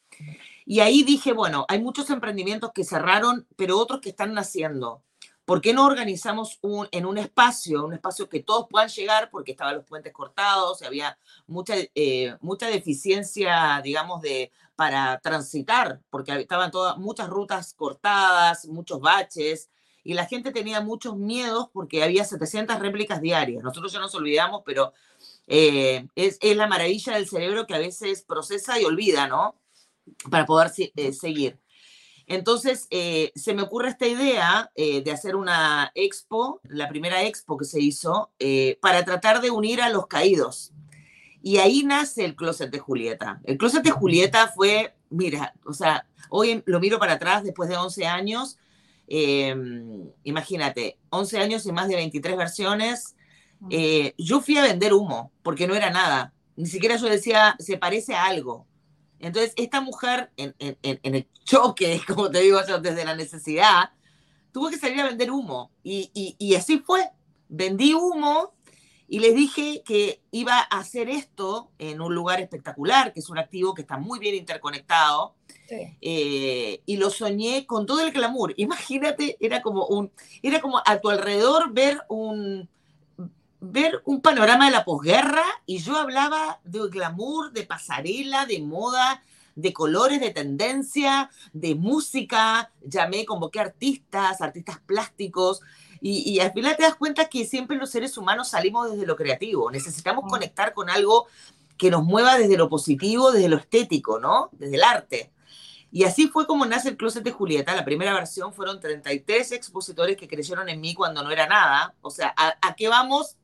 Y 0.67 0.81
ahí 0.81 1.03
dije, 1.03 1.33
bueno, 1.33 1.65
hay 1.69 1.81
muchos 1.81 2.11
emprendimientos 2.11 2.73
que 2.75 2.85
cerraron, 2.85 3.47
pero 3.57 3.79
otros 3.79 4.01
que 4.01 4.11
están 4.11 4.35
naciendo. 4.35 5.03
¿Por 5.47 5.61
qué 5.61 5.73
no 5.73 5.87
organizamos 5.87 6.59
un, 6.61 6.89
en 6.91 7.07
un 7.07 7.19
espacio, 7.19 7.87
un 7.87 7.95
espacio 7.95 8.29
que 8.29 8.43
todos 8.43 8.67
puedan 8.69 8.89
llegar, 8.89 9.31
porque 9.31 9.53
estaban 9.53 9.77
los 9.77 9.85
puentes 9.85 10.13
cortados, 10.13 10.83
había 10.83 11.17
mucha, 11.47 11.75
eh, 11.95 12.37
mucha 12.41 12.67
deficiencia, 12.67 13.81
digamos, 13.83 14.21
de, 14.23 14.51
para 14.75 15.21
transitar, 15.21 16.01
porque 16.11 16.33
estaban 16.41 16.73
todas, 16.73 16.99
muchas 16.99 17.29
rutas 17.29 17.75
cortadas, 17.75 18.67
muchos 18.67 19.01
baches, 19.01 19.71
y 20.03 20.15
la 20.15 20.27
gente 20.27 20.51
tenía 20.51 20.81
muchos 20.81 21.17
miedos 21.17 21.69
porque 21.73 22.03
había 22.03 22.25
700 22.25 22.81
réplicas 22.81 23.21
diarias. 23.21 23.63
Nosotros 23.63 23.93
ya 23.93 24.01
nos 24.01 24.17
olvidamos, 24.17 24.63
pero 24.67 24.93
eh, 25.47 26.09
es, 26.17 26.39
es, 26.41 26.57
la 26.57 26.67
maravilla 26.67 27.15
del 27.15 27.29
cerebro 27.29 27.69
que 27.69 27.75
a 27.75 27.79
veces 27.79 28.23
procesa 28.23 28.81
y 28.81 28.85
olvida, 28.85 29.29
¿no? 29.29 29.55
Para 30.29 30.45
poder 30.45 30.73
eh, 30.97 31.13
seguir. 31.13 31.61
Entonces, 32.27 32.89
eh, 32.91 33.31
se 33.37 33.55
me 33.55 33.63
ocurre 33.63 33.89
esta 33.89 34.07
idea 34.07 34.71
eh, 34.75 35.03
de 35.03 35.13
hacer 35.13 35.37
una 35.37 35.93
expo, 35.95 36.61
la 36.65 36.89
primera 36.89 37.23
expo 37.23 37.57
que 37.57 37.65
se 37.65 37.81
hizo, 37.81 38.33
eh, 38.41 38.79
para 38.83 39.05
tratar 39.05 39.41
de 39.41 39.51
unir 39.51 39.81
a 39.81 39.91
los 39.91 40.09
caídos. 40.09 40.73
Y 41.41 41.59
ahí 41.59 41.85
nace 41.85 42.25
el 42.25 42.35
Closet 42.35 42.71
de 42.71 42.81
Julieta. 42.81 43.41
El 43.45 43.59
Closet 43.59 43.85
de 43.85 43.93
Julieta 43.93 44.49
fue, 44.49 44.97
mira, 45.09 45.55
o 45.65 45.73
sea, 45.73 46.07
hoy 46.29 46.63
lo 46.67 46.81
miro 46.81 46.99
para 46.99 47.13
atrás 47.15 47.45
después 47.45 47.69
de 47.69 47.77
11 47.77 48.07
años. 48.07 48.59
Em, 49.07 50.11
imagínate, 50.25 50.99
11 51.11 51.39
años 51.39 51.65
y 51.67 51.73
más 51.73 51.87
de 51.87 51.95
23 51.95 52.37
versiones. 52.37 53.15
yo 54.19 54.41
fui 54.41 54.59
a 54.59 54.63
vender 54.63 54.93
humo 54.93 55.31
porque 55.45 55.69
no 55.69 55.77
era 55.77 55.91
nada. 55.91 56.33
Ni 56.57 56.67
siquiera 56.67 56.97
yo 56.97 57.07
decía, 57.07 57.55
se 57.61 57.79
parece 57.79 58.15
a 58.15 58.27
algo 58.27 58.67
entonces, 59.21 59.53
esta 59.57 59.81
mujer, 59.81 60.31
en, 60.37 60.55
el 60.83 61.27
choque, 61.45 62.01
como 62.07 62.31
te 62.31 62.41
digo 62.41 62.61
yo, 62.67 62.79
desde 62.79 63.05
la 63.05 63.17
necesidad, 63.17 63.91
tuvo 64.53 64.71
que 64.71 64.79
salir 64.79 65.01
a 65.01 65.07
vender 65.07 65.31
humo. 65.31 65.71
Y, 65.83 66.55
así 66.55 66.79
fue. 66.79 67.09
Vendí 67.49 67.95
humo 67.95 68.55
y 69.09 69.21
les 69.21 69.35
dije 69.35 69.83
que 69.85 70.21
iba 70.33 70.59
a 70.59 70.79
hacer 70.79 71.09
esto 71.09 71.71
en 71.79 72.01
un 72.01 72.15
lugar 72.15 72.41
espectacular, 72.41 73.13
que 73.13 73.21
es 73.21 73.29
un 73.31 73.39
activo 73.39 73.73
que 73.73 73.83
está 73.83 73.99
muy 73.99 74.19
bien 74.19 74.35
interconectado. 74.35 75.35
Eh, 76.01 76.83
y 76.87 76.97
lo 76.97 77.11
soñé 77.11 77.67
con 77.67 77.87
todo 77.87 78.01
el 78.01 78.13
glamour. 78.13 78.55
Imagínate, 78.57 79.37
era 79.41 79.63
como 79.63 79.87
un, 79.87 80.13
era 80.43 80.61
como 80.61 80.81
a 80.85 81.01
tu 81.01 81.11
alrededor 81.11 81.73
ver 81.73 82.01
un, 82.09 82.69
ver 83.71 84.03
un 84.05 84.21
panorama 84.21 84.67
de 84.67 84.73
la 84.73 84.85
posguerra 84.85 85.45
y 85.67 85.79
yo 85.79 85.97
hablaba 85.97 86.61
de 86.65 86.89
glamour, 86.89 87.53
de 87.53 87.65
pasarela, 87.65 88.47
de 88.47 88.61
moda, 88.61 89.23
de 89.55 89.73
colores, 89.73 90.21
de 90.21 90.31
tendencia, 90.31 91.31
de 91.53 91.75
música, 91.75 92.71
llamé, 92.83 93.25
convoqué 93.25 93.61
artistas, 93.61 94.41
artistas 94.41 94.79
plásticos, 94.85 95.63
y, 96.01 96.39
al 96.41 96.53
final 96.53 96.77
te 96.77 96.83
das 96.85 96.95
cuenta 96.95 97.25
que 97.25 97.47
siempre 97.47 97.77
los 97.77 97.91
seres 97.91 98.17
humanos 98.17 98.49
salimos 98.49 98.91
desde 98.91 99.07
lo 99.07 99.17
creativo, 99.17 99.71
necesitamos 99.71 100.25
mm. 100.25 100.29
conectar 100.29 100.75
con 100.75 100.89
algo 100.91 101.27
que 101.77 101.91
nos 101.91 102.05
mueva 102.05 102.39
desde 102.39 102.57
lo 102.57 102.69
positivo, 102.69 103.33
desde 103.33 103.49
lo 103.49 103.57
estético, 103.57 104.21
¿no? 104.21 104.51
Desde 104.53 104.77
el 104.77 104.85
arte. 104.85 105.33
Y 105.91 106.05
así 106.05 106.29
fue 106.29 106.47
como 106.47 106.67
nace 106.67 106.91
el 106.91 106.97
Closet 106.97 107.25
de 107.25 107.33
Julieta. 107.33 107.75
La 107.75 107.85
primera 107.85 108.13
versión 108.13 108.53
fueron 108.53 108.79
33 108.79 109.53
expositores 109.53 110.17
que 110.17 110.29
creyeron 110.29 110.69
en 110.69 110.81
mí 110.81 110.95
cuando 110.95 111.23
no 111.23 111.31
era 111.31 111.47
nada. 111.47 111.95
O 112.03 112.11
sea, 112.11 112.35
a 112.37 112.75
qué 112.77 112.89
vamos? 112.89 113.37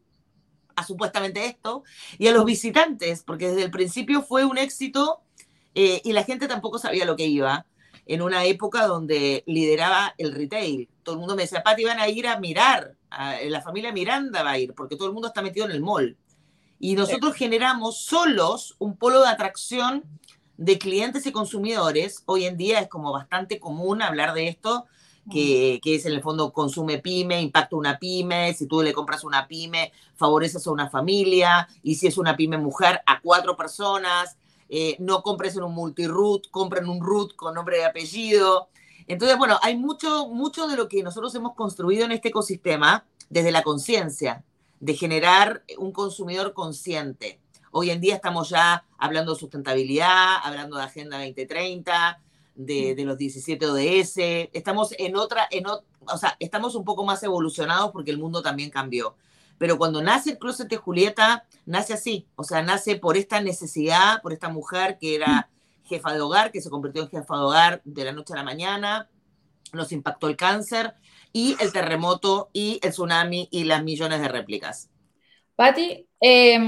A 0.76 0.84
supuestamente 0.84 1.44
esto, 1.44 1.84
y 2.18 2.28
a 2.28 2.32
los 2.32 2.44
visitantes, 2.44 3.22
porque 3.22 3.48
desde 3.48 3.64
el 3.64 3.70
principio 3.70 4.22
fue 4.22 4.44
un 4.44 4.58
éxito 4.58 5.20
eh, 5.74 6.00
y 6.04 6.12
la 6.12 6.24
gente 6.24 6.48
tampoco 6.48 6.78
sabía 6.78 7.04
lo 7.04 7.16
que 7.16 7.26
iba, 7.26 7.66
en 8.06 8.22
una 8.22 8.44
época 8.44 8.86
donde 8.86 9.44
lideraba 9.46 10.14
el 10.18 10.34
retail. 10.34 10.88
Todo 11.02 11.14
el 11.14 11.20
mundo 11.20 11.36
me 11.36 11.42
decía, 11.42 11.62
Pati, 11.62 11.84
van 11.84 12.00
a 12.00 12.08
ir 12.08 12.26
a 12.26 12.38
mirar, 12.38 12.96
la 13.44 13.60
familia 13.60 13.92
Miranda 13.92 14.42
va 14.42 14.52
a 14.52 14.58
ir, 14.58 14.74
porque 14.74 14.96
todo 14.96 15.08
el 15.08 15.14
mundo 15.14 15.28
está 15.28 15.42
metido 15.42 15.66
en 15.66 15.72
el 15.72 15.80
mall. 15.80 16.16
Y 16.80 16.96
nosotros 16.96 17.34
generamos 17.34 18.04
solos 18.04 18.74
un 18.78 18.96
polo 18.96 19.22
de 19.22 19.28
atracción 19.28 20.02
de 20.56 20.78
clientes 20.78 21.26
y 21.26 21.32
consumidores. 21.32 22.22
Hoy 22.26 22.44
en 22.44 22.56
día 22.56 22.80
es 22.80 22.88
como 22.88 23.12
bastante 23.12 23.60
común 23.60 24.02
hablar 24.02 24.34
de 24.34 24.48
esto, 24.48 24.86
que, 25.30 25.80
es 25.84 26.06
en 26.06 26.12
el 26.12 26.22
fondo 26.22 26.52
consume 26.52 26.98
pyme, 26.98 27.40
impacta 27.40 27.76
una 27.76 27.98
pyme, 27.98 28.54
si 28.54 28.66
tú 28.66 28.82
le 28.82 28.92
compras 28.92 29.24
una 29.24 29.46
pyme, 29.46 29.92
favoreces 30.16 30.66
a 30.66 30.70
una 30.70 30.88
familia, 30.88 31.68
y 31.82 31.94
si 31.94 32.06
es 32.06 32.18
una 32.18 32.36
pyme 32.36 32.58
mujer, 32.58 33.00
a 33.06 33.20
cuatro 33.20 33.56
personas, 33.56 34.36
eh, 34.68 34.96
no 34.98 35.22
compres 35.22 35.56
en 35.56 35.64
un 35.64 35.74
multiroot, 35.74 36.50
compren 36.50 36.88
un 36.88 37.00
root 37.00 37.36
con 37.36 37.54
nombre 37.54 37.80
y 37.80 37.82
apellido. 37.82 38.68
Entonces, 39.06 39.36
bueno, 39.36 39.58
hay 39.62 39.76
mucho, 39.76 40.28
mucho 40.28 40.66
de 40.66 40.76
lo 40.76 40.88
que 40.88 41.02
nosotros 41.02 41.34
hemos 41.34 41.54
construido 41.54 42.04
en 42.04 42.12
este 42.12 42.28
ecosistema 42.28 43.04
desde 43.28 43.52
la 43.52 43.62
conciencia, 43.62 44.44
de 44.80 44.94
generar 44.94 45.62
un 45.78 45.92
consumidor 45.92 46.52
consciente. 46.52 47.38
Hoy 47.70 47.90
en 47.90 48.00
día 48.00 48.16
estamos 48.16 48.50
ya 48.50 48.84
hablando 48.98 49.32
de 49.32 49.40
sustentabilidad, 49.40 50.36
hablando 50.42 50.76
de 50.76 50.82
Agenda 50.82 51.18
2030, 51.18 52.20
de, 52.54 52.94
de 52.94 53.04
los 53.04 53.18
17 53.18 53.66
ODS. 53.66 54.48
Estamos 54.52 54.94
en 54.98 55.16
otra, 55.16 55.46
en, 55.50 55.66
o 55.66 56.18
sea, 56.18 56.36
estamos 56.38 56.74
un 56.74 56.84
poco 56.84 57.04
más 57.04 57.22
evolucionados 57.22 57.90
porque 57.92 58.10
el 58.10 58.18
mundo 58.18 58.42
también 58.42 58.70
cambió. 58.70 59.16
Pero 59.58 59.78
cuando 59.78 60.02
nace 60.02 60.30
el 60.30 60.38
Closet 60.38 60.68
de 60.68 60.76
Julieta, 60.76 61.46
nace 61.66 61.92
así, 61.92 62.26
o 62.36 62.42
sea, 62.42 62.62
nace 62.62 62.96
por 62.96 63.16
esta 63.16 63.40
necesidad, 63.40 64.20
por 64.22 64.32
esta 64.32 64.48
mujer 64.48 64.98
que 64.98 65.14
era 65.14 65.50
jefa 65.84 66.12
de 66.12 66.20
hogar, 66.20 66.50
que 66.50 66.60
se 66.60 66.70
convirtió 66.70 67.02
en 67.02 67.08
jefa 67.08 67.36
de 67.36 67.42
hogar 67.42 67.82
de 67.84 68.04
la 68.04 68.12
noche 68.12 68.32
a 68.32 68.36
la 68.36 68.44
mañana, 68.44 69.08
nos 69.72 69.92
impactó 69.92 70.28
el 70.28 70.36
cáncer 70.36 70.94
y 71.32 71.56
el 71.60 71.72
terremoto 71.72 72.50
y 72.52 72.80
el 72.82 72.90
tsunami 72.90 73.48
y 73.50 73.64
las 73.64 73.82
millones 73.82 74.20
de 74.20 74.28
réplicas. 74.28 74.90
Patti, 75.54 76.08
eh, 76.20 76.58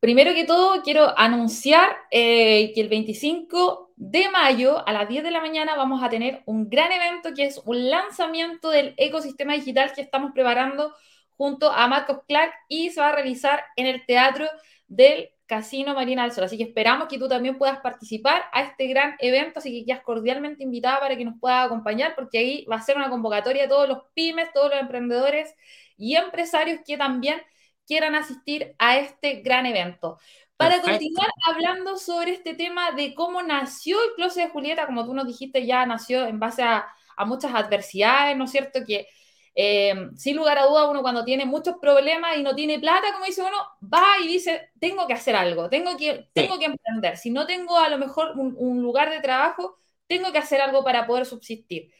primero 0.00 0.32
que 0.32 0.44
todo 0.44 0.82
quiero 0.82 1.18
anunciar 1.18 1.90
eh, 2.10 2.72
que 2.74 2.80
el 2.80 2.88
25 2.88 3.87
de 3.98 4.28
mayo 4.30 4.86
a 4.86 4.92
las 4.92 5.08
10 5.08 5.24
de 5.24 5.32
la 5.32 5.40
mañana 5.40 5.74
vamos 5.74 6.04
a 6.04 6.08
tener 6.08 6.42
un 6.46 6.70
gran 6.70 6.92
evento 6.92 7.34
que 7.34 7.46
es 7.46 7.60
un 7.64 7.90
lanzamiento 7.90 8.70
del 8.70 8.94
ecosistema 8.96 9.54
digital 9.54 9.92
que 9.92 10.02
estamos 10.02 10.30
preparando 10.32 10.94
junto 11.36 11.72
a 11.72 11.88
Marcos 11.88 12.20
Clark 12.28 12.52
y 12.68 12.90
se 12.90 13.00
va 13.00 13.08
a 13.08 13.12
realizar 13.12 13.64
en 13.74 13.86
el 13.86 14.06
Teatro 14.06 14.46
del 14.86 15.30
Casino 15.46 15.94
Marina 15.94 16.22
del 16.22 16.30
Sol. 16.30 16.44
Así 16.44 16.56
que 16.56 16.62
esperamos 16.62 17.08
que 17.08 17.18
tú 17.18 17.26
también 17.26 17.58
puedas 17.58 17.80
participar 17.80 18.44
a 18.52 18.62
este 18.62 18.86
gran 18.86 19.16
evento, 19.18 19.58
así 19.58 19.84
que 19.84 19.92
es 19.92 20.00
cordialmente 20.02 20.62
invitada 20.62 21.00
para 21.00 21.16
que 21.16 21.24
nos 21.24 21.34
puedas 21.40 21.66
acompañar, 21.66 22.14
porque 22.14 22.38
ahí 22.38 22.64
va 22.70 22.76
a 22.76 22.82
ser 22.82 22.96
una 22.96 23.10
convocatoria 23.10 23.62
de 23.62 23.68
todos 23.68 23.88
los 23.88 23.98
pymes, 24.14 24.52
todos 24.52 24.70
los 24.70 24.80
emprendedores 24.80 25.52
y 25.96 26.14
empresarios 26.14 26.80
que 26.86 26.96
también 26.96 27.42
quieran 27.84 28.14
asistir 28.14 28.76
a 28.78 28.98
este 28.98 29.40
gran 29.40 29.66
evento. 29.66 30.18
Para 30.58 30.74
Perfecto. 30.74 30.90
continuar 30.90 31.30
hablando 31.46 31.96
sobre 31.96 32.32
este 32.32 32.54
tema 32.54 32.90
de 32.90 33.14
cómo 33.14 33.40
nació 33.42 33.96
el 34.02 34.14
Closet 34.16 34.46
de 34.46 34.50
Julieta, 34.50 34.86
como 34.86 35.06
tú 35.06 35.14
nos 35.14 35.26
dijiste, 35.26 35.64
ya 35.64 35.86
nació 35.86 36.26
en 36.26 36.40
base 36.40 36.64
a, 36.64 36.86
a 37.16 37.24
muchas 37.24 37.54
adversidades, 37.54 38.36
¿no 38.36 38.44
es 38.44 38.50
cierto? 38.50 38.80
Que 38.84 39.06
eh, 39.54 40.10
sin 40.16 40.36
lugar 40.36 40.58
a 40.58 40.66
duda, 40.66 40.90
uno 40.90 41.00
cuando 41.00 41.24
tiene 41.24 41.44
muchos 41.44 41.76
problemas 41.80 42.36
y 42.36 42.42
no 42.42 42.54
tiene 42.54 42.78
plata, 42.78 43.12
como 43.12 43.24
dice 43.24 43.42
uno, 43.42 43.56
va 43.82 44.04
y 44.22 44.26
dice, 44.26 44.70
tengo 44.80 45.06
que 45.06 45.14
hacer 45.14 45.36
algo, 45.36 45.68
tengo 45.68 45.96
que, 45.96 46.28
tengo 46.32 46.58
que 46.58 46.66
emprender. 46.66 47.16
Si 47.16 47.30
no 47.30 47.46
tengo 47.46 47.78
a 47.78 47.88
lo 47.88 47.98
mejor 47.98 48.38
un, 48.38 48.54
un, 48.58 48.82
lugar 48.82 49.10
de 49.10 49.20
trabajo, 49.20 49.78
tengo 50.08 50.32
que 50.32 50.38
hacer 50.38 50.60
algo 50.60 50.82
para 50.84 51.06
poder 51.06 51.24
subsistir. 51.24 51.92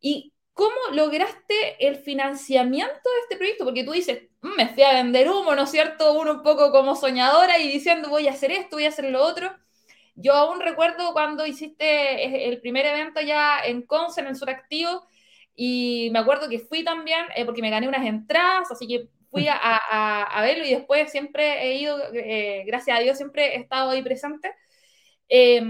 ¿Y 0.00 0.32
cómo 0.56 0.76
lograste 0.94 1.86
el 1.86 1.98
financiamiento 1.98 2.94
de 2.94 3.20
este 3.24 3.38
proyecto? 3.38 3.64
Porque 3.66 3.84
tú 3.84 3.92
dices, 3.92 4.24
mm, 4.42 4.56
me 4.56 4.68
fui 4.74 4.84
a 4.84 4.94
vender 4.94 5.30
humo, 5.30 5.56
¿no 5.56 5.64
es 5.64 5.70
cierto? 5.72 6.14
Uno 6.14 6.32
un 6.34 6.44
poco 6.44 6.72
como 6.72 6.96
soñadora 6.96 7.60
y 7.60 7.68
diciendo, 7.70 8.10
voy 8.10 8.28
a 8.28 8.32
hacer 8.32 8.52
esto, 8.52 8.76
voy 8.78 8.86
a 8.86 8.90
hacer 8.90 9.06
lo 9.10 9.22
otro. 9.24 9.52
Yo 10.14 10.34
aún 10.34 10.60
recuerdo 10.60 11.12
cuando 11.14 11.46
hiciste 11.46 12.48
el 12.48 12.60
primer 12.60 12.86
evento 12.86 13.20
ya 13.22 13.60
en 13.64 13.82
Conce, 13.82 14.20
en 14.22 14.28
el 14.28 14.36
Suractivo, 14.36 15.06
y 15.56 16.10
me 16.12 16.18
acuerdo 16.20 16.48
que 16.50 16.58
fui 16.60 16.84
también, 16.84 17.26
eh, 17.36 17.44
porque 17.46 17.62
me 17.62 17.70
gané 17.70 17.88
unas 17.88 18.06
entradas, 18.06 18.70
así 18.72 18.86
que 18.88 19.08
fui 19.30 19.48
a, 19.48 19.56
a, 19.56 20.22
a 20.24 20.42
verlo 20.42 20.64
y 20.66 20.70
después 20.74 21.10
siempre 21.10 21.64
he 21.66 21.78
ido, 21.80 21.98
eh, 22.14 22.64
gracias 22.66 22.98
a 22.98 23.02
Dios, 23.02 23.18
siempre 23.18 23.56
he 23.56 23.60
estado 23.60 23.90
ahí 23.90 24.02
presente. 24.02 24.52
Eh, 25.28 25.60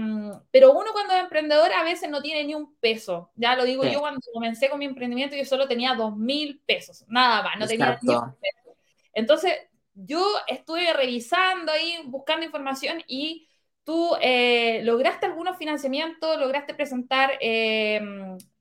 pero 0.51 0.73
uno 0.73 0.91
cuando 0.91 1.13
es 1.13 1.21
emprendedor 1.21 1.71
a 1.73 1.83
veces 1.83 2.09
no 2.09 2.21
tiene 2.21 2.43
ni 2.43 2.53
un 2.53 2.75
peso. 2.75 3.31
Ya 3.35 3.55
lo 3.55 3.63
digo 3.65 3.83
sí. 3.83 3.91
yo 3.91 3.99
cuando 3.99 4.21
comencé 4.33 4.69
con 4.69 4.79
mi 4.79 4.85
emprendimiento, 4.85 5.35
yo 5.35 5.45
solo 5.45 5.67
tenía 5.67 5.95
dos 5.95 6.15
mil 6.15 6.61
pesos, 6.65 7.03
nada 7.07 7.43
más, 7.43 7.57
no 7.57 7.65
Exacto. 7.65 7.99
tenía 8.05 8.19
ni 8.19 8.25
un 8.25 8.35
peso. 8.35 8.77
Entonces 9.13 9.53
yo 9.95 10.23
estuve 10.47 10.93
revisando 10.93 11.71
ahí, 11.71 12.01
buscando 12.05 12.45
información 12.45 13.03
y 13.07 13.47
tú 13.83 14.11
eh, 14.21 14.81
lograste 14.83 15.25
algunos 15.25 15.57
financiamientos, 15.57 16.37
lograste 16.39 16.75
presentar 16.75 17.31
eh, 17.39 17.99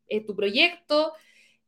eh, 0.09 0.25
tu 0.25 0.35
proyecto. 0.35 1.13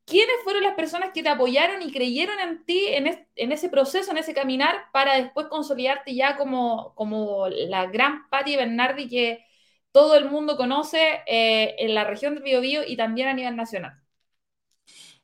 ¿Quiénes 0.08 0.36
fueron 0.44 0.62
las 0.62 0.74
personas 0.74 1.10
que 1.12 1.22
te 1.22 1.28
apoyaron 1.28 1.82
y 1.82 1.92
creyeron 1.92 2.40
en 2.40 2.64
ti 2.64 2.86
en, 2.88 3.06
es, 3.08 3.18
en 3.36 3.52
ese 3.52 3.68
proceso, 3.68 4.10
en 4.10 4.18
ese 4.18 4.32
caminar, 4.34 4.86
para 4.92 5.16
después 5.16 5.48
consolidarte 5.48 6.14
ya 6.14 6.36
como, 6.38 6.94
como 6.94 7.48
la 7.48 7.86
gran 7.86 8.28
Patti 8.30 8.56
Bernardi 8.56 9.08
que 9.08 9.44
todo 9.92 10.16
el 10.16 10.30
mundo 10.30 10.56
conoce 10.56 11.22
eh, 11.26 11.76
en 11.78 11.94
la 11.94 12.04
región 12.04 12.34
del 12.34 12.42
Biobío 12.44 12.82
y 12.86 12.96
también 12.96 13.28
a 13.28 13.34
nivel 13.34 13.56
nacional? 13.56 14.00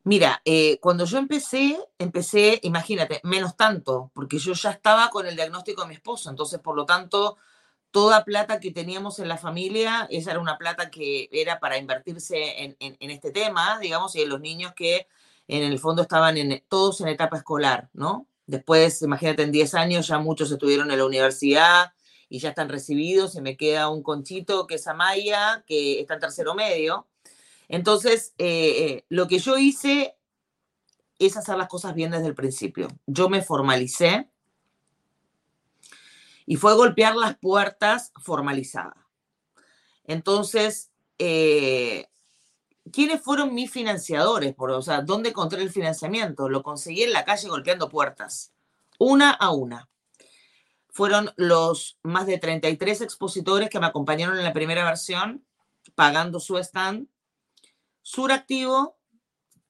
Mira, 0.05 0.43
eh, 0.45 0.79
cuando 0.81 1.07
yo 1.07 1.19
empecé, 1.19 1.79
empecé, 1.99 2.61
imagínate, 2.63 3.21
menos 3.25 3.57
tanto, 3.57 4.11
porque 4.15 4.39
yo 4.39 4.53
ya 4.53 4.71
estaba 4.71 5.09
con 5.11 5.27
el 5.27 5.35
diagnóstico 5.37 5.83
de 5.83 5.89
mi 5.89 5.95
esposo, 5.95 6.29
entonces 6.31 6.61
por 6.61 6.77
lo 6.77 6.85
tanto 6.85 7.39
toda 7.95 8.25
plata 8.25 8.59
que 8.59 8.73
teníamos 8.73 9.21
en 9.21 9.29
la 9.29 9.39
familia, 9.39 10.09
esa 10.11 10.33
era 10.33 10.41
una 10.41 10.59
plata 10.59 10.91
que 10.91 11.29
era 11.31 11.61
para 11.61 11.79
invertirse 11.79 12.65
en, 12.81 12.97
este 12.99 13.31
tema, 13.31 13.79
digamos, 13.79 14.17
y 14.17 14.23
en 14.23 14.31
los 14.31 14.41
niños 14.41 14.73
que 14.75 15.07
en 15.47 15.63
el 15.63 15.79
fondo 15.79 16.03
estaban 16.03 16.37
todos 16.69 17.01
en 17.03 17.07
etapa 17.07 17.37
escolar, 17.37 17.91
¿no? 17.93 18.27
Después, 18.49 19.01
imagínate, 19.03 19.45
en 19.45 19.53
10 19.53 19.75
años 19.77 20.09
ya 20.09 20.19
muchos 20.19 20.51
estuvieron 20.51 20.91
en 20.91 20.99
la 20.99 21.07
universidad 21.07 21.93
y 22.29 22.41
ya 22.41 22.49
están 22.49 22.69
recibidos 22.69 23.37
y 23.37 23.41
me 23.41 23.57
queda 23.57 23.89
un 23.89 24.03
conchito 24.03 24.67
que 24.67 24.75
es 24.75 24.89
Amaya, 24.89 25.63
que 25.65 26.01
está 26.01 26.15
en 26.15 26.21
tercero 26.21 26.57
medio. 26.57 27.07
Entonces, 27.69 28.35
eh, 28.39 28.75
eh, 28.77 29.05
lo 29.09 29.29
que 29.29 29.39
yo 29.39 29.57
hice 29.57 30.17
es 31.21 31.37
hacer 31.37 31.57
las 31.57 31.69
cosas 31.69 31.95
bien 31.95 32.11
desde 32.11 32.27
el 32.27 32.35
principio. 32.35 32.89
Yo 33.07 33.29
me 33.29 33.41
formalicé, 33.41 34.29
y 36.47 36.57
fue 36.57 36.75
golpear 36.75 37.17
las 37.17 37.37
puertas 37.39 38.13
formalizadas. 38.23 38.97
Entonces, 40.05 40.91
eh, 41.19 42.09
¿quiénes 42.93 43.23
fueron 43.23 43.55
mis 43.55 43.71
financiadores? 43.71 44.55
Por, 44.55 44.71
o 44.71 44.83
sea, 44.83 45.03
¿dónde 45.03 45.31
encontré 45.31 45.63
el 45.63 45.71
financiamiento? 45.71 46.49
Lo 46.49 46.63
conseguí 46.63 47.03
en 47.03 47.13
la 47.13 47.25
calle 47.25 47.49
golpeando 47.49 47.89
puertas, 47.89 48.53
una 48.99 49.31
a 49.31 49.51
una. 49.51 49.89
Fueron 50.91 51.33
los 51.37 51.99
más 52.03 52.27
de 52.27 52.39
33 52.39 53.01
expositores 53.01 53.69
que 53.69 53.81
me 53.81 53.87
acompañaron 53.87 54.39
en 54.39 54.45
la 54.45 54.53
primera 54.53 54.85
versión, 54.85 55.45
pagando 55.95 56.39
su 56.39 56.57
stand. 56.59 57.09
Suractivo, 58.03 58.97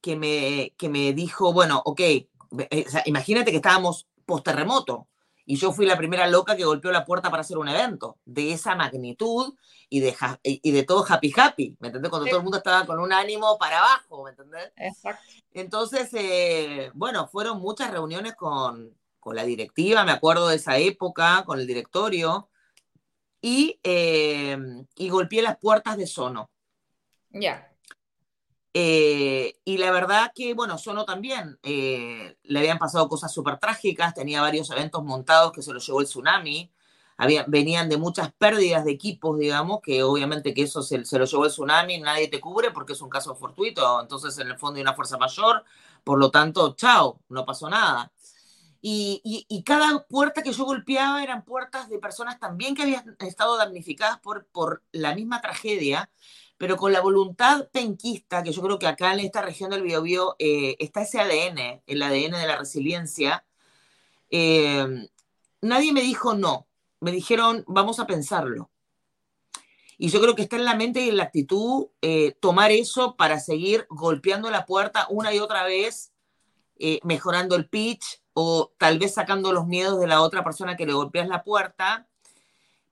que 0.00 0.16
me, 0.16 0.74
que 0.76 0.88
me 0.88 1.12
dijo, 1.14 1.52
bueno, 1.52 1.80
ok, 1.84 2.00
eh, 2.00 2.28
imagínate 3.06 3.52
que 3.52 3.56
estábamos 3.56 4.06
post 4.26 4.44
terremoto, 4.44 5.08
y 5.46 5.56
yo 5.56 5.72
fui 5.72 5.86
la 5.86 5.96
primera 5.96 6.26
loca 6.26 6.56
que 6.56 6.64
golpeó 6.64 6.90
la 6.90 7.04
puerta 7.04 7.30
para 7.30 7.42
hacer 7.42 7.58
un 7.58 7.68
evento 7.68 8.18
de 8.24 8.52
esa 8.52 8.74
magnitud 8.74 9.54
y 9.88 10.00
de, 10.00 10.16
y 10.42 10.70
de 10.70 10.82
todo 10.84 11.04
happy 11.06 11.32
happy, 11.36 11.76
¿me 11.80 11.88
entendés? 11.88 12.10
Cuando 12.10 12.24
sí. 12.24 12.30
todo 12.30 12.38
el 12.38 12.44
mundo 12.44 12.58
estaba 12.58 12.86
con 12.86 12.98
un 12.98 13.12
ánimo 13.12 13.58
para 13.58 13.78
abajo, 13.78 14.24
¿me 14.24 14.30
entendés? 14.30 14.72
Exacto. 14.76 15.22
Entonces, 15.52 16.08
eh, 16.14 16.90
bueno, 16.94 17.28
fueron 17.28 17.60
muchas 17.60 17.90
reuniones 17.90 18.34
con, 18.34 18.96
con, 19.20 19.36
la 19.36 19.44
directiva, 19.44 20.04
me 20.04 20.12
acuerdo 20.12 20.48
de 20.48 20.56
esa 20.56 20.78
época, 20.78 21.44
con 21.44 21.60
el 21.60 21.66
directorio, 21.66 22.48
y, 23.40 23.78
eh, 23.82 24.56
y 24.96 25.08
golpeé 25.10 25.42
las 25.42 25.58
puertas 25.58 25.96
de 25.96 26.06
Sono. 26.06 26.50
Ya. 27.30 27.40
Yeah. 27.40 27.73
Eh, 28.76 29.60
y 29.64 29.78
la 29.78 29.92
verdad 29.92 30.32
que, 30.34 30.52
bueno, 30.52 30.78
Sono 30.78 31.04
también 31.04 31.58
eh, 31.62 32.36
le 32.42 32.58
habían 32.58 32.78
pasado 32.78 33.08
cosas 33.08 33.32
súper 33.32 33.58
trágicas, 33.58 34.14
tenía 34.14 34.40
varios 34.42 34.68
eventos 34.70 35.04
montados 35.04 35.52
que 35.52 35.62
se 35.62 35.72
los 35.72 35.86
llevó 35.86 36.00
el 36.00 36.06
tsunami, 36.06 36.72
había, 37.16 37.44
venían 37.46 37.88
de 37.88 37.98
muchas 37.98 38.32
pérdidas 38.32 38.84
de 38.84 38.90
equipos, 38.90 39.38
digamos, 39.38 39.80
que 39.80 40.02
obviamente 40.02 40.52
que 40.52 40.62
eso 40.62 40.82
se, 40.82 41.04
se 41.04 41.18
lo 41.20 41.24
llevó 41.24 41.44
el 41.44 41.52
tsunami, 41.52 41.98
nadie 42.00 42.26
te 42.26 42.40
cubre 42.40 42.72
porque 42.72 42.94
es 42.94 43.00
un 43.00 43.08
caso 43.08 43.36
fortuito, 43.36 44.00
entonces 44.00 44.36
en 44.38 44.48
el 44.48 44.58
fondo 44.58 44.78
hay 44.78 44.82
una 44.82 44.94
fuerza 44.94 45.18
mayor, 45.18 45.64
por 46.02 46.18
lo 46.18 46.32
tanto, 46.32 46.74
chao, 46.74 47.20
no 47.28 47.46
pasó 47.46 47.70
nada. 47.70 48.12
Y, 48.82 49.22
y, 49.24 49.46
y, 49.48 49.62
cada 49.62 50.04
puerta 50.06 50.42
que 50.42 50.52
yo 50.52 50.64
golpeaba 50.64 51.22
eran 51.22 51.44
puertas 51.44 51.88
de 51.88 51.98
personas 51.98 52.38
también 52.38 52.74
que 52.74 52.82
habían 52.82 53.16
estado 53.20 53.56
damnificadas 53.56 54.18
por, 54.20 54.46
por 54.48 54.82
la 54.92 55.14
misma 55.14 55.40
tragedia, 55.40 56.10
pero 56.56 56.76
con 56.76 56.92
la 56.92 57.00
voluntad 57.00 57.68
penquista, 57.70 58.42
que 58.42 58.52
yo 58.52 58.62
creo 58.62 58.78
que 58.78 58.86
acá 58.86 59.12
en 59.12 59.20
esta 59.20 59.42
región 59.42 59.70
del 59.70 59.82
Biobío 59.82 60.36
eh, 60.38 60.76
está 60.78 61.02
ese 61.02 61.20
ADN, 61.20 61.82
el 61.86 62.02
ADN 62.02 62.32
de 62.32 62.46
la 62.46 62.56
resiliencia, 62.56 63.44
eh, 64.30 65.08
nadie 65.60 65.92
me 65.92 66.02
dijo 66.02 66.34
no, 66.34 66.66
me 67.00 67.12
dijeron 67.12 67.64
vamos 67.66 68.00
a 68.00 68.06
pensarlo. 68.06 68.70
Y 69.96 70.08
yo 70.08 70.20
creo 70.20 70.34
que 70.34 70.42
está 70.42 70.56
en 70.56 70.64
la 70.64 70.74
mente 70.74 71.00
y 71.00 71.08
en 71.08 71.16
la 71.16 71.24
actitud 71.24 71.86
eh, 72.02 72.32
tomar 72.40 72.72
eso 72.72 73.16
para 73.16 73.38
seguir 73.38 73.86
golpeando 73.88 74.50
la 74.50 74.66
puerta 74.66 75.06
una 75.08 75.32
y 75.32 75.38
otra 75.38 75.64
vez, 75.64 76.12
eh, 76.76 76.98
mejorando 77.04 77.54
el 77.54 77.68
pitch 77.68 78.20
o 78.32 78.72
tal 78.78 78.98
vez 78.98 79.14
sacando 79.14 79.52
los 79.52 79.66
miedos 79.66 80.00
de 80.00 80.08
la 80.08 80.20
otra 80.20 80.42
persona 80.42 80.76
que 80.76 80.86
le 80.86 80.92
golpeas 80.92 81.28
la 81.28 81.44
puerta 81.44 82.08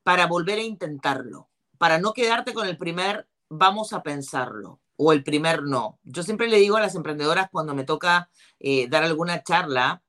para 0.04 0.26
volver 0.26 0.58
a 0.60 0.62
intentarlo, 0.62 1.48
para 1.78 1.98
no 1.98 2.12
quedarte 2.12 2.54
con 2.54 2.68
el 2.68 2.78
primer 2.78 3.28
vamos 3.52 3.92
a 3.92 4.02
pensarlo 4.02 4.80
o 4.96 5.12
el 5.12 5.22
primer 5.22 5.62
no. 5.62 5.98
Yo 6.04 6.22
siempre 6.22 6.48
le 6.48 6.58
digo 6.58 6.76
a 6.76 6.80
las 6.80 6.94
emprendedoras 6.94 7.50
cuando 7.50 7.74
me 7.74 7.84
toca 7.84 8.30
eh, 8.58 8.88
dar 8.88 9.04
alguna 9.04 9.42
charla 9.42 10.02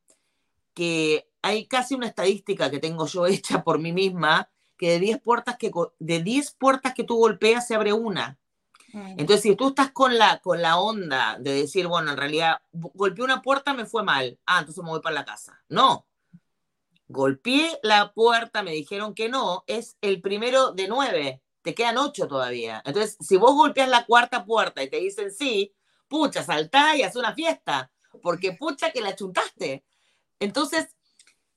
que 0.73 1.29
hay 1.41 1.67
casi 1.67 1.93
una 1.93 2.07
estadística 2.07 2.71
que 2.71 2.79
tengo 2.79 3.05
yo 3.05 3.25
hecha 3.27 3.63
por 3.63 3.79
mí 3.79 3.91
misma 3.91 4.49
que 4.77 4.91
de 4.91 4.99
10 4.99 5.21
puertas 5.21 5.57
que 5.57 5.71
de 5.99 6.23
10 6.23 6.51
puertas 6.53 6.93
que 6.93 7.03
tú 7.03 7.17
golpeas 7.17 7.67
se 7.67 7.75
abre 7.75 7.93
una. 7.93 8.39
Mm. 8.93 9.19
Entonces, 9.19 9.41
si 9.41 9.55
tú 9.55 9.69
estás 9.69 9.91
con 9.91 10.17
la, 10.17 10.39
con 10.39 10.61
la 10.61 10.79
onda 10.79 11.37
de 11.39 11.53
decir, 11.53 11.87
bueno, 11.87 12.11
en 12.11 12.17
realidad 12.17 12.61
golpeé 12.71 13.23
una 13.23 13.41
puerta, 13.41 13.73
me 13.73 13.85
fue 13.85 14.03
mal. 14.03 14.39
Ah, 14.45 14.59
entonces 14.59 14.83
me 14.83 14.89
voy 14.89 15.01
para 15.01 15.15
la 15.15 15.25
casa. 15.25 15.63
No. 15.69 16.07
Golpeé 17.07 17.79
la 17.83 18.13
puerta, 18.13 18.63
me 18.63 18.71
dijeron 18.71 19.13
que 19.13 19.29
no, 19.29 19.63
es 19.67 19.97
el 20.01 20.21
primero 20.21 20.71
de 20.71 20.87
nueve. 20.87 21.42
Te 21.63 21.73
quedan 21.73 21.97
ocho 21.97 22.27
todavía. 22.27 22.81
Entonces, 22.85 23.17
si 23.19 23.37
vos 23.37 23.55
golpeas 23.55 23.89
la 23.89 24.05
cuarta 24.05 24.45
puerta 24.45 24.83
y 24.83 24.89
te 24.89 24.97
dicen 24.97 25.31
sí, 25.31 25.73
pucha, 26.07 26.43
saltá 26.43 26.95
y 26.95 27.03
haz 27.03 27.15
una 27.15 27.33
fiesta. 27.33 27.91
Porque 28.21 28.51
pucha 28.59 28.91
que 28.91 29.01
la 29.01 29.15
chuntaste. 29.15 29.83
Entonces, 30.39 30.89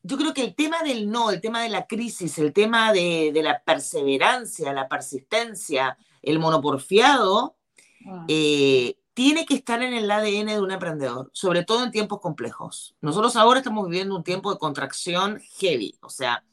yo 0.02 0.16
creo 0.16 0.32
que 0.32 0.44
el 0.44 0.54
tema 0.54 0.82
del 0.82 1.10
no, 1.10 1.30
el 1.30 1.40
tema 1.40 1.62
de 1.62 1.68
la 1.68 1.86
crisis, 1.86 2.38
el 2.38 2.52
tema 2.52 2.92
de, 2.92 3.32
la 3.42 3.62
perseverancia, 3.62 4.72
la 4.72 4.88
persistencia, 4.88 5.98
el 6.22 6.38
monoporfiado, 6.38 7.56
ah. 8.06 8.24
eh, 8.28 8.96
tiene 9.14 9.46
que 9.46 9.54
estar 9.54 9.82
en 9.82 9.94
el 9.94 10.10
ADN 10.10 10.46
de 10.46 10.60
un 10.60 10.70
emprendedor, 10.70 11.30
sobre 11.32 11.64
todo 11.64 11.82
en 11.82 11.90
tiempos 11.90 12.20
complejos. 12.20 12.94
Nosotros 13.00 13.34
ahora 13.34 13.60
estamos 13.60 13.88
viviendo 13.88 14.14
un 14.14 14.22
tiempo 14.22 14.52
de 14.52 14.58
contracción 14.58 15.40
heavy, 15.58 15.96
o 16.02 16.10
sea, 16.10 16.44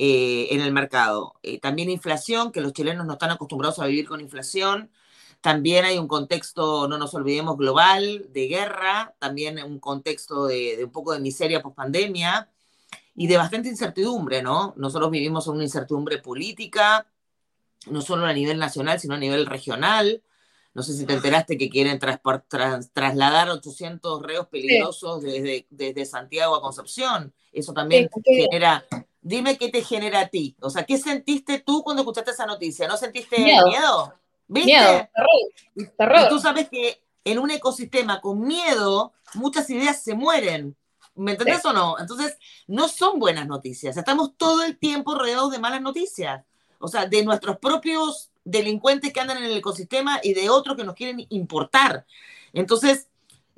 eh, 0.00 0.54
en 0.54 0.60
el 0.60 0.70
mercado. 0.70 1.34
Eh, 1.42 1.58
también 1.58 1.90
inflación, 1.90 2.52
que 2.52 2.60
los 2.60 2.72
chilenos 2.72 3.04
no 3.04 3.14
están 3.14 3.32
acostumbrados 3.32 3.80
a 3.80 3.86
vivir 3.86 4.06
con 4.06 4.20
inflación. 4.20 4.92
También 5.40 5.84
hay 5.84 5.98
un 5.98 6.06
contexto, 6.06 6.86
no 6.86 6.98
nos 6.98 7.14
olvidemos, 7.14 7.56
global, 7.56 8.28
de 8.32 8.46
guerra, 8.46 9.16
también 9.18 9.60
un 9.60 9.80
contexto 9.80 10.46
de, 10.46 10.76
de 10.76 10.84
un 10.84 10.92
poco 10.92 11.12
de 11.14 11.18
miseria 11.18 11.62
post 11.62 11.74
pandemia 11.74 12.48
y 13.16 13.26
de 13.26 13.38
bastante 13.38 13.70
incertidumbre, 13.70 14.40
¿no? 14.40 14.72
Nosotros 14.76 15.10
vivimos 15.10 15.48
una 15.48 15.64
incertidumbre 15.64 16.18
política, 16.18 17.08
no 17.86 18.00
solo 18.00 18.24
a 18.24 18.32
nivel 18.32 18.60
nacional, 18.60 19.00
sino 19.00 19.14
a 19.14 19.18
nivel 19.18 19.46
regional. 19.46 20.22
No 20.74 20.84
sé 20.84 20.92
si 20.92 21.06
te 21.06 21.14
enteraste 21.14 21.58
que 21.58 21.70
quieren 21.70 21.98
trasladar 21.98 23.50
800 23.50 24.22
reos 24.22 24.46
peligrosos 24.46 25.22
desde, 25.22 25.66
desde, 25.70 26.06
Santiago 26.06 26.54
a 26.54 26.62
Concepción. 26.62 27.34
Eso 27.52 27.72
también 27.72 28.08
genera... 28.24 28.84
Dime 29.28 29.58
qué 29.58 29.68
te 29.68 29.82
genera 29.82 30.20
a 30.20 30.28
ti. 30.28 30.56
O 30.58 30.70
sea, 30.70 30.86
¿qué 30.86 30.96
sentiste 30.96 31.58
tú 31.58 31.82
cuando 31.82 32.00
escuchaste 32.00 32.30
esa 32.30 32.46
noticia? 32.46 32.88
¿No 32.88 32.96
sentiste 32.96 33.38
miedo? 33.38 34.14
¿Viste? 34.46 34.70
Miedo, 34.70 35.06
terror, 35.98 36.20
Y 36.24 36.28
tú 36.30 36.40
sabes 36.40 36.70
que 36.70 37.02
en 37.24 37.38
un 37.38 37.50
ecosistema 37.50 38.22
con 38.22 38.40
miedo, 38.40 39.12
muchas 39.34 39.68
ideas 39.68 40.02
se 40.02 40.14
mueren. 40.14 40.74
¿Me 41.14 41.32
entendés 41.32 41.62
o 41.66 41.74
no? 41.74 41.98
Entonces, 41.98 42.38
no 42.66 42.88
son 42.88 43.18
buenas 43.18 43.46
noticias. 43.46 43.98
Estamos 43.98 44.34
todo 44.34 44.64
el 44.64 44.78
tiempo 44.78 45.14
rodeados 45.14 45.52
de 45.52 45.58
malas 45.58 45.82
noticias. 45.82 46.42
O 46.78 46.88
sea, 46.88 47.04
de 47.04 47.22
nuestros 47.22 47.58
propios 47.58 48.30
delincuentes 48.44 49.12
que 49.12 49.20
andan 49.20 49.36
en 49.36 49.44
el 49.44 49.58
ecosistema 49.58 50.20
y 50.22 50.32
de 50.32 50.48
otros 50.48 50.74
que 50.74 50.84
nos 50.84 50.94
quieren 50.94 51.26
importar. 51.28 52.06
Entonces, 52.54 53.08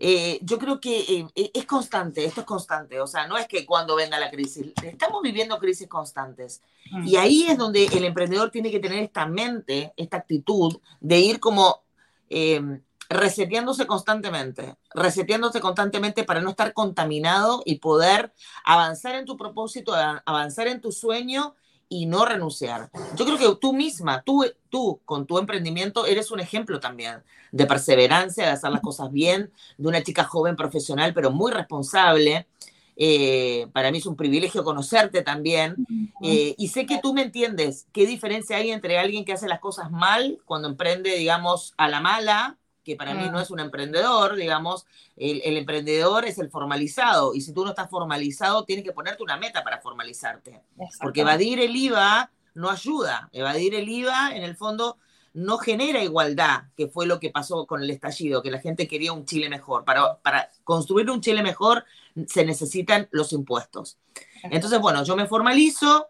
eh, 0.02 0.38
yo 0.42 0.58
creo 0.58 0.80
que 0.80 1.00
eh, 1.00 1.26
e, 1.34 1.50
es 1.52 1.66
constante, 1.66 2.24
esto 2.24 2.40
es 2.40 2.46
constante. 2.46 2.98
O 3.00 3.06
sea, 3.06 3.26
no 3.26 3.36
es 3.36 3.46
que 3.46 3.66
cuando 3.66 3.94
venga 3.96 4.18
la 4.18 4.30
crisis, 4.30 4.72
estamos 4.82 5.20
viviendo 5.20 5.58
crisis 5.58 5.86
constantes. 5.86 6.62
Mm. 6.90 7.06
Y 7.06 7.16
ahí 7.16 7.46
es 7.46 7.58
donde 7.58 7.84
el 7.84 8.04
emprendedor 8.04 8.50
tiene 8.50 8.70
que 8.70 8.80
tener 8.80 9.02
esta 9.04 9.26
mente, 9.26 9.92
esta 9.98 10.16
actitud 10.16 10.80
de 11.00 11.20
ir 11.20 11.38
como 11.38 11.82
eh, 12.30 12.80
reseteándose 13.10 13.86
constantemente, 13.86 14.76
reseteándose 14.94 15.60
constantemente 15.60 16.24
para 16.24 16.40
no 16.40 16.50
estar 16.50 16.72
contaminado 16.72 17.62
y 17.66 17.78
poder 17.78 18.32
avanzar 18.64 19.16
en 19.16 19.26
tu 19.26 19.36
propósito, 19.36 19.94
avanzar 20.24 20.66
en 20.68 20.80
tu 20.80 20.92
sueño 20.92 21.54
y 21.92 22.06
no 22.06 22.24
renunciar. 22.24 22.88
Yo 23.16 23.26
creo 23.26 23.36
que 23.36 23.58
tú 23.60 23.74
misma, 23.74 24.22
tú, 24.22 24.46
tú 24.70 25.00
con 25.04 25.26
tu 25.26 25.38
emprendimiento 25.38 26.06
eres 26.06 26.30
un 26.30 26.38
ejemplo 26.38 26.78
también 26.78 27.22
de 27.50 27.66
perseverancia, 27.66 28.46
de 28.46 28.52
hacer 28.52 28.70
las 28.70 28.80
cosas 28.80 29.10
bien, 29.10 29.50
de 29.76 29.88
una 29.88 30.02
chica 30.02 30.22
joven 30.22 30.54
profesional, 30.54 31.12
pero 31.12 31.32
muy 31.32 31.50
responsable. 31.50 32.46
Eh, 32.94 33.66
para 33.72 33.90
mí 33.90 33.98
es 33.98 34.06
un 34.06 34.14
privilegio 34.14 34.62
conocerte 34.62 35.22
también. 35.22 35.74
Eh, 36.22 36.54
y 36.56 36.68
sé 36.68 36.86
que 36.86 37.00
tú 37.02 37.12
me 37.12 37.22
entiendes 37.22 37.88
qué 37.92 38.06
diferencia 38.06 38.58
hay 38.58 38.70
entre 38.70 38.96
alguien 38.96 39.24
que 39.24 39.32
hace 39.32 39.48
las 39.48 39.58
cosas 39.58 39.90
mal 39.90 40.38
cuando 40.44 40.68
emprende, 40.68 41.16
digamos, 41.16 41.74
a 41.76 41.88
la 41.88 42.00
mala 42.00 42.56
que 42.90 42.96
para 42.96 43.14
mí 43.14 43.28
no 43.30 43.40
es 43.40 43.50
un 43.50 43.60
emprendedor, 43.60 44.34
digamos, 44.34 44.84
el, 45.16 45.56
emprendedor 45.56 46.24
es 46.24 46.38
el 46.38 46.50
formalizado, 46.50 47.34
y 47.34 47.40
si 47.40 47.52
tú 47.52 47.62
no 47.62 47.70
estás 47.70 47.88
formalizado, 47.88 48.64
tienes 48.64 48.84
que 48.84 48.92
ponerte 48.92 49.22
una 49.22 49.36
meta 49.36 49.62
para 49.62 49.80
formalizarte, 49.80 50.60
porque 51.00 51.20
evadir 51.20 51.60
el 51.60 51.76
IVA 51.76 52.32
no 52.54 52.68
ayuda, 52.68 53.28
evadir 53.32 53.76
el 53.76 53.88
IVA 53.88 54.34
en 54.34 54.42
el 54.42 54.56
fondo 54.56 54.98
no 55.32 55.58
genera 55.58 56.02
igualdad, 56.02 56.64
que 56.76 56.88
fue 56.88 57.06
lo 57.06 57.20
que 57.20 57.30
pasó 57.30 57.64
con 57.64 57.80
el 57.80 57.90
estallido, 57.90 58.42
que 58.42 58.50
la 58.50 58.58
gente 58.58 58.88
quería 58.88 59.12
un 59.12 59.24
Chile 59.24 59.48
mejor. 59.48 59.84
Para, 59.84 60.16
para 60.18 60.50
construir 60.64 61.08
un 61.08 61.20
Chile 61.20 61.44
mejor 61.44 61.84
se 62.26 62.44
necesitan 62.44 63.06
los 63.12 63.32
impuestos. 63.32 63.98
Entonces, 64.42 64.80
bueno, 64.80 65.04
yo 65.04 65.14
me 65.14 65.28
formalizo, 65.28 66.08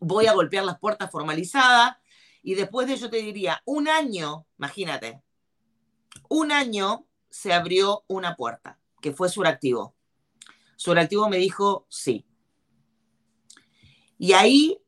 voy 0.00 0.26
a 0.26 0.32
golpear 0.32 0.64
las 0.64 0.80
puertas 0.80 1.12
formalizadas, 1.12 1.98
y 2.42 2.56
después 2.56 2.88
de 2.88 2.94
ello 2.94 3.08
te 3.08 3.18
diría, 3.18 3.62
un 3.64 3.86
año, 3.86 4.46
imagínate, 4.58 5.22
un 6.28 6.52
año 6.52 7.06
se 7.30 7.52
abrió 7.52 8.04
una 8.06 8.36
puerta, 8.36 8.78
que 9.00 9.12
fue 9.12 9.28
Suractivo. 9.28 9.94
Suractivo 10.76 11.28
me 11.28 11.38
dijo 11.38 11.86
sí. 11.88 12.26
Y 14.18 14.32
ahí, 14.32 14.78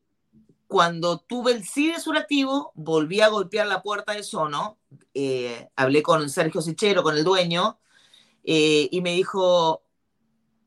cuando 0.67 1.19
tuve 1.19 1.51
el 1.53 1.65
sí 1.65 1.91
de 1.91 1.99
Suractivo, 1.99 2.71
volví 2.75 3.21
a 3.21 3.27
golpear 3.27 3.67
la 3.67 3.81
puerta 3.81 4.13
de 4.13 4.23
Sono. 4.23 4.79
Eh, 5.13 5.69
hablé 5.75 6.03
con 6.03 6.29
Sergio 6.29 6.61
Sichero, 6.61 7.03
con 7.03 7.17
el 7.17 7.23
dueño, 7.23 7.79
eh, 8.43 8.87
y 8.91 9.01
me 9.01 9.13
dijo, 9.13 9.83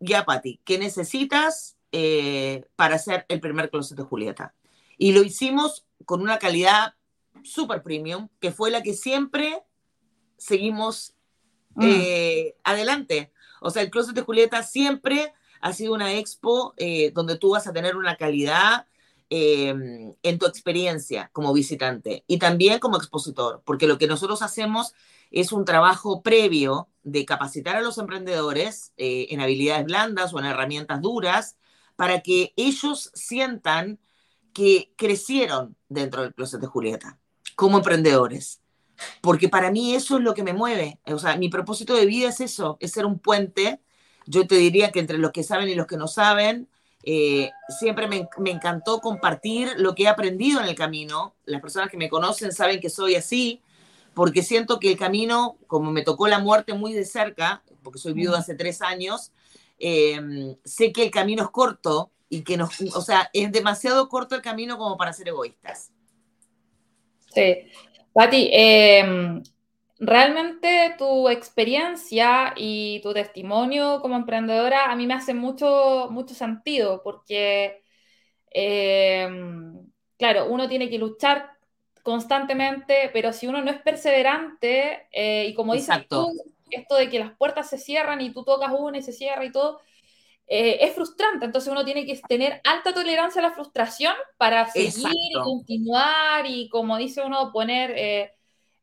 ya, 0.01 0.25
Pati, 0.25 0.61
¿qué 0.65 0.79
necesitas 0.79 1.79
eh, 1.93 2.67
para 2.77 2.97
hacer 2.97 3.25
el 3.29 3.41
primer 3.41 3.71
closet 3.71 3.97
de 3.97 4.05
Julieta? 4.05 4.55
Y 4.97 5.13
lo 5.13 5.23
hicimos 5.23 5.87
con 6.05 6.21
una 6.21 6.39
calidad 6.39 6.95
súper 7.45 7.83
premium, 7.83 8.29
que 8.41 8.51
fue 8.51 8.71
la 8.71 8.83
que 8.83 8.95
siempre 8.95 9.63
seguimos 10.39 11.15
mm. 11.75 11.83
eh, 11.85 12.57
adelante. 12.65 13.33
O 13.61 13.71
sea, 13.71 13.83
el 13.83 13.91
Closet 13.91 14.15
de 14.15 14.23
Julieta 14.23 14.63
siempre 14.63 15.33
ha 15.61 15.73
sido 15.73 15.93
una 15.93 16.15
expo 16.15 16.75
eh, 16.77 17.11
donde 17.13 17.37
tú 17.37 17.51
vas 17.51 17.67
a 17.67 17.73
tener 17.73 17.97
una 17.97 18.17
calidad 18.17 18.87
em, 19.29 20.15
en 20.23 20.39
tu 20.39 20.47
experiencia 20.47 21.31
como 21.33 21.53
visitante 21.53 22.25
y 22.27 22.39
también 22.39 22.79
como 22.79 22.97
expositor, 22.97 23.63
porque 23.65 23.87
lo 23.87 23.99
que 23.99 24.07
nosotros 24.07 24.43
hacemos 24.43 24.95
es 25.31 25.53
un 25.53 25.65
trabajo 25.65 26.23
previo 26.23 26.89
de 27.03 27.25
capacitar 27.25 27.77
a 27.77 27.83
los 27.83 27.99
emprendedores 27.99 28.93
eh, 28.97 29.27
en 29.31 29.41
habilidades 29.41 29.85
blandas 29.85 30.33
o 30.33 30.39
en 30.39 30.47
herramientas 30.47 31.03
duras 31.03 31.57
para 31.97 32.21
que 32.21 32.53
ellos 32.57 33.11
sientan 33.15 33.99
que 34.55 34.93
crecieron 34.97 35.77
dentro 35.89 36.23
del 36.23 36.35
Closet 36.35 36.61
de 36.61 36.67
Julieta 36.67 37.19
como 37.57 37.79
emprendedores 37.79 38.61
porque 39.21 39.49
para 39.49 39.71
mí 39.71 39.95
eso 39.95 40.19
es 40.19 40.25
lo 40.25 40.35
que 40.35 40.43
me 40.43 40.53
mueve. 40.53 40.99
O 41.07 41.19
sea, 41.19 41.37
mi 41.37 41.49
propósito 41.49 41.95
de 41.95 42.07
vida 42.07 42.29
es 42.29 42.41
eso, 42.41 42.77
es 42.81 42.93
ser 42.93 43.07
un 43.07 43.19
puente. 43.19 43.81
Yo 44.27 44.47
te 44.47 44.57
diría 44.57 44.91
que 44.91 45.01
entre 45.01 45.19
los 45.19 45.33
que 45.33 45.43
saben 45.43 45.69
y 45.69 45.75
los 45.75 45.87
que 45.87 45.97
no 45.97 46.09
saben, 46.09 46.69
eh, 47.05 47.51
siempre 47.79 48.09
me, 48.09 48.29
me, 48.39 48.51
encantó 48.51 49.01
compartir 49.01 49.73
lo 49.77 49.95
que 49.95 50.05
he 50.05 50.09
aprendido 50.09 50.61
en 50.61 50.67
el 50.67 50.75
camino. 50.75 51.35
Las 51.45 51.61
personas 51.61 51.91
que 51.91 51.97
me 51.97 52.09
conocen 52.09 52.53
saben 52.53 52.81
que 52.81 52.91
soy 52.91 53.15
así, 53.15 53.63
porque 54.15 54.43
siento 54.43 54.81
que 54.81 54.91
el 54.91 54.99
camino, 54.99 55.57
como 55.67 55.91
me 55.93 56.03
tocó 56.03 56.27
la 56.29 56.41
muerte 56.41 56.75
muy 56.75 56.93
de 56.93 57.05
cerca, 57.05 57.63
porque 57.83 57.99
soy 57.99 58.13
viuda 58.13 58.39
hace 58.39 58.55
tres 58.55 58.83
años, 58.83 59.33
em, 59.79 60.57
sé 60.65 60.93
que 60.93 61.05
el 61.05 61.11
camino 61.11 61.45
es 61.45 61.51
corto 61.51 62.11
y 62.29 62.43
que 62.43 62.57
nos, 62.57 62.81
o 62.95 63.01
sea, 63.01 63.31
es 63.33 63.53
demasiado 63.53 64.09
corto 64.09 64.35
el 64.35 64.43
camino 64.43 64.77
como 64.77 64.97
para 64.97 65.13
ser 65.13 65.29
egoístas. 65.29 65.93
Sí, 67.33 67.57
Pati, 68.19 68.49
em, 68.53 69.41
realmente 70.01 70.97
tu 70.99 71.29
experiencia 71.29 72.53
y 72.57 73.01
tu 73.01 73.13
testimonio 73.15 74.01
como 74.01 74.17
emprendedora 74.17 74.91
a 74.91 74.97
mí 74.97 75.07
me 75.07 75.15
hace 75.15 75.35
mucho, 75.35 76.09
mucho 76.11 76.35
sentido 76.35 77.01
porque, 77.05 77.85
em, 78.51 79.87
claro, 80.19 80.47
uno 80.51 80.69
tiene 80.69 80.91
que 80.91 80.99
luchar 80.99 81.53
constantemente, 82.03 83.11
pero 83.13 83.33
si 83.33 83.47
uno 83.47 83.63
no 83.63 83.71
es 83.71 83.81
perseverante, 83.83 85.07
eh, 85.13 85.47
y 85.49 85.55
como 85.55 85.75
dices 85.75 86.09
tú, 86.09 86.29
esto 86.71 86.97
de 86.97 87.09
que 87.11 87.21
las 87.21 87.37
puertas 87.37 87.71
se 87.71 87.79
cierran 87.79 88.21
y 88.21 88.33
tú 88.33 88.43
tocas 88.45 88.73
una 88.77 88.99
y 88.99 89.03
se 89.03 89.13
cierra 89.13 89.45
y 89.45 89.53
todo, 89.53 89.81
eh, 90.49 90.79
es 90.81 90.95
frustrante. 90.95 91.45
Entonces 91.45 91.71
uno 91.71 91.85
tiene 91.85 92.07
que 92.07 92.19
tener 92.27 92.61
alta 92.65 92.95
tolerancia 92.95 93.41
a 93.41 93.49
la 93.49 93.53
frustración 93.53 94.15
para 94.39 94.67
seguir 94.71 95.13
y 95.31 95.35
continuar 95.35 96.47
y, 96.47 96.69
como 96.71 96.97
dice 96.97 97.23
uno, 97.23 97.53
poner 97.53 97.93
eh, 97.95 98.33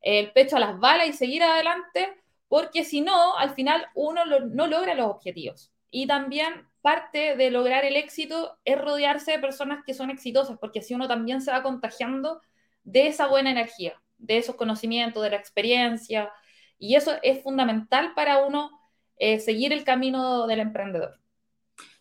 el 0.02 0.32
pecho 0.32 0.58
a 0.58 0.60
las 0.60 0.80
balas 0.80 1.08
y 1.08 1.14
seguir 1.14 1.44
adelante, 1.44 2.14
porque 2.48 2.84
si 2.84 3.02
no, 3.02 3.36
al 3.38 3.50
final 3.56 3.88
uno 3.96 4.24
no 4.26 4.68
logra 4.68 4.94
los 4.94 5.08
objetivos. 5.08 5.72
Y 5.90 6.06
también 6.06 6.68
parte 6.82 7.36
de 7.36 7.50
lograr 7.50 7.84
el 7.84 7.96
éxito 7.96 8.60
es 8.64 8.80
rodearse 8.80 9.32
de 9.32 9.40
personas 9.40 9.84
que 9.84 9.96
son 9.96 10.12
exitosas, 10.12 10.60
porque 10.60 10.80
así 10.80 10.94
uno 10.94 11.08
también 11.08 11.42
se 11.42 11.52
va 11.52 11.64
contagiando 11.64 12.42
de 12.84 13.08
esa 13.08 13.26
buena 13.26 13.50
energía, 13.50 14.00
de 14.20 14.38
esos 14.38 14.56
conocimientos, 14.56 15.24
de 15.24 15.32
la 15.32 15.38
experiencia, 15.38 16.32
y 16.78 16.94
eso 16.94 17.14
es 17.24 17.42
fundamental 17.42 18.14
para 18.14 18.46
uno 18.46 18.70
eh, 19.18 19.40
seguir 19.40 19.74
el 19.74 19.84
camino 19.84 20.46
del 20.46 20.60
emprendedor. 20.60 21.20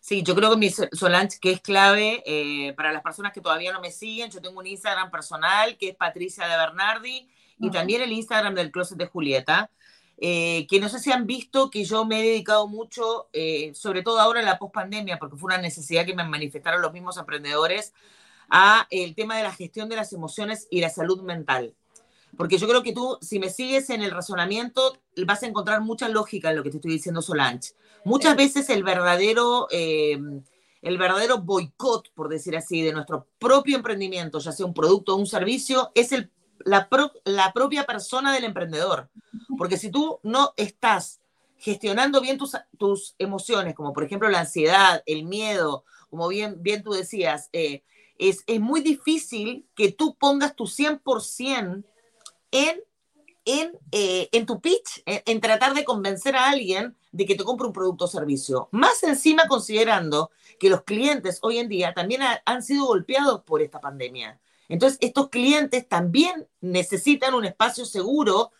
Sí, 0.05 0.21
yo 0.21 0.35
creo 0.35 0.51
que 0.51 0.57
mi 0.57 0.69
Solange, 0.69 1.39
que 1.41 1.49
es 1.49 1.61
clave 1.61 2.21
eh, 2.27 2.73
para 2.73 2.93
las 2.93 3.01
personas 3.01 3.33
que 3.33 3.41
todavía 3.41 3.73
no 3.73 3.81
me 3.81 3.89
siguen, 3.89 4.29
yo 4.29 4.39
tengo 4.39 4.59
un 4.59 4.67
Instagram 4.67 5.09
personal 5.09 5.79
que 5.79 5.89
es 5.89 5.95
Patricia 5.95 6.47
de 6.47 6.55
Bernardi 6.55 7.27
y 7.57 7.71
también 7.71 8.03
el 8.03 8.11
Instagram 8.11 8.53
del 8.53 8.69
Closet 8.69 8.99
de 8.99 9.07
Julieta. 9.07 9.71
Eh, 10.19 10.67
que 10.69 10.79
no 10.79 10.89
sé 10.89 10.99
si 10.99 11.11
han 11.11 11.25
visto 11.25 11.71
que 11.71 11.85
yo 11.85 12.05
me 12.05 12.19
he 12.19 12.23
dedicado 12.23 12.67
mucho, 12.67 13.29
eh, 13.33 13.71
sobre 13.73 14.03
todo 14.03 14.19
ahora 14.19 14.41
en 14.41 14.45
la 14.45 14.59
pospandemia, 14.59 15.17
porque 15.17 15.37
fue 15.37 15.47
una 15.47 15.57
necesidad 15.57 16.05
que 16.05 16.13
me 16.13 16.23
manifestaron 16.23 16.83
los 16.83 16.93
mismos 16.93 17.17
emprendedores, 17.17 17.95
a 18.47 18.85
el 18.91 19.15
tema 19.15 19.37
de 19.37 19.43
la 19.43 19.53
gestión 19.53 19.89
de 19.89 19.95
las 19.95 20.13
emociones 20.13 20.67
y 20.69 20.81
la 20.81 20.89
salud 20.91 21.23
mental. 21.23 21.73
Porque 22.37 22.57
yo 22.57 22.67
creo 22.67 22.83
que 22.83 22.93
tú, 22.93 23.17
si 23.21 23.39
me 23.39 23.49
sigues 23.49 23.89
en 23.89 24.01
el 24.01 24.11
razonamiento, 24.11 24.97
vas 25.25 25.43
a 25.43 25.47
encontrar 25.47 25.81
mucha 25.81 26.09
lógica 26.09 26.49
en 26.49 26.57
lo 26.57 26.63
que 26.63 26.71
te 26.71 26.77
estoy 26.77 26.91
diciendo, 26.91 27.21
Solange. 27.21 27.73
Muchas 28.03 28.35
veces 28.35 28.69
el 28.69 28.83
verdadero, 28.83 29.67
eh, 29.71 30.19
el 30.81 30.97
verdadero 30.97 31.39
boicot, 31.39 32.11
por 32.13 32.29
decir 32.29 32.55
así, 32.55 32.81
de 32.81 32.93
nuestro 32.93 33.27
propio 33.39 33.77
emprendimiento, 33.77 34.39
ya 34.39 34.51
sea 34.51 34.65
un 34.65 34.73
producto 34.73 35.15
o 35.15 35.17
un 35.17 35.27
servicio, 35.27 35.91
es 35.95 36.11
el 36.11 36.31
la, 36.65 36.89
propia 37.53 37.85
persona 37.85 38.33
del 38.33 38.43
emprendedor. 38.43 39.09
Porque 39.57 39.77
si 39.77 39.89
tú 39.89 40.19
no 40.23 40.53
estás 40.57 41.21
gestionando 41.57 42.21
bien 42.21 42.37
tus, 42.37 42.57
tus 42.77 43.15
emociones, 43.17 43.75
como 43.75 43.93
por 43.93 44.03
ejemplo 44.03 44.29
la 44.29 44.41
ansiedad, 44.41 45.01
el 45.05 45.23
miedo, 45.23 45.85
como 46.09 46.27
bien, 46.27 46.61
bien 46.61 46.83
tú 46.83 46.91
decías, 46.91 47.49
eh, 47.53 47.83
es, 48.17 48.43
es, 48.47 48.59
muy 48.59 48.81
difícil 48.81 49.65
que 49.75 49.91
tú 49.91 50.15
pongas 50.15 50.55
tu 50.55 50.65
100% 50.65 51.83
en, 52.55 52.81
en, 53.43 53.77
eh, 53.91 54.29
en 54.31 54.45
tu 54.45 54.61
pitch, 54.61 55.03
en, 55.05 55.41
tratar 55.41 55.73
de 55.73 55.83
convencer 55.83 56.37
a 56.37 56.49
alguien 56.49 56.95
de 57.11 57.25
que 57.25 57.35
te 57.35 57.43
compre 57.43 57.67
un 57.67 57.73
producto 57.73 58.05
o 58.05 58.07
servicio. 58.07 58.69
Más 58.71 59.03
encima 59.03 59.47
considerando 59.47 60.31
que 60.57 60.69
los 60.69 60.83
clientes 60.83 61.39
hoy 61.41 61.57
en 61.57 61.67
día 61.67 61.93
también 61.93 62.21
han 62.45 62.63
sido 62.63 62.85
golpeados 62.85 63.43
por 63.43 63.61
esta 63.61 63.81
pandemia. 63.81 64.39
Entonces, 64.69 64.97
estos 65.01 65.29
clientes 65.29 65.87
también 65.87 66.47
necesitan 66.61 67.33
un 67.33 67.45
espacio 67.45 67.85
seguro 67.85 68.51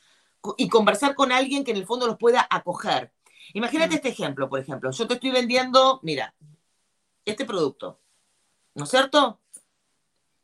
y 0.57 0.67
conversar 0.67 1.15
con 1.15 1.31
alguien 1.31 1.63
que 1.63 1.71
en 1.71 1.77
el 1.77 1.85
fondo 1.85 2.05
los 2.05 2.17
pueda 2.17 2.45
acoger. 2.49 3.13
Imagínate 3.53 3.93
mm. 3.93 3.95
este 3.95 4.09
ejemplo, 4.09 4.49
por 4.49 4.59
ejemplo. 4.59 4.91
Yo 4.91 5.07
te 5.07 5.15
estoy 5.15 5.31
vendiendo, 5.31 6.01
mira, 6.03 6.35
este 7.23 7.45
producto, 7.45 7.99
¿no 8.75 8.83
es 8.83 8.89
cierto? 8.89 9.39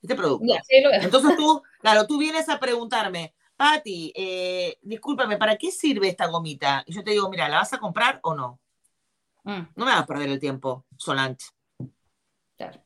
Este 0.02 0.16
producto. 0.16 0.54
Entonces 0.70 1.36
tú, 1.36 1.62
claro, 1.82 2.08
tú 2.08 2.18
vienes 2.18 2.50
a 2.50 2.60
preguntarme, 2.60 3.36
Patti, 3.62 4.12
eh, 4.16 4.80
discúlpame, 4.82 5.38
¿para 5.38 5.56
qué 5.56 5.70
sirve 5.70 6.08
esta 6.08 6.26
gomita? 6.26 6.84
Y 6.88 6.94
yo 6.94 7.04
te 7.04 7.12
digo, 7.12 7.30
mira, 7.30 7.48
¿la 7.48 7.58
vas 7.58 7.72
a 7.74 7.78
comprar 7.78 8.20
o 8.24 8.34
no? 8.34 8.60
Mm. 9.44 9.62
No 9.76 9.86
me 9.86 9.92
vas 9.92 10.02
a 10.02 10.06
perder 10.08 10.30
el 10.30 10.40
tiempo, 10.40 10.88
Solange. 10.98 11.46
Claro. 12.58 12.82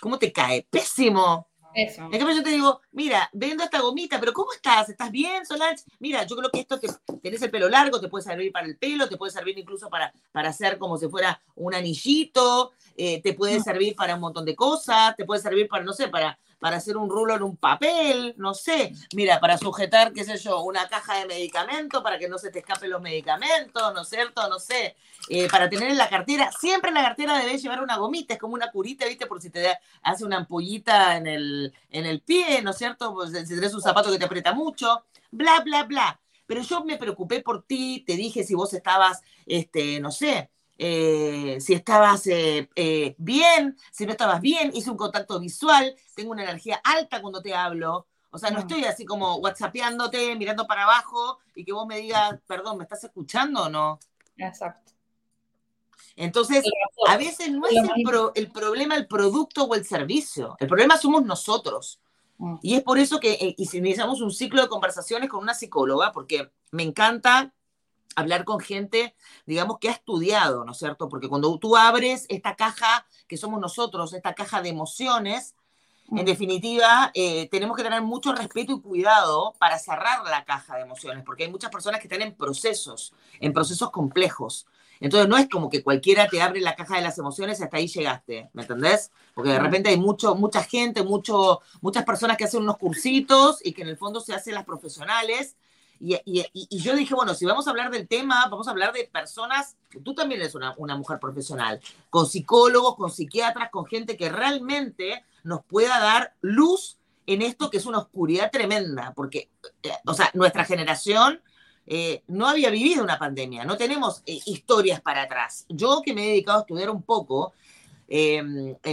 ¿Cómo 0.00 0.16
te 0.16 0.32
cae? 0.32 0.68
Pésimo. 0.70 1.48
Eso. 1.74 2.02
En 2.02 2.12
cambio, 2.12 2.36
yo 2.36 2.44
te 2.44 2.50
digo, 2.50 2.80
mira, 2.92 3.28
vendo 3.32 3.64
esta 3.64 3.80
gomita, 3.80 4.20
pero 4.20 4.32
¿cómo 4.32 4.52
estás? 4.52 4.88
¿Estás 4.88 5.10
bien, 5.10 5.44
Solange? 5.44 5.82
Mira, 5.98 6.22
yo 6.24 6.36
creo 6.36 6.50
que 6.52 6.60
esto 6.60 6.78
te, 6.78 6.86
tenés 7.20 7.42
el 7.42 7.50
pelo 7.50 7.68
largo, 7.68 8.00
te 8.00 8.06
puede 8.06 8.22
servir 8.22 8.52
para 8.52 8.68
el 8.68 8.78
pelo, 8.78 9.08
te 9.08 9.16
puede 9.16 9.32
servir 9.32 9.58
incluso 9.58 9.90
para, 9.90 10.14
para 10.30 10.50
hacer 10.50 10.78
como 10.78 10.96
si 10.96 11.08
fuera 11.08 11.42
un 11.56 11.74
anillito, 11.74 12.70
eh, 12.96 13.20
te 13.20 13.32
puede 13.32 13.58
servir 13.58 13.96
para 13.96 14.14
un 14.14 14.20
montón 14.20 14.44
de 14.44 14.54
cosas, 14.54 15.16
te 15.16 15.24
puede 15.24 15.42
servir 15.42 15.66
para, 15.66 15.82
no 15.82 15.92
sé, 15.92 16.06
para 16.06 16.38
para 16.64 16.78
hacer 16.78 16.96
un 16.96 17.10
rulo 17.10 17.34
en 17.36 17.42
un 17.42 17.58
papel, 17.58 18.34
no 18.38 18.54
sé, 18.54 18.94
mira, 19.14 19.38
para 19.38 19.58
sujetar, 19.58 20.14
qué 20.14 20.24
sé 20.24 20.38
yo, 20.38 20.62
una 20.62 20.88
caja 20.88 21.18
de 21.18 21.26
medicamentos 21.26 22.02
para 22.02 22.18
que 22.18 22.26
no 22.26 22.38
se 22.38 22.50
te 22.50 22.60
escapen 22.60 22.88
los 22.88 23.02
medicamentos, 23.02 23.92
¿no 23.92 24.00
es 24.00 24.08
cierto? 24.08 24.48
No 24.48 24.58
sé, 24.58 24.96
eh, 25.28 25.46
para 25.50 25.68
tener 25.68 25.90
en 25.90 25.98
la 25.98 26.08
cartera, 26.08 26.50
siempre 26.58 26.88
en 26.88 26.94
la 26.94 27.02
cartera 27.02 27.38
debes 27.38 27.62
llevar 27.62 27.82
una 27.82 27.98
gomita, 27.98 28.32
es 28.32 28.40
como 28.40 28.54
una 28.54 28.70
curita, 28.70 29.04
¿viste? 29.04 29.26
Por 29.26 29.42
si 29.42 29.50
te 29.50 29.78
hace 30.00 30.24
una 30.24 30.38
ampollita 30.38 31.18
en 31.18 31.26
el, 31.26 31.74
en 31.90 32.06
el 32.06 32.22
pie, 32.22 32.62
¿no 32.62 32.70
es 32.70 32.78
cierto? 32.78 33.12
Pues 33.12 33.32
si 33.32 33.54
tenés 33.54 33.74
un 33.74 33.82
zapato 33.82 34.10
que 34.10 34.18
te 34.18 34.24
aprieta 34.24 34.54
mucho, 34.54 35.04
bla, 35.32 35.60
bla, 35.60 35.82
bla. 35.82 36.18
Pero 36.46 36.62
yo 36.62 36.82
me 36.82 36.96
preocupé 36.96 37.42
por 37.42 37.64
ti, 37.64 38.04
te 38.06 38.16
dije 38.16 38.42
si 38.42 38.54
vos 38.54 38.72
estabas, 38.72 39.20
este, 39.44 40.00
no 40.00 40.10
sé, 40.10 40.48
eh, 40.76 41.58
si 41.60 41.72
estabas 41.72 42.26
eh, 42.26 42.68
eh, 42.74 43.14
bien, 43.18 43.76
si 43.92 44.06
no 44.06 44.12
estabas 44.12 44.40
bien, 44.40 44.72
hice 44.74 44.90
un 44.90 44.96
contacto 44.96 45.38
visual, 45.38 45.94
tengo 46.14 46.32
una 46.32 46.42
energía 46.42 46.80
alta 46.82 47.20
cuando 47.20 47.40
te 47.40 47.54
hablo. 47.54 48.06
O 48.30 48.38
sea, 48.38 48.50
no 48.50 48.58
estoy 48.58 48.84
así 48.84 49.04
como 49.04 49.36
whatsappeándote, 49.36 50.34
mirando 50.34 50.66
para 50.66 50.82
abajo 50.82 51.38
y 51.54 51.64
que 51.64 51.72
vos 51.72 51.86
me 51.86 51.98
digas, 51.98 52.40
perdón, 52.48 52.78
¿me 52.78 52.82
estás 52.82 53.04
escuchando 53.04 53.64
o 53.64 53.68
no? 53.68 54.00
Exacto. 54.36 54.92
Entonces, 56.16 56.64
a 57.08 57.16
veces 57.16 57.52
no 57.52 57.66
es 57.66 57.74
el, 58.34 58.50
problema 58.50 58.96
el 58.96 59.06
producto 59.06 59.64
o 59.64 59.74
el 59.74 59.84
servicio, 59.84 60.56
el 60.58 60.66
problema 60.66 60.96
somos 60.96 61.24
nosotros. 61.24 62.00
Mm. 62.38 62.56
Y 62.62 62.74
es 62.74 62.82
por 62.82 62.98
eso 62.98 63.20
que 63.20 63.54
iniciamos 63.56 64.20
un 64.20 64.32
ciclo 64.32 64.62
de 64.62 64.68
conversaciones 64.68 65.28
con 65.28 65.40
una 65.40 65.54
psicóloga, 65.54 66.10
porque 66.10 66.50
me 66.72 66.82
encanta 66.82 67.52
hablar 68.16 68.44
con 68.44 68.60
gente, 68.60 69.14
digamos, 69.46 69.78
que 69.78 69.88
ha 69.88 69.92
estudiado, 69.92 70.64
¿no 70.64 70.72
es 70.72 70.78
cierto? 70.78 71.08
Porque 71.08 71.28
cuando 71.28 71.58
tú 71.58 71.76
abres 71.76 72.26
esta 72.28 72.54
caja 72.54 73.06
que 73.26 73.36
somos 73.36 73.60
nosotros, 73.60 74.12
esta 74.12 74.34
caja 74.34 74.62
de 74.62 74.68
emociones, 74.68 75.54
en 76.10 76.24
definitiva, 76.24 77.10
eh, 77.14 77.48
tenemos 77.50 77.76
que 77.76 77.82
tener 77.82 78.02
mucho 78.02 78.34
respeto 78.34 78.72
y 78.72 78.80
cuidado 78.80 79.54
para 79.58 79.78
cerrar 79.78 80.24
la 80.24 80.44
caja 80.44 80.76
de 80.76 80.82
emociones, 80.82 81.24
porque 81.24 81.44
hay 81.44 81.50
muchas 81.50 81.70
personas 81.70 82.00
que 82.00 82.06
están 82.06 82.22
en 82.22 82.34
procesos, 82.34 83.14
en 83.40 83.52
procesos 83.52 83.90
complejos. 83.90 84.66
Entonces 85.00 85.28
no 85.28 85.36
es 85.36 85.48
como 85.48 85.68
que 85.68 85.82
cualquiera 85.82 86.28
te 86.28 86.40
abre 86.40 86.60
la 86.60 86.76
caja 86.76 86.96
de 86.96 87.02
las 87.02 87.18
emociones 87.18 87.58
y 87.58 87.64
hasta 87.64 87.78
ahí 87.78 87.88
llegaste, 87.88 88.50
¿me 88.52 88.62
entendés? 88.62 89.10
Porque 89.34 89.50
de 89.50 89.58
repente 89.58 89.88
hay 89.88 89.98
mucho, 89.98 90.34
mucha 90.34 90.62
gente, 90.62 91.02
mucho, 91.02 91.60
muchas 91.80 92.04
personas 92.04 92.36
que 92.36 92.44
hacen 92.44 92.62
unos 92.62 92.78
cursitos 92.78 93.58
y 93.64 93.72
que 93.72 93.82
en 93.82 93.88
el 93.88 93.96
fondo 93.96 94.20
se 94.20 94.34
hacen 94.34 94.54
las 94.54 94.64
profesionales 94.64 95.56
y, 96.00 96.78
yo 96.78 96.94
dije, 96.94 97.14
bueno, 97.14 97.34
si 97.34 97.44
vamos 97.44 97.66
a 97.66 97.70
hablar 97.70 97.90
del 97.90 98.08
tema, 98.08 98.46
vamos 98.50 98.68
a 98.68 98.72
hablar 98.72 98.92
de 98.92 99.08
personas, 99.12 99.76
tú 100.04 100.14
también 100.14 100.40
eres 100.40 100.54
una, 100.54 100.74
mujer 100.96 101.18
profesional, 101.18 101.80
con 102.10 102.26
psicólogos, 102.26 102.96
con 102.96 103.10
psiquiatras, 103.10 103.70
con 103.70 103.86
gente 103.86 104.16
que 104.16 104.28
realmente 104.28 105.24
nos 105.44 105.64
pueda 105.64 105.98
dar 106.00 106.34
luz 106.40 106.98
en 107.26 107.42
esto 107.42 107.70
que 107.70 107.78
es 107.78 107.86
una 107.86 107.98
oscuridad 107.98 108.50
tremenda, 108.50 109.12
porque, 109.14 109.48
eh, 109.82 109.92
o 110.06 110.12
sea, 110.12 110.30
nuestra 110.34 110.64
generación 110.64 111.40
eh, 111.86 112.22
no 112.26 112.48
había 112.48 112.70
vivido 112.70 113.02
una 113.02 113.18
pandemia, 113.18 113.64
no 113.64 113.76
tenemos 113.76 114.22
eh, 114.26 114.40
historias 114.44 115.00
para 115.00 115.22
atrás. 115.22 115.64
Yo 115.68 116.02
que 116.04 116.12
me 116.12 116.24
he 116.24 116.28
dedicado 116.28 116.58
a 116.58 116.60
estudiar 116.62 116.90
un 116.90 117.02
poco 117.02 117.54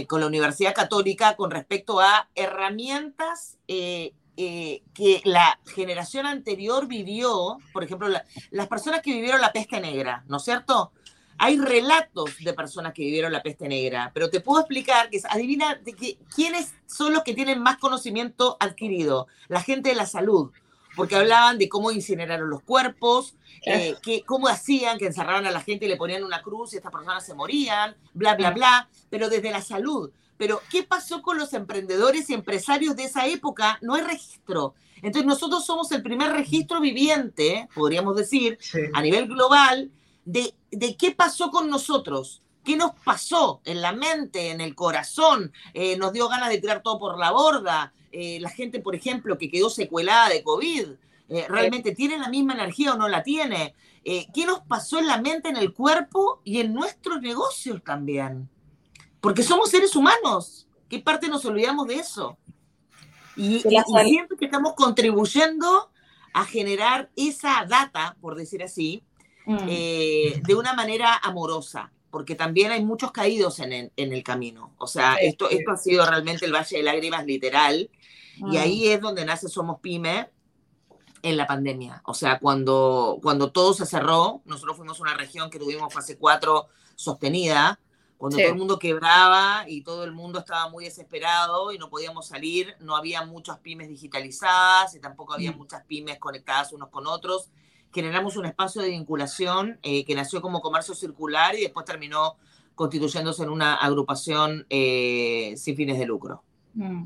con 0.08 0.20
la 0.20 0.26
Universidad 0.26 0.74
Católica 0.74 1.36
con 1.36 1.50
respecto 1.50 2.00
a 2.00 2.30
herramientas 2.34 3.58
eh, 4.36 4.82
que 4.94 5.20
la 5.24 5.58
generación 5.74 6.26
anterior 6.26 6.86
vivió, 6.86 7.58
por 7.72 7.84
ejemplo, 7.84 8.08
las 8.50 8.68
personas 8.68 9.02
que 9.02 9.12
vivieron 9.12 9.40
la 9.40 9.52
peste 9.52 9.80
negra, 9.80 10.24
¿no 10.26 10.38
es 10.38 10.44
cierto? 10.44 10.92
Hay 11.38 11.58
relatos 11.58 12.30
de 12.40 12.52
personas 12.54 12.94
que 12.94 13.02
vivieron 13.02 13.32
la 13.32 13.42
peste 13.42 13.68
negra, 13.68 14.10
pero 14.14 14.30
te 14.30 14.40
puedo 14.40 14.60
explicar 14.60 15.10
que 15.10 15.20
adivina 15.28 15.74
de 15.74 15.92
que, 15.92 16.18
quiénes 16.34 16.74
son 16.86 17.12
los 17.12 17.24
que 17.24 17.34
tienen 17.34 17.60
más 17.60 17.78
conocimiento 17.78 18.56
adquirido, 18.60 19.26
la 19.48 19.60
gente 19.60 19.90
de 19.90 19.96
la 19.96 20.06
salud, 20.06 20.50
porque 20.96 21.16
hablaban 21.16 21.58
de 21.58 21.68
cómo 21.68 21.90
incineraron 21.90 22.48
los 22.48 22.62
cuerpos, 22.62 23.34
eh, 23.66 23.96
que, 24.02 24.22
cómo 24.22 24.48
hacían 24.48 24.98
que 24.98 25.06
encerraran 25.06 25.46
a 25.46 25.50
la 25.50 25.60
gente 25.60 25.86
y 25.86 25.88
le 25.88 25.96
ponían 25.96 26.24
una 26.24 26.42
cruz 26.42 26.72
y 26.72 26.76
estas 26.76 26.92
personas 26.92 27.24
se 27.24 27.34
morían, 27.34 27.96
bla, 28.12 28.34
bla, 28.34 28.50
bla, 28.50 28.88
pero 29.10 29.28
desde 29.28 29.50
la 29.50 29.62
salud. 29.62 30.10
Pero, 30.42 30.60
¿qué 30.72 30.82
pasó 30.82 31.22
con 31.22 31.38
los 31.38 31.52
emprendedores 31.52 32.28
y 32.28 32.34
empresarios 32.34 32.96
de 32.96 33.04
esa 33.04 33.28
época? 33.28 33.78
No 33.80 33.94
hay 33.94 34.02
registro. 34.02 34.74
Entonces, 34.96 35.24
nosotros 35.24 35.64
somos 35.64 35.92
el 35.92 36.02
primer 36.02 36.32
registro 36.32 36.80
viviente, 36.80 37.68
podríamos 37.76 38.16
decir, 38.16 38.58
a 38.92 39.02
nivel 39.02 39.28
global, 39.28 39.92
de, 40.24 40.52
de 40.72 40.96
qué 40.96 41.12
pasó 41.12 41.52
con 41.52 41.70
nosotros. 41.70 42.42
¿Qué 42.64 42.76
nos 42.76 42.90
pasó 43.04 43.60
en 43.64 43.80
la 43.80 43.92
mente, 43.92 44.50
en 44.50 44.60
el 44.60 44.74
corazón? 44.74 45.52
Eh, 45.74 45.96
¿Nos 45.96 46.12
dio 46.12 46.28
ganas 46.28 46.48
de 46.48 46.58
tirar 46.58 46.82
todo 46.82 46.98
por 46.98 47.20
la 47.20 47.30
borda? 47.30 47.92
Eh, 48.10 48.40
la 48.40 48.50
gente, 48.50 48.80
por 48.80 48.96
ejemplo, 48.96 49.38
que 49.38 49.48
quedó 49.48 49.70
secuelada 49.70 50.28
de 50.28 50.42
COVID, 50.42 50.86
eh, 51.28 51.46
¿realmente 51.48 51.94
tiene 51.94 52.18
la 52.18 52.28
misma 52.28 52.54
energía 52.54 52.94
o 52.94 52.98
no 52.98 53.06
la 53.06 53.22
tiene? 53.22 53.76
¿Qué 54.02 54.44
nos 54.44 54.58
pasó 54.62 54.98
en 54.98 55.06
la 55.06 55.20
mente, 55.20 55.50
en 55.50 55.56
el 55.56 55.72
cuerpo 55.72 56.40
y 56.42 56.58
en 56.58 56.74
nuestros 56.74 57.22
negocios 57.22 57.80
también? 57.84 58.50
Porque 59.22 59.42
somos 59.42 59.70
seres 59.70 59.96
humanos. 59.96 60.68
¿Qué 60.90 60.98
parte 60.98 61.28
nos 61.28 61.46
olvidamos 61.46 61.86
de 61.86 61.94
eso? 61.94 62.36
Y, 63.34 63.60
siempre 63.60 64.36
que 64.38 64.44
estamos 64.44 64.74
contribuyendo 64.74 65.90
a 66.34 66.44
generar 66.44 67.10
esa 67.16 67.64
data, 67.66 68.14
por 68.20 68.34
decir 68.34 68.62
así, 68.62 69.02
mm. 69.46 69.64
de 69.66 70.54
una 70.54 70.74
manera 70.74 71.16
amorosa 71.16 71.90
porque 72.12 72.34
también 72.34 72.70
hay 72.72 72.84
muchos 72.84 73.10
caídos 73.10 73.58
en 73.58 73.90
el, 73.96 74.22
camino. 74.22 74.74
O 74.76 74.86
sea, 74.86 75.14
esto, 75.14 75.48
esto 75.48 75.70
ha 75.70 75.78
sido 75.78 76.04
realmente 76.04 76.44
el 76.44 76.52
Valle 76.52 76.76
de 76.76 76.82
Lágrimas 76.82 77.24
literal, 77.24 77.90
y 78.50 78.58
ahí 78.58 78.88
es 78.88 79.00
donde 79.00 79.24
nace 79.24 79.48
Somos 79.48 79.80
Pyme 79.80 80.28
en 81.22 81.36
la 81.38 81.46
pandemia. 81.46 82.02
O 82.04 82.12
sea, 82.12 82.38
cuando, 82.38 83.18
cuando 83.22 83.50
todo 83.50 83.72
se 83.72 83.86
cerró, 83.86 84.42
nosotros 84.44 84.76
fuimos 84.76 85.00
una 85.00 85.16
región 85.16 85.48
que 85.48 85.58
tuvimos 85.58 85.92
fase 85.92 86.18
4 86.18 86.66
sostenida, 86.96 87.80
cuando 88.22 88.38
todo 88.38 88.46
el 88.46 88.56
mundo 88.56 88.78
quebraba 88.78 89.64
y 89.66 89.82
todo 89.82 90.04
el 90.04 90.12
mundo 90.12 90.38
estaba 90.38 90.68
muy 90.68 90.84
desesperado 90.84 91.72
y 91.72 91.78
no 91.78 91.90
podíamos 91.90 92.28
salir, 92.28 92.76
no 92.78 92.94
había 92.94 93.24
muchas 93.24 93.58
pymes 93.58 93.88
digitalizadas 93.88 94.94
y 94.94 95.00
tampoco 95.00 95.34
había 95.34 95.50
mm. 95.50 95.56
muchas 95.56 95.84
pymes 95.84 96.18
conectadas 96.18 96.72
unos 96.72 96.88
con 96.88 97.06
otros 97.06 97.50
generamos 97.92 98.36
un 98.36 98.46
espacio 98.46 98.82
de 98.82 98.90
vinculación 98.90 99.78
eh, 99.82 100.04
que 100.04 100.14
nació 100.14 100.40
como 100.40 100.60
comercio 100.60 100.94
circular 100.94 101.54
y 101.56 101.62
después 101.62 101.84
terminó 101.84 102.36
constituyéndose 102.74 103.42
en 103.42 103.50
una 103.50 103.74
agrupación 103.74 104.66
eh, 104.70 105.54
sin 105.56 105.76
fines 105.76 105.98
de 105.98 106.06
lucro. 106.06 106.42
Mm. 106.74 107.04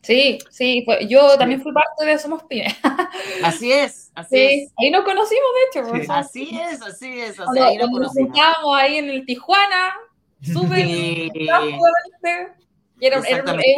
Sí, 0.00 0.38
sí, 0.50 0.84
yo 1.08 1.38
también 1.38 1.62
fui 1.62 1.72
parte 1.72 2.04
de 2.04 2.18
Somos 2.18 2.42
Pymes. 2.44 2.74
Así 3.44 3.70
es, 3.70 4.10
así 4.14 4.36
es. 4.36 4.72
Ahí 4.76 4.90
nos 4.90 5.04
conocimos, 5.04 5.48
de 5.54 5.80
hecho. 5.80 5.90
Pues, 5.90 6.10
así 6.10 6.58
es, 6.58 6.82
así 6.82 7.20
es. 7.20 7.38
Así, 7.38 7.58
ahí 7.60 7.76
nos, 7.76 7.90
nos 7.90 8.12
ahí 8.74 8.96
en 8.96 9.10
el 9.10 9.24
Tijuana, 9.24 9.94
súper 10.42 10.86
sí. 10.86 11.30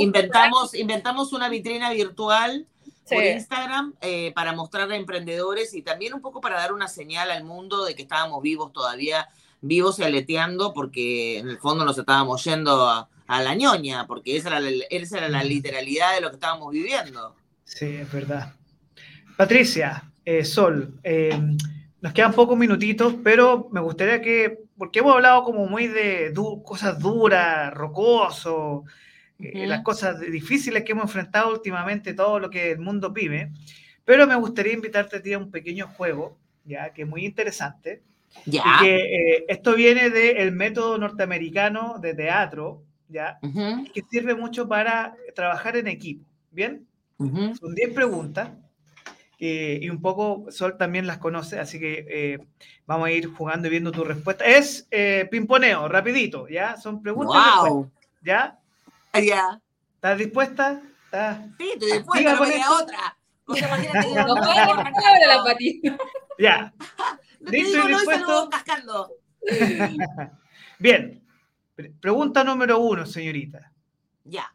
inventamos, 0.01 0.75
inventamos 0.75 1.33
una 1.33 1.49
vitrina 1.49 1.93
virtual 1.93 2.67
por 3.09 3.23
Instagram 3.23 3.95
eh, 4.01 4.33
para 4.35 4.53
mostrar 4.53 4.91
a 4.91 4.97
emprendedores 4.97 5.75
y 5.75 5.83
también 5.83 6.15
un 6.15 6.21
poco 6.21 6.41
para 6.41 6.57
dar 6.57 6.73
una 6.73 6.89
señal 6.89 7.31
al 7.31 7.45
mundo 7.45 7.85
de 7.85 7.95
que 7.95 8.03
estábamos 8.03 8.43
vivos 8.43 8.73
todavía, 8.73 9.29
vivos 9.61 9.99
y 9.99 10.05
aleteando, 10.05 10.73
porque 10.73 11.39
en 11.39 11.49
el 11.49 11.59
fondo 11.59 11.85
nos 11.85 11.99
estábamos 11.99 12.43
yendo 12.45 12.89
a, 12.89 13.09
la 13.27 13.55
ñoña, 13.55 14.07
porque 14.07 14.37
esa 14.37 14.49
era, 14.49 14.61
la, 14.61 14.71
esa 14.91 15.19
era, 15.19 15.29
la, 15.29 15.43
literalidad 15.43 16.15
de 16.15 16.21
lo 16.21 16.29
que 16.29 16.37
estábamos 16.37 16.71
viviendo. 16.73 17.35
Sí, 17.65 17.87
es 17.87 18.12
verdad. 18.12 18.55
Patricia, 19.37 20.11
eh, 20.25 20.45
Sol, 20.45 20.95
eh, 21.03 21.39
nos 22.01 22.12
quedan 22.12 22.33
pocos 22.33 22.57
minutitos, 22.57 23.15
pero 23.25 23.69
me 23.73 23.81
gustaría 23.81 24.21
que, 24.21 24.64
porque 24.77 25.01
hemos 25.01 25.14
hablado 25.14 25.45
como 25.45 25.66
muy 25.66 25.87
de 25.87 26.33
cosas 26.64 26.99
duras, 26.99 27.72
rocoso, 27.72 28.85
eh, 29.39 29.66
las 29.66 29.83
cosas 29.83 30.20
difíciles 30.20 30.85
que 30.85 30.93
hemos 30.93 31.05
enfrentado 31.05 31.53
últimamente, 31.53 32.14
todo 32.14 32.39
lo 32.39 32.51
que 32.51 32.72
el 32.72 32.79
mundo 32.79 33.11
vive. 33.11 33.53
Pero 34.05 34.27
me 34.27 34.37
gustaría 34.37 34.72
invitarte 34.72 35.16
a 35.16 35.22
ti 35.22 35.33
a 35.33 35.39
un 35.39 35.51
pequeño 35.51 35.89
juego, 35.89 36.39
ya 36.64 36.93
que 36.93 37.03
es 37.03 37.09
muy 37.09 37.25
interesante. 37.25 38.03
Ya. 38.47 38.62
Y 38.64 38.85
que 38.85 38.97
eh, 38.97 39.45
esto 39.49 39.75
viene 39.75 40.11
del 40.11 40.53
método 40.53 40.99
norteamericano 40.99 41.99
de 42.01 42.14
teatro, 42.14 42.83
ya, 43.09 43.39
que 43.41 44.03
sirve 44.11 44.35
mucho 44.35 44.68
para 44.68 45.14
trabajar 45.35 45.77
en 45.77 45.87
equipo. 45.87 46.25
¿Bien? 46.51 46.87
Son 47.18 47.75
10 47.75 47.95
preguntas. 47.95 48.51
Eh, 49.39 49.80
y 49.82 49.91
un 49.91 50.01
poco 50.01 50.47
Sol 50.51 50.76
también 50.78 51.07
las 51.07 51.18
conoce, 51.18 51.59
así 51.59 51.78
que 51.78 52.39
vamos 52.87 53.07
a 53.07 53.11
ir 53.11 53.26
jugando 53.26 53.66
y 53.66 53.70
viendo 53.70 53.93
tu 53.93 54.05
respuesta. 54.05 54.45
Es 54.45 54.89
pimponeo, 55.30 55.89
rapidito, 55.89 56.49
¿ya? 56.49 56.76
Son 56.76 57.03
preguntas. 57.03 57.43
Wow. 57.61 57.91
¿Ya? 58.22 58.59
Ya. 59.22 59.61
¿Estás 59.97 60.18
dispuesta? 60.18 60.80
Sí, 61.59 61.70
estoy 61.72 61.93
dispuesta, 61.93 62.35
no 62.35 62.45
a 62.45 62.82
otra. 62.82 63.16
No 63.47 63.55
la 63.55 65.45
patita. 65.45 65.97
Ya. 66.39 66.74
¿Listo 67.41 67.89
y 67.89 67.93
dispuesto? 67.93 68.51
Bien. 70.78 71.24
Pregunta 72.01 72.43
número 72.43 72.78
uno, 72.78 73.07
señorita. 73.07 73.70
Ya. 74.24 74.53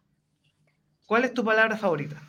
¿Cuál 1.05 1.25
es 1.25 1.33
tu 1.33 1.43
palabra 1.43 1.77
favorita? 1.77 2.21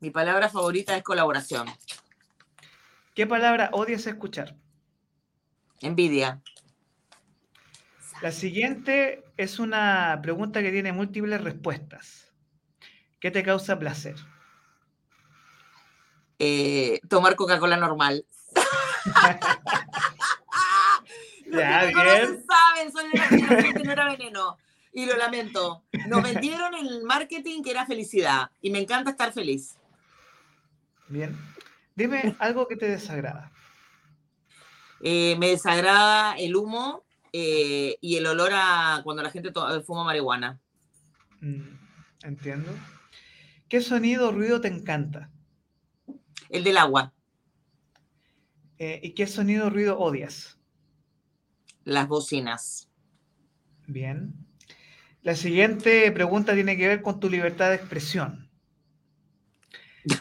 Mi 0.00 0.10
palabra 0.10 0.48
favorita 0.48 0.96
es 0.96 1.02
colaboración. 1.02 1.66
¿Qué 3.14 3.26
palabra 3.26 3.68
odias 3.72 4.06
escuchar? 4.06 4.56
Envidia. 5.82 6.40
La 8.22 8.32
siguiente 8.32 9.24
es 9.36 9.58
una 9.58 10.18
pregunta 10.22 10.62
que 10.62 10.72
tiene 10.72 10.92
múltiples 10.92 11.42
respuestas. 11.42 12.32
¿Qué 13.20 13.30
te 13.30 13.42
causa 13.42 13.78
placer? 13.78 14.16
Eh, 16.38 17.00
tomar 17.10 17.36
Coca-Cola 17.36 17.76
normal. 17.76 18.24
ya, 21.52 21.84
Los 21.84 21.92
bien. 21.92 22.44
saben, 22.46 22.92
son 22.92 23.04
la 23.12 23.28
que 23.74 23.84
no 23.84 23.92
era 23.92 24.06
veneno. 24.06 24.56
Y 24.92 25.04
lo 25.04 25.16
lamento. 25.16 25.84
Nos 26.08 26.22
vendieron 26.22 26.74
en 26.74 26.86
el 26.86 27.04
marketing 27.04 27.62
que 27.62 27.70
era 27.70 27.84
felicidad. 27.84 28.50
Y 28.62 28.70
me 28.70 28.78
encanta 28.80 29.10
estar 29.10 29.32
feliz. 29.32 29.76
Bien. 31.10 31.36
Dime 31.96 32.36
algo 32.38 32.66
que 32.66 32.76
te 32.76 32.88
desagrada. 32.88 33.52
Eh, 35.02 35.36
me 35.38 35.48
desagrada 35.48 36.34
el 36.36 36.56
humo 36.56 37.04
eh, 37.32 37.96
y 38.00 38.16
el 38.16 38.26
olor 38.26 38.52
a 38.54 39.00
cuando 39.04 39.22
la 39.22 39.30
gente 39.30 39.52
fuma 39.84 40.04
marihuana. 40.04 40.60
Mm, 41.40 41.62
entiendo. 42.22 42.72
¿Qué 43.68 43.80
sonido 43.80 44.28
o 44.28 44.32
ruido 44.32 44.60
te 44.60 44.68
encanta? 44.68 45.30
El 46.48 46.64
del 46.64 46.76
agua. 46.76 47.12
Eh, 48.78 49.00
¿Y 49.02 49.12
qué 49.12 49.26
sonido 49.26 49.66
o 49.66 49.70
ruido 49.70 49.98
odias? 49.98 50.58
Las 51.84 52.08
bocinas. 52.08 52.88
Bien. 53.86 54.34
La 55.22 55.34
siguiente 55.34 56.10
pregunta 56.12 56.54
tiene 56.54 56.76
que 56.76 56.88
ver 56.88 57.02
con 57.02 57.20
tu 57.20 57.28
libertad 57.28 57.70
de 57.70 57.76
expresión. 57.76 58.49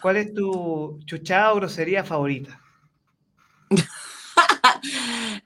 ¿Cuál 0.01 0.17
es 0.17 0.33
tu 0.33 0.99
chuchada 1.05 1.53
o 1.53 1.57
grosería 1.57 2.03
favorita? 2.03 2.59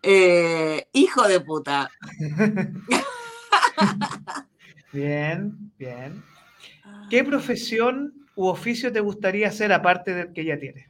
Eh, 0.06 0.86
hijo 0.92 1.26
de 1.28 1.40
puta. 1.40 1.90
bien, 4.92 5.72
bien. 5.78 6.22
¿Qué 7.10 7.24
profesión 7.24 8.14
u 8.36 8.48
oficio 8.48 8.92
te 8.92 9.00
gustaría 9.00 9.48
hacer 9.48 9.72
aparte 9.72 10.14
del 10.14 10.34
que 10.34 10.44
ya 10.44 10.60
tienes? 10.60 10.90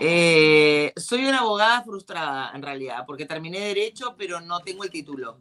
Eh, 0.00 0.92
soy 0.96 1.26
una 1.26 1.40
abogada 1.40 1.82
frustrada, 1.82 2.52
en 2.54 2.62
realidad, 2.62 3.04
porque 3.06 3.26
terminé 3.26 3.60
Derecho, 3.60 4.14
pero 4.16 4.40
no 4.40 4.60
tengo 4.60 4.84
el 4.84 4.90
título. 4.90 5.38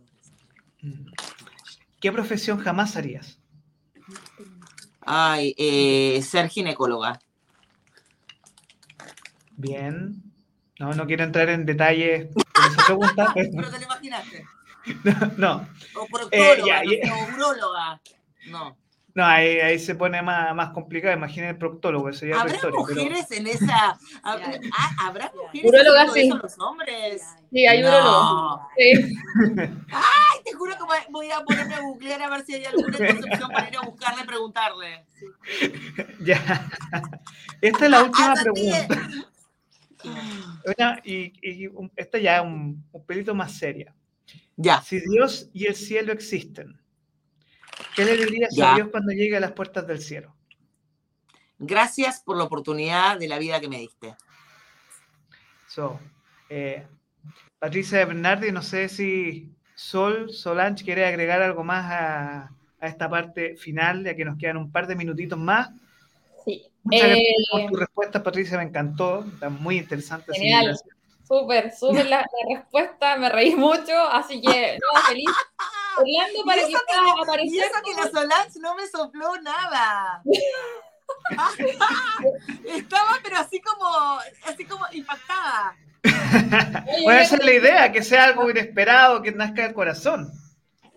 ¿Qué 1.99 2.11
profesión 2.11 2.59
jamás 2.59 2.97
harías? 2.97 3.40
Ay, 5.05 5.55
eh, 5.57 6.21
ser 6.21 6.49
ginecóloga. 6.49 7.19
Bien. 9.57 10.21
No, 10.79 10.93
no 10.93 11.05
quiero 11.05 11.23
entrar 11.23 11.49
en 11.49 11.65
detalles 11.65 12.27
por 12.33 12.43
esa 12.65 12.85
pregunta. 12.85 13.31
Pero 13.35 13.69
te 13.69 13.77
lo 13.77 13.85
imaginaste. 13.85 14.45
No. 15.37 15.67
O 15.95 16.07
proctóloga, 16.07 16.83
eh, 16.83 17.01
o 17.11 17.35
uróloga. 17.35 18.01
No. 18.47 18.75
No, 19.13 19.25
ahí, 19.25 19.59
ahí, 19.59 19.79
se 19.79 19.95
pone 19.95 20.21
más, 20.21 20.55
más 20.55 20.69
complicado. 20.71 21.13
Imagina 21.15 21.49
el 21.49 21.57
proctólogo, 21.57 22.09
ya 22.11 22.39
¿Habrá 22.39 22.57
mujeres 22.69 23.29
en 23.31 23.47
esa? 23.47 23.97
¿Habrá, 24.23 24.59
¿habrá 24.99 25.31
mujeres 25.35 25.65
Urólogas, 25.65 26.13
sí. 26.13 26.29
los 26.29 26.59
hombres? 26.59 27.21
Sí, 27.51 27.67
hay 27.67 27.81
no. 27.81 28.67
Sí. 28.77 28.91
Ay, 29.91 30.41
te 30.45 30.53
juro 30.53 30.75
que 30.77 30.83
voy 31.09 31.29
a 31.31 31.43
ponerme 31.43 31.75
a 31.75 31.81
googlear 31.81 32.21
a 32.21 32.29
ver 32.29 32.45
si 32.45 32.53
hay 32.55 32.65
alguna 32.65 32.97
concepción 32.97 33.51
para 33.51 33.67
ir 33.67 33.77
a 33.77 33.81
buscarle 33.81 34.23
y 34.23 34.25
preguntarle. 34.25 35.05
Ya. 36.21 36.69
Esta 37.61 37.85
es 37.85 37.91
la 37.91 38.03
última 38.03 38.33
pregunta 38.35 39.21
y, 41.03 41.33
esta 41.95 42.17
ya 42.17 42.37
es 42.37 42.43
un, 42.43 42.83
pelito 43.05 43.35
más 43.35 43.53
seria. 43.53 43.93
Ya. 44.55 44.81
Si 44.81 44.99
Dios 44.99 45.49
y 45.53 45.65
el 45.65 45.75
cielo 45.75 46.11
existen, 46.13 46.80
¿qué 47.95 48.05
le 48.05 48.17
dirías 48.17 48.57
a 48.59 48.75
Dios 48.75 48.89
cuando 48.89 49.11
llegue 49.11 49.37
a 49.37 49.39
las 49.39 49.51
puertas 49.51 49.85
del 49.87 50.01
cielo? 50.01 50.35
Gracias 51.59 52.21
por 52.21 52.37
la 52.37 52.43
oportunidad 52.43 53.19
de 53.19 53.27
la 53.27 53.37
vida 53.37 53.59
que 53.59 53.69
me 53.69 53.79
diste. 53.79 54.15
So, 55.67 55.99
eh, 56.49 56.85
Patricia 57.59 58.03
Bernardi, 58.05 58.51
no 58.51 58.61
sé 58.61 58.89
si 58.89 59.51
Sol, 59.75 60.33
Solange 60.33 60.83
quiere 60.83 61.05
agregar 61.05 61.41
algo 61.41 61.63
más 61.63 61.85
a, 61.91 62.51
esta 62.81 63.07
parte 63.07 63.55
final, 63.57 64.03
ya 64.03 64.15
que 64.15 64.25
nos 64.25 64.39
quedan 64.39 64.57
un 64.57 64.71
par 64.71 64.87
de 64.87 64.95
minutitos 64.95 65.37
más. 65.37 65.69
Sí. 66.43 66.65
Muchas 66.83 67.09
gracias 67.09 67.47
por 67.51 67.61
eh, 67.61 67.67
tu 67.69 67.75
respuesta, 67.75 68.23
Patricia, 68.23 68.57
me 68.57 68.63
encantó, 68.63 69.23
está 69.23 69.49
muy 69.49 69.77
interesante. 69.77 70.33
Genial. 70.33 70.75
Súper, 71.27 71.71
súper 71.71 72.07
la, 72.07 72.25
respuesta, 72.49 73.17
me 73.17 73.29
reí 73.29 73.55
mucho, 73.55 73.93
así 74.11 74.41
que 74.41 74.79
no, 74.79 75.01
feliz. 75.03 75.29
Orlando 75.97 76.45
para 76.45 76.61
que 76.61 76.71
pueda 76.71 77.11
aparecer. 77.21 77.53
Y 77.53 77.59
eso 77.59 77.81
que 77.83 77.93
la 77.93 78.09
Solange 78.09 78.59
no 78.59 78.75
me 78.75 78.87
sopló 78.87 79.35
nada. 79.41 80.23
Estaba, 82.65 83.19
pero 83.23 83.37
así 83.37 83.61
como, 83.61 84.19
así 84.45 84.65
como 84.65 84.85
impactada. 84.91 85.75
bueno, 87.03 87.19
esa 87.19 87.35
es 87.35 87.43
la 87.43 87.53
idea, 87.53 87.91
que 87.91 88.03
sea 88.03 88.25
algo 88.25 88.49
inesperado, 88.49 89.21
que 89.21 89.31
nazca 89.31 89.63
del 89.63 89.73
corazón. 89.73 90.31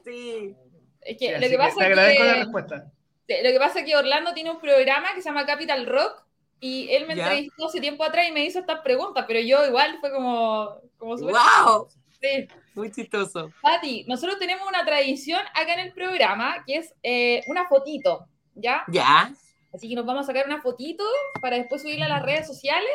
Sí. 0.05 0.55
Es 1.01 1.19
que 1.19 1.39
lo 1.39 1.49
que 1.49 1.59
pasa 1.59 1.77
te 1.77 1.85
agradezco 1.85 2.25
la 2.25 2.35
respuesta. 2.35 2.93
Lo 3.27 3.51
que 3.51 3.59
pasa 3.59 3.81
es 3.81 3.87
que 3.87 3.97
Orlando 3.97 4.35
tiene 4.35 4.51
un 4.51 4.61
programa 4.61 5.15
que 5.15 5.23
se 5.23 5.29
llama 5.29 5.47
Capital 5.47 5.87
Rock 5.87 6.23
y 6.61 6.89
él 6.91 7.07
me 7.07 7.15
entrevistó 7.15 7.67
hace 7.67 7.81
tiempo 7.81 8.05
atrás 8.05 8.29
y 8.29 8.33
me 8.33 8.45
hizo 8.45 8.61
estas 8.61 8.81
preguntas, 8.81 9.25
pero 9.27 9.41
yo 9.41 9.67
igual 9.67 9.99
fue 10.01 10.11
como, 10.11 10.81
como 10.97 11.17
¡Wow! 11.17 11.89
Sí. 12.21 12.49
Muy 12.75 12.91
chistoso. 12.91 13.51
Pati, 13.63 14.05
nosotros 14.09 14.39
tenemos 14.39 14.67
una 14.69 14.85
tradición 14.85 15.41
acá 15.55 15.75
en 15.75 15.81
el 15.81 15.93
programa 15.93 16.65
que 16.67 16.77
es 16.77 16.95
eh, 17.03 17.43
una 17.47 17.67
fotito, 17.69 18.27
¿ya? 18.55 18.85
Ya. 18.89 19.33
Así 19.73 19.89
que 19.89 19.95
nos 19.95 20.07
vamos 20.07 20.25
a 20.25 20.27
sacar 20.27 20.47
una 20.47 20.61
fotito 20.61 21.05
para 21.41 21.57
después 21.57 21.83
subirla 21.83 22.07
a 22.07 22.09
las 22.09 22.23
redes 22.23 22.47
sociales. 22.47 22.93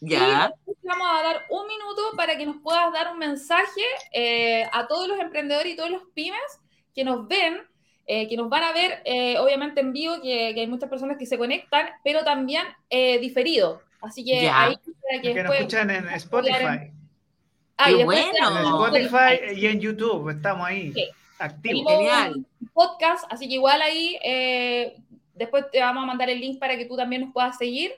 Ya. 0.00 0.52
Y 0.66 0.86
vamos 0.86 1.08
a 1.10 1.22
dar 1.22 1.46
un 1.50 1.66
minuto 1.66 2.16
para 2.16 2.36
que 2.38 2.46
nos 2.46 2.56
puedas 2.62 2.92
dar 2.92 3.12
un 3.12 3.18
mensaje 3.18 3.82
eh, 4.12 4.64
a 4.72 4.86
todos 4.86 5.08
los 5.08 5.18
emprendedores 5.18 5.72
y 5.72 5.76
todos 5.76 5.90
los 5.90 6.02
pymes 6.14 6.60
que 6.94 7.04
nos 7.04 7.26
ven 7.26 7.66
eh, 8.10 8.26
que 8.26 8.38
nos 8.38 8.48
van 8.48 8.64
a 8.64 8.72
ver 8.72 9.02
eh, 9.04 9.36
obviamente 9.38 9.82
en 9.82 9.92
vivo, 9.92 10.14
que, 10.22 10.54
hay 10.56 10.66
muchas 10.66 10.88
personas 10.88 11.18
que 11.18 11.26
se 11.26 11.36
conectan, 11.36 11.90
pero 12.02 12.24
también 12.24 12.62
eh, 12.88 13.18
diferido. 13.18 13.82
Así 14.00 14.24
que 14.24 14.48
ahí 14.48 14.76
que, 15.20 15.42
nos 15.42 15.54
escuchan 15.54 15.90
en 15.90 16.08
Spotify. 16.08 16.90
Ah, 17.78 17.90
bueno. 18.04 18.58
En 18.58 18.66
Spotify 18.66 19.54
y 19.56 19.66
en 19.66 19.80
YouTube, 19.80 20.30
estamos 20.30 20.66
ahí. 20.66 20.92
Activos. 21.38 21.92
Genial. 21.92 22.44
Podcast, 22.74 23.24
así 23.30 23.48
que 23.48 23.54
igual 23.54 23.80
ahí 23.80 24.18
después 25.38 25.70
te 25.70 25.80
vamos 25.80 26.02
a 26.02 26.06
mandar 26.06 26.28
el 26.28 26.40
link 26.40 26.58
para 26.58 26.76
que 26.76 26.84
tú 26.84 26.96
también 26.96 27.22
nos 27.22 27.32
puedas 27.32 27.56
seguir 27.56 27.92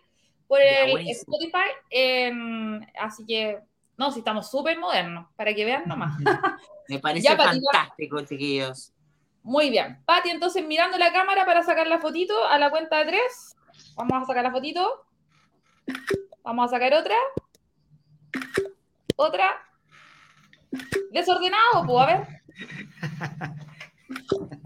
por 0.47 0.61
el 0.61 1.09
Spotify. 1.09 1.71
Em, 1.89 2.81
así 3.01 3.25
que, 3.25 3.59
no, 3.97 4.13
si 4.13 4.19
estamos 4.19 4.51
súper 4.51 4.79
modernos, 4.79 5.27
para 5.37 5.55
que 5.55 5.65
vean 5.65 5.85
nomás. 5.87 6.15
Me 6.89 6.99
parece 6.99 7.35
fantástico, 7.37 8.21
chiquillos. 8.23 8.93
Muy 9.43 9.71
bien. 9.71 10.03
Pati, 10.05 10.31
entonces 10.31 10.65
mirando 10.67 10.99
la 10.99 11.13
cámara 11.13 11.47
para 11.47 11.63
sacar 11.63 11.87
la 11.87 11.99
fotito 11.99 12.45
a 12.47 12.59
la 12.59 12.71
cuenta 12.71 12.99
de 12.99 13.07
tres. 13.07 13.57
Vamos 13.95 14.23
a 14.23 14.27
sacar 14.27 14.45
la 14.45 14.51
fotito. 14.51 15.07
Vamos 16.43 16.67
a 16.67 16.69
sacar 16.69 16.93
otra. 16.95 17.17
Otra. 19.17 19.70
Desordenado, 21.13 21.87
pues, 21.87 22.03
a 22.03 22.07
ver. 22.07 22.27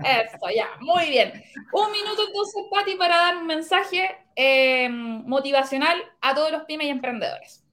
Eso, 0.05 0.47
ya, 0.55 0.69
muy 0.81 1.09
bien. 1.11 1.33
Un 1.73 1.93
minuto 1.93 2.27
entonces, 2.27 2.63
Pati, 2.71 2.95
para 2.97 3.17
dar 3.17 3.37
un 3.37 3.47
mensaje 3.47 4.17
eh, 4.37 4.89
motivacional 4.89 5.97
a 6.21 6.35
todos 6.35 6.51
los 6.51 6.65
pymes 6.65 6.87
y 6.87 6.91
emprendedores. 6.91 7.65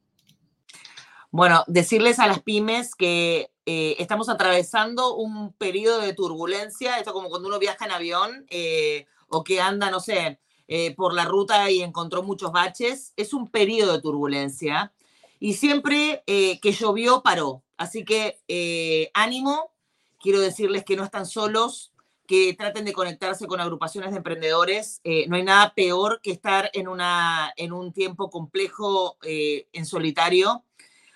Bueno, 1.32 1.64
decirles 1.68 2.20
a 2.20 2.28
las 2.28 2.42
pymes 2.42 2.94
que 2.94 3.52
eh, 3.66 3.96
estamos 4.00 4.28
atravesando 4.28 5.16
un 5.16 5.54
periodo 5.54 6.02
de 6.02 6.14
turbulencia, 6.14 6.98
esto 6.98 7.14
como 7.14 7.30
cuando 7.30 7.48
uno 7.48 7.58
viaja 7.58 7.86
en 7.86 7.92
avión 7.92 8.46
eh, 8.50 9.06
o 9.30 9.42
que 9.42 9.62
anda, 9.62 9.90
no 9.90 10.02
sé, 10.02 10.42
eh, 10.68 10.94
por 10.94 11.14
la 11.14 11.24
ruta 11.24 11.72
y 11.72 11.82
encontró 11.82 12.22
muchos 12.22 12.52
baches, 12.52 13.14
es 13.16 13.34
un 13.34 13.50
periodo 13.50 13.94
de 13.94 14.02
turbulencia 14.02 14.92
y 15.40 15.54
siempre 15.54 16.24
que 16.28 16.72
llovió 16.72 17.24
paró. 17.24 17.64
Así 17.82 18.06
que 18.06 19.10
ánimo, 19.14 19.72
quiero 20.20 20.40
decirles 20.40 20.84
que 20.84 20.96
no 20.96 21.04
están 21.04 21.26
solos, 21.26 21.94
que 22.28 22.54
traten 22.54 22.86
de 22.86 22.94
conectarse 22.94 23.48
con 23.48 23.60
agrupaciones 23.60 24.12
de 24.12 24.18
emprendedores. 24.18 25.02
no 25.28 25.36
hay 25.36 25.44
nada 25.44 25.74
peor 25.74 26.22
que 26.22 26.32
estar 26.32 26.70
en, 26.74 26.88
una, 26.88 27.54
en 27.58 27.74
un 27.74 27.92
tiempo 27.92 28.30
complejo 28.30 29.18
en 29.24 29.86
solitario 29.86 30.64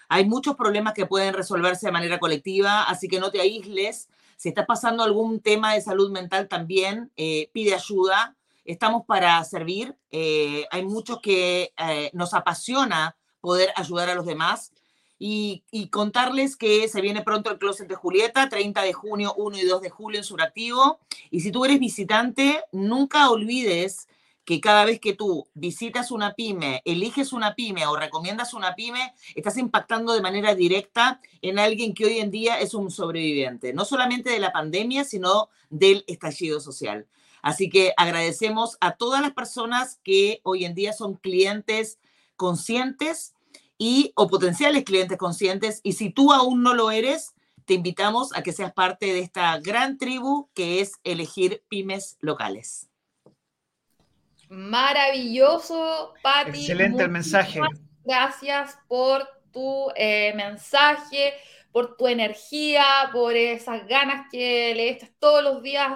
hay 0.07 0.25
muchos 0.25 0.55
problemas 0.55 0.93
que 0.93 1.05
pueden 1.05 1.33
resolverse 1.33 1.87
de 1.87 1.91
manera 1.91 2.19
colectiva, 2.19 2.83
así 2.83 3.07
que 3.07 3.19
no 3.19 3.31
te 3.31 3.41
aísles. 3.41 4.09
Si 4.37 4.49
estás 4.49 4.65
pasando 4.65 5.03
algún 5.03 5.39
tema 5.39 5.73
de 5.73 5.81
salud 5.81 6.11
mental 6.11 6.47
también, 6.47 7.11
eh, 7.15 7.49
pide 7.53 7.73
ayuda. 7.73 8.35
Estamos 8.65 9.05
para 9.05 9.43
servir. 9.43 9.95
Eh, 10.11 10.65
hay 10.71 10.83
muchos 10.83 11.19
que 11.21 11.73
eh, 11.77 12.09
nos 12.13 12.33
apasiona 12.33 13.15
poder 13.39 13.71
ayudar 13.75 14.09
a 14.09 14.15
los 14.15 14.25
demás. 14.25 14.71
Y, 15.17 15.63
contarles 15.91 16.57
que 16.57 16.87
se 16.87 17.01
viene 17.01 17.21
pronto 17.21 17.49
el 17.49 17.57
Closet 17.57 17.87
de 17.87 17.95
Julieta, 17.95 18.49
30 18.49 18.81
de 18.81 18.93
junio, 18.93 19.33
1 19.37 19.57
y 19.57 19.63
2 19.63 19.81
de 19.81 19.89
julio 19.89 20.19
en 20.19 20.23
Suractivo. 20.23 20.99
Y 21.31 21.41
si 21.41 21.51
tú 21.51 21.63
eres 21.65 21.79
visitante, 21.79 22.61
nunca 22.71 23.29
olvides 23.29 24.07
que 24.45 24.61
cada 24.61 24.85
vez 24.85 24.99
que 24.99 25.13
tú 25.13 25.47
visitas 25.55 26.11
una 26.11 26.33
pyme, 26.35 26.81
eliges 26.85 27.33
una 27.33 27.55
pyme 27.55 27.87
o 27.87 27.95
recomiendas 27.95 28.53
una 28.53 28.75
pyme, 28.75 29.13
estás 29.33 29.57
impactando 29.57 30.13
de 30.13 30.21
manera 30.21 30.53
directa 30.53 31.19
en 31.41 31.57
alguien 31.57 31.93
que 31.93 32.05
hoy 32.05 32.19
en 32.19 32.29
día 32.29 32.59
es 32.59 32.75
un 32.75 32.91
sobreviviente, 32.91 33.73
no 33.73 33.85
solamente 33.85 34.29
de 34.29 34.39
la 34.39 34.51
pandemia, 34.51 35.03
sino 35.03 35.49
del 35.69 36.03
estallido 36.07 36.59
social. 36.59 37.07
Así 37.41 37.69
que 37.69 37.93
agradecemos 37.97 38.77
a 38.81 38.95
todas 38.95 39.21
las 39.21 39.33
personas 39.33 39.99
que 40.03 40.41
hoy 40.43 40.65
en 40.65 40.73
día 40.73 40.93
son 40.93 41.13
clientes 41.15 41.99
conscientes 42.35 43.34
y 43.77 44.11
o 44.15 44.27
potenciales 44.27 44.83
clientes 44.83 45.17
conscientes 45.17 45.81
y 45.83 45.93
si 45.93 46.09
tú 46.09 46.31
aún 46.31 46.63
no 46.63 46.73
lo 46.73 46.91
eres, 46.91 47.33
te 47.65 47.73
invitamos 47.73 48.35
a 48.35 48.43
que 48.43 48.53
seas 48.53 48.73
parte 48.73 49.07
de 49.07 49.19
esta 49.19 49.59
gran 49.59 49.97
tribu 49.97 50.49
que 50.53 50.81
es 50.81 50.93
elegir 51.03 51.63
pymes 51.67 52.17
locales. 52.21 52.89
Maravilloso, 54.49 56.13
Patti. 56.21 56.59
Excelente 56.59 57.03
el 57.03 57.09
mensaje. 57.09 57.59
Gracias 58.03 58.77
por 58.87 59.27
tu 59.51 59.91
eh, 59.95 60.33
mensaje, 60.35 61.33
por 61.71 61.97
tu 61.97 62.07
energía, 62.07 63.09
por 63.11 63.35
esas 63.35 63.87
ganas 63.87 64.27
que 64.31 64.73
le 64.75 64.89
echas 64.89 65.09
todos 65.19 65.43
los 65.43 65.63
días 65.63 65.93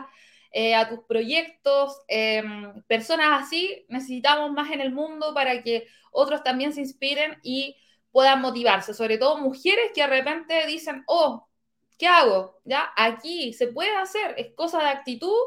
eh, 0.52 0.76
a 0.76 0.90
tus 0.90 1.00
proyectos. 1.08 2.02
Em, 2.08 2.82
personas 2.84 3.44
así 3.44 3.86
necesitamos 3.90 4.52
más 4.52 4.72
en 4.72 4.82
el 4.82 4.92
mundo 4.92 5.34
para 5.34 5.62
que 5.62 5.88
otros 6.12 6.44
también 6.44 6.74
se 6.74 6.82
inspiren 6.82 7.38
y 7.44 7.76
puedan 8.12 8.42
motivarse, 8.42 8.94
sobre 8.94 9.18
todo 9.18 9.38
mujeres 9.38 9.92
que 9.94 10.02
de 10.02 10.08
repente 10.08 10.66
dicen, 10.66 11.04
oh, 11.06 11.48
¿qué 11.98 12.08
hago? 12.08 12.60
Ya, 12.66 12.92
aquí 12.96 13.54
se 13.54 13.68
puede 13.68 13.96
hacer, 13.96 14.34
es 14.38 14.54
cosa 14.56 14.80
de 14.80 14.90
actitud 14.90 15.38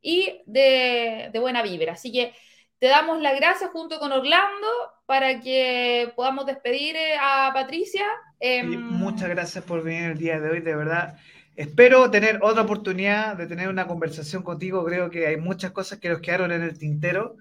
y 0.00 0.42
de, 0.46 1.30
buena 1.40 1.62
vibra. 1.62 1.94
Así 1.94 2.12
que 2.12 2.34
te 2.78 2.86
damos 2.86 3.20
las 3.20 3.34
gracias 3.36 3.70
junto 3.70 3.98
con 3.98 4.12
Orlando 4.12 4.68
para 5.06 5.40
que 5.40 6.12
podamos 6.14 6.46
despedir 6.46 6.94
eh, 6.94 7.16
a 7.20 7.50
Patricia. 7.52 8.06
Em, 8.38 8.80
muchas 8.80 9.28
gracias 9.28 9.64
por 9.64 9.82
venir 9.82 10.10
el 10.10 10.18
día 10.18 10.38
de 10.38 10.50
hoy, 10.50 10.60
de 10.60 10.76
verdad. 10.76 11.18
Espero 11.56 12.10
tener 12.10 12.40
otra 12.42 12.62
oportunidad 12.62 13.36
de 13.36 13.46
tener 13.46 13.68
una 13.68 13.86
conversación 13.86 14.42
contigo. 14.42 14.84
Creo 14.84 15.10
que 15.10 15.26
hay 15.26 15.36
muchas 15.36 15.70
cosas 15.72 15.98
que 15.98 16.08
nos 16.08 16.20
quedaron 16.20 16.50
en 16.50 16.62
el 16.62 16.78
tintero. 16.78 17.36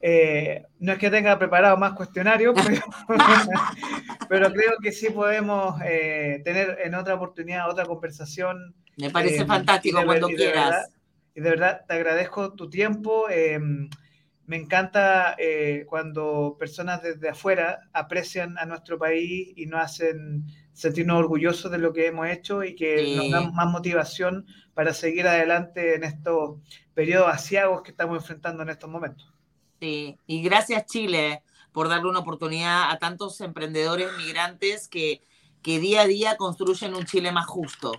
Eh, 0.00 0.64
no 0.78 0.92
es 0.92 0.98
que 0.98 1.10
tenga 1.10 1.38
preparado 1.38 1.76
más 1.76 1.94
cuestionarios, 1.94 2.54
pero, 4.28 4.52
creo 4.52 4.74
que 4.82 4.92
sí 4.92 5.08
podemos 5.10 5.80
eh, 5.84 6.42
tener 6.44 6.78
en 6.84 6.94
otra 6.94 7.14
oportunidad 7.14 7.70
otra 7.70 7.86
conversación. 7.86 8.74
Me 8.98 9.10
parece 9.10 9.46
fantástico 9.46 10.02
cuando 10.04 10.28
quieras 10.28 10.90
y 11.34 11.40
de 11.40 11.50
verdad 11.50 11.84
te 11.86 11.94
agradezco 11.94 12.54
tu 12.54 12.68
tiempo. 12.70 13.28
Em, 13.28 13.88
me 14.46 14.56
encanta 14.56 15.34
eh, 15.38 15.84
cuando 15.88 16.56
personas 16.58 17.02
desde 17.02 17.28
afuera 17.28 17.80
aprecian 17.92 18.56
a 18.58 18.64
nuestro 18.64 18.98
país 18.98 19.52
y 19.56 19.66
nos 19.66 19.82
hacen 19.82 20.44
sentirnos 20.76 21.16
orgullosos 21.16 21.70
de 21.70 21.78
lo 21.78 21.94
que 21.94 22.06
hemos 22.06 22.28
hecho 22.28 22.62
y 22.62 22.74
que 22.74 23.16
nos 23.16 23.30
dan 23.30 23.54
más 23.54 23.66
motivación 23.66 24.46
para 24.74 24.92
seguir 24.92 25.26
adelante 25.26 25.94
en 25.94 26.04
estos 26.04 26.58
periodos 26.92 27.30
asiagos 27.32 27.80
que 27.80 27.92
estamos 27.92 28.18
enfrentando 28.18 28.62
en 28.62 28.68
estos 28.68 28.90
momentos. 28.90 29.32
Sí, 29.80 30.18
y 30.26 30.42
gracias 30.42 30.84
Chile 30.84 31.42
por 31.72 31.88
darle 31.88 32.10
una 32.10 32.18
oportunidad 32.18 32.90
a 32.90 32.98
tantos 32.98 33.40
emprendedores 33.40 34.08
migrantes 34.18 34.86
que, 34.86 35.22
que 35.62 35.78
día 35.78 36.02
a 36.02 36.06
día 36.06 36.36
construyen 36.36 36.94
un 36.94 37.06
Chile 37.06 37.32
más 37.32 37.46
justo. 37.46 37.92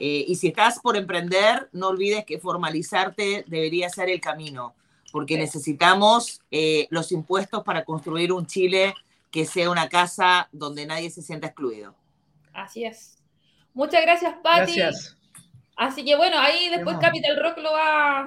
Eh, 0.00 0.24
y 0.26 0.34
si 0.34 0.48
estás 0.48 0.80
por 0.80 0.96
emprender, 0.96 1.68
no 1.72 1.88
olvides 1.88 2.24
que 2.24 2.40
formalizarte 2.40 3.44
debería 3.46 3.88
ser 3.88 4.10
el 4.10 4.20
camino, 4.20 4.74
porque 5.12 5.38
necesitamos 5.38 6.40
eh, 6.50 6.88
los 6.90 7.12
impuestos 7.12 7.62
para 7.62 7.84
construir 7.84 8.32
un 8.32 8.46
Chile 8.46 8.94
que 9.30 9.46
sea 9.46 9.70
una 9.70 9.88
casa 9.88 10.48
donde 10.50 10.86
nadie 10.86 11.08
se 11.10 11.22
sienta 11.22 11.46
excluido. 11.46 11.94
Así 12.56 12.84
es. 12.84 13.22
Muchas 13.74 14.02
gracias, 14.02 14.34
Patti. 14.42 14.78
Gracias. 14.78 15.16
Así 15.76 16.04
que 16.04 16.16
bueno, 16.16 16.38
ahí 16.38 16.70
después. 16.70 16.96
Capital 16.98 17.36
Rock 17.42 17.58
lo 17.58 17.72
va. 17.72 18.26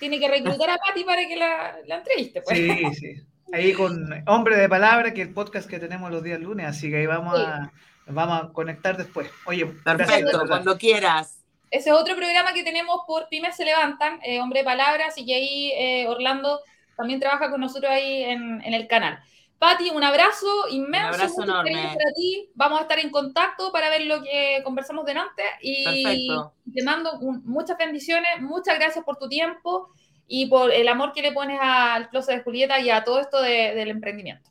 Tiene 0.00 0.18
que 0.18 0.28
reclutar 0.28 0.70
a 0.70 0.76
Patti 0.78 1.04
para 1.04 1.26
que 1.26 1.36
la, 1.36 1.76
la 1.86 1.96
entreviste. 1.98 2.42
Pues. 2.42 2.58
Sí, 2.58 2.94
sí. 2.94 3.22
Ahí 3.52 3.72
con 3.72 4.10
Hombre 4.26 4.56
de 4.56 4.68
Palabra, 4.68 5.14
que 5.14 5.22
es 5.22 5.28
el 5.28 5.34
podcast 5.34 5.70
que 5.70 5.78
tenemos 5.78 6.10
los 6.10 6.22
días 6.22 6.38
lunes, 6.40 6.66
así 6.66 6.90
que 6.90 6.98
ahí 6.98 7.06
vamos, 7.06 7.38
Sí. 7.38 7.44
a, 7.46 7.72
vamos 8.08 8.42
a 8.42 8.52
conectar 8.52 8.96
después. 8.96 9.30
Oye, 9.46 9.64
Perfecto, 9.64 10.42
cuando 10.46 10.76
quieras. 10.76 11.42
Ese 11.70 11.90
es 11.90 11.94
otro 11.96 12.16
programa 12.16 12.52
que 12.52 12.62
tenemos 12.64 13.00
por 13.06 13.28
Pymes 13.28 13.56
se 13.56 13.64
levantan, 13.64 14.20
eh, 14.22 14.40
Hombre 14.40 14.60
de 14.60 14.64
Palabras, 14.64 15.16
y 15.18 15.24
que 15.24 15.34
ahí 15.34 15.72
eh, 15.76 16.08
Orlando 16.08 16.60
también 16.96 17.20
trabaja 17.20 17.50
con 17.50 17.60
nosotros 17.60 17.90
ahí 17.92 18.24
en, 18.24 18.60
en 18.62 18.74
el 18.74 18.86
canal. 18.88 19.18
Pati, 19.58 19.90
un 19.90 20.04
abrazo 20.04 20.46
inmenso, 20.70 21.08
abrazo 21.08 21.34
mucho 21.40 21.50
enorme. 21.50 21.72
para 21.82 22.12
ti. 22.14 22.48
Vamos 22.54 22.78
a 22.78 22.82
estar 22.82 22.98
en 23.00 23.10
contacto 23.10 23.72
para 23.72 23.90
ver 23.90 24.02
lo 24.06 24.22
que 24.22 24.60
conversamos 24.64 25.04
delante 25.04 25.42
y 25.60 25.84
Perfecto. 25.84 26.52
te 26.72 26.82
mando 26.84 27.18
un- 27.18 27.42
muchas 27.44 27.76
bendiciones, 27.76 28.40
muchas 28.40 28.78
gracias 28.78 29.04
por 29.04 29.16
tu 29.16 29.28
tiempo 29.28 29.88
y 30.28 30.46
por 30.46 30.70
el 30.72 30.86
amor 30.86 31.12
que 31.12 31.22
le 31.22 31.32
pones 31.32 31.58
al 31.60 32.08
closet 32.10 32.36
de 32.36 32.42
Julieta 32.44 32.78
y 32.78 32.90
a 32.90 33.02
todo 33.02 33.18
esto 33.18 33.40
de- 33.42 33.74
del 33.74 33.88
emprendimiento. 33.88 34.48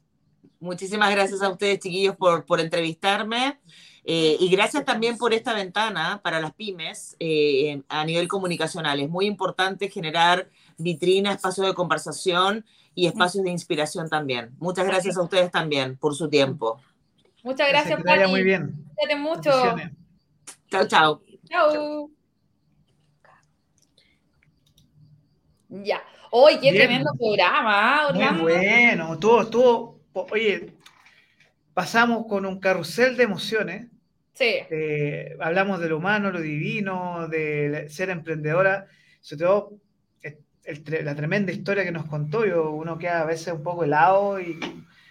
Muchísimas 0.59 1.11
gracias 1.11 1.41
a 1.41 1.49
ustedes, 1.49 1.79
chiquillos, 1.79 2.15
por, 2.17 2.45
por 2.45 2.59
entrevistarme. 2.59 3.59
eh, 4.09 4.37
y 4.39 4.47
gracias 4.49 4.85
también 4.85 5.17
por 5.17 5.33
esta 5.33 5.53
ventana 5.53 6.21
para 6.23 6.39
las 6.39 6.53
pymes 6.53 7.17
eh, 7.19 7.81
a 7.89 8.05
nivel 8.05 8.29
comunicacional. 8.29 9.01
Es 9.01 9.09
muy 9.09 9.25
importante 9.25 9.89
generar 9.89 10.49
vitrina, 10.77 11.33
espacios 11.33 11.67
de 11.67 11.73
conversación 11.73 12.65
y 12.97 13.05
espacios 13.05 13.43
de 13.43 13.51
inspiración 13.51 14.09
también. 14.09 14.55
Muchas 14.57 14.87
gracias 14.87 15.17
a 15.17 15.21
ustedes 15.21 15.51
también 15.51 15.97
por 15.97 16.15
su 16.15 16.27
tiempo. 16.29 16.81
Muchas 17.43 17.69
gracias, 17.69 18.01
Pati. 18.03 18.27
muy 18.27 18.41
bien. 18.41 18.73
Cuídate 18.95 19.15
mucho. 19.15 19.51
Chao, 20.71 20.87
chao. 20.87 21.21
Chao. 21.47 22.09
Ya. 25.69 26.01
Hoy 26.31 26.55
qué 26.55 26.71
Bien. 26.71 26.87
tremendo 26.87 27.11
programa, 27.15 28.07
¿ah, 28.07 28.31
Muy 28.33 28.41
bueno, 28.41 29.13
estuvo, 29.13 29.41
estuvo, 29.43 30.01
oye, 30.31 30.73
pasamos 31.75 32.25
con 32.25 32.47
un 32.47 32.59
carrusel 32.59 33.15
de 33.15 33.23
emociones, 33.23 33.87
Sí, 34.33 34.55
eh, 34.69 35.37
hablamos 35.39 35.79
de 35.79 35.89
lo 35.89 35.97
humano, 35.97 36.31
lo 36.31 36.41
divino, 36.41 37.27
de 37.27 37.87
ser 37.89 38.09
emprendedora, 38.09 38.87
sobre 39.21 39.45
todo 39.45 39.73
el- 40.67 41.05
la 41.05 41.15
tremenda 41.15 41.51
historia 41.51 41.83
que 41.85 41.91
nos 41.91 42.05
contó, 42.07 42.45
yo, 42.45 42.71
uno 42.71 42.97
queda 42.99 43.21
a 43.21 43.25
veces 43.25 43.53
un 43.53 43.63
poco 43.63 43.83
helado 43.83 44.39
y, 44.41 44.59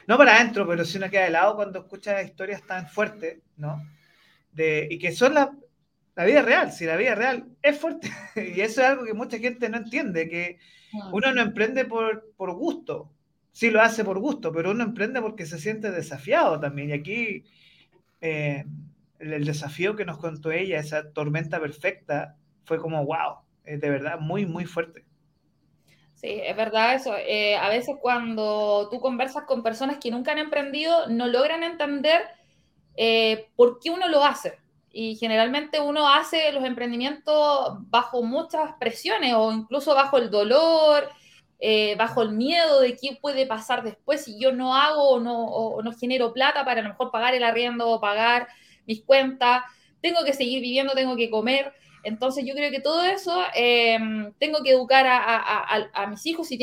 no 0.07 0.19
para 0.19 0.37
adentro, 0.37 0.67
pero 0.67 0.85
sí 0.85 0.99
uno 0.99 1.11
queda 1.11 1.27
helado 1.27 1.57
cuando 1.57 1.81
escucha 1.81 2.23
historias 2.23 2.63
tan 2.67 2.89
fuertes, 2.89 3.41
¿no? 3.57 3.83
De, 4.53 4.89
y 4.91 4.99
que 4.99 5.13
son 5.13 5.35
la, 5.35 5.53
la 6.17 6.25
vida 6.25 6.43
real, 6.43 6.73
si 6.73 6.87
la 6.87 6.97
vida 6.97 7.15
real 7.15 7.49
es 7.63 7.79
fuerte, 7.79 8.11
y 8.37 8.61
eso 8.61 8.83
es 8.83 8.89
algo 8.89 9.05
que 9.05 9.15
mucha 9.15 9.39
gente 9.39 9.69
no 9.69 9.79
entiende, 9.79 10.29
que 10.29 10.59
uno 11.13 11.33
no 11.33 11.43
emprende 11.43 11.85
por, 11.87 12.33
por 12.37 12.53
gusto, 12.55 13.13
sí 13.53 13.71
lo 13.71 13.83
hace 13.83 14.05
por 14.05 14.19
gusto, 14.21 14.53
pero 14.53 14.73
uno 14.73 14.85
emprende 14.85 15.23
porque 15.23 15.47
se 15.47 15.59
siente 15.59 15.91
desafiado 15.93 16.61
también. 16.61 16.91
Y 16.91 16.93
aquí 16.95 17.45
eh, 18.21 18.65
el, 19.21 19.35
el 19.35 19.47
desafío 19.47 19.97
que 19.97 20.05
nos 20.05 20.19
contó 20.19 20.53
ella, 20.53 20.81
esa 20.81 21.13
tormenta 21.13 21.61
perfecta, 21.61 22.37
fue 22.65 22.79
como, 22.79 23.05
wow, 23.07 23.39
es 23.65 23.81
de 23.81 23.91
verdad 23.91 24.21
muy, 24.21 24.47
muy 24.47 24.67
fuerte. 24.67 25.06
Sí, 26.17 26.29
es 26.43 26.57
verdad 26.57 26.95
eso. 26.95 27.14
Eh, 27.17 27.57
a 27.57 27.69
veces 27.69 27.97
cuando 28.01 28.89
tú 28.91 29.01
conversas 29.01 29.45
con 29.45 29.62
personas 29.62 29.99
que 29.99 30.11
nunca 30.11 30.33
han 30.33 30.39
emprendido, 30.39 31.09
no 31.09 31.27
logran 31.29 31.62
entender 31.62 32.23
eh, 32.97 33.49
por 33.57 33.81
qué 33.81 33.91
uno 33.91 34.09
lo 34.09 34.25
hace. 34.25 34.59
Y 34.93 35.17
generalmente 35.17 35.81
uno 35.81 36.09
hace 36.09 36.53
los 36.53 36.64
emprendimientos 36.64 37.79
bajo 37.91 38.23
muchas 38.23 38.73
presiones 38.81 39.35
o 39.35 39.53
incluso 39.53 39.95
bajo 39.95 40.19
el 40.19 40.31
dolor, 40.31 41.09
eh, 41.61 41.97
bajo 41.97 42.23
el 42.23 42.33
miedo 42.33 42.81
de 42.81 42.97
qué 42.97 43.19
puede 43.21 43.47
pasar 43.47 43.83
después 43.83 44.25
si 44.25 44.41
yo 44.41 44.53
no 44.53 44.75
hago 44.77 45.11
o 45.11 45.21
no, 45.21 45.45
o 45.47 45.83
no 45.83 45.93
genero 45.93 46.33
plata 46.33 46.64
para 46.64 46.81
a 46.81 46.83
lo 46.85 46.91
mejor 46.91 47.11
pagar 47.11 47.35
el 47.35 47.45
arriendo 47.45 47.89
o 47.91 48.01
pagar 48.01 48.49
mis 48.87 49.03
cuentas. 49.05 49.64
Tengo 50.01 50.25
que 50.25 50.33
seguir 50.33 50.62
viviendo, 50.62 50.95
tengo 50.95 51.17
que 51.17 51.31
comer. 51.31 51.73
Entonces 52.07 52.45
yo 52.47 52.55
creo 52.55 52.71
que 52.71 52.81
todo 52.81 53.03
eso 53.05 53.43
eh, 53.55 53.99
tengo 54.39 54.63
que 54.63 54.71
educar 54.71 55.07
a, 55.07 55.19
a- 55.19 55.77
a- 55.77 55.91
a 56.05 56.07
mis 56.07 56.25
hijos 56.27 56.49
si, 56.49 56.59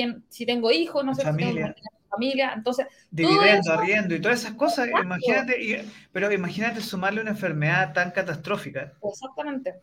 tengo 0.46 0.72
hijos, 0.72 1.04
no 1.06 1.14
sé 1.16 1.24
si 1.24 1.36
tengo 1.36 1.52
Familia. 1.54 1.76
familia. 2.10 2.54
Entonces, 2.56 2.88
Dividendo, 3.12 3.72
arriendo 3.74 4.16
y 4.16 4.22
todas 4.22 4.42
esas 4.42 4.54
cosas, 4.56 4.88
Exacto. 4.88 5.04
imagínate, 5.06 5.62
y- 5.64 5.92
pero 6.12 6.32
imagínate 6.32 6.82
sumarle 6.82 7.22
una 7.22 7.32
enfermedad 7.32 7.94
tan 7.94 8.12
catastrófica. 8.12 8.94
exactamente. 9.04 9.76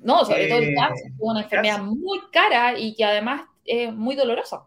No, 0.00 0.24
sobre 0.24 0.46
todo 0.46 0.58
el 0.58 0.70
Eh, 0.70 0.74
cáncer, 0.74 1.06
es 1.08 1.14
una 1.18 1.42
enfermedad 1.42 1.76
cáncer. 1.76 1.96
muy 1.96 2.20
cara 2.32 2.78
y 2.78 2.94
que 2.94 3.04
además 3.04 3.42
es 3.64 3.92
muy 3.94 4.16
dolorosa. 4.16 4.64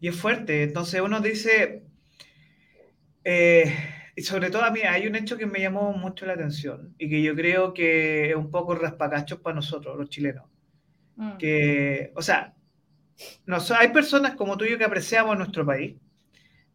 Y 0.00 0.08
es 0.08 0.16
fuerte. 0.16 0.62
Entonces 0.62 1.00
uno 1.00 1.20
dice, 1.20 1.82
eh, 3.24 3.74
sobre 4.22 4.50
todo 4.50 4.62
a 4.64 4.70
mí 4.70 4.80
hay 4.80 5.06
un 5.06 5.16
hecho 5.16 5.36
que 5.36 5.46
me 5.46 5.60
llamó 5.60 5.92
mucho 5.92 6.24
la 6.26 6.34
atención 6.34 6.94
y 6.98 7.08
que 7.08 7.22
yo 7.22 7.34
creo 7.34 7.74
que 7.74 8.30
es 8.30 8.36
un 8.36 8.50
poco 8.50 8.74
raspacachos 8.74 9.40
para 9.40 9.56
nosotros, 9.56 9.96
los 9.98 10.08
chilenos. 10.08 10.44
Mm. 11.16 11.36
Que, 11.36 12.12
o 12.14 12.22
sea, 12.22 12.54
nos- 13.46 13.70
hay 13.72 13.88
personas 13.88 14.34
como 14.34 14.56
tú 14.56 14.64
y 14.64 14.70
yo 14.70 14.78
que 14.78 14.84
apreciamos 14.84 15.36
nuestro 15.36 15.64
país, 15.66 15.96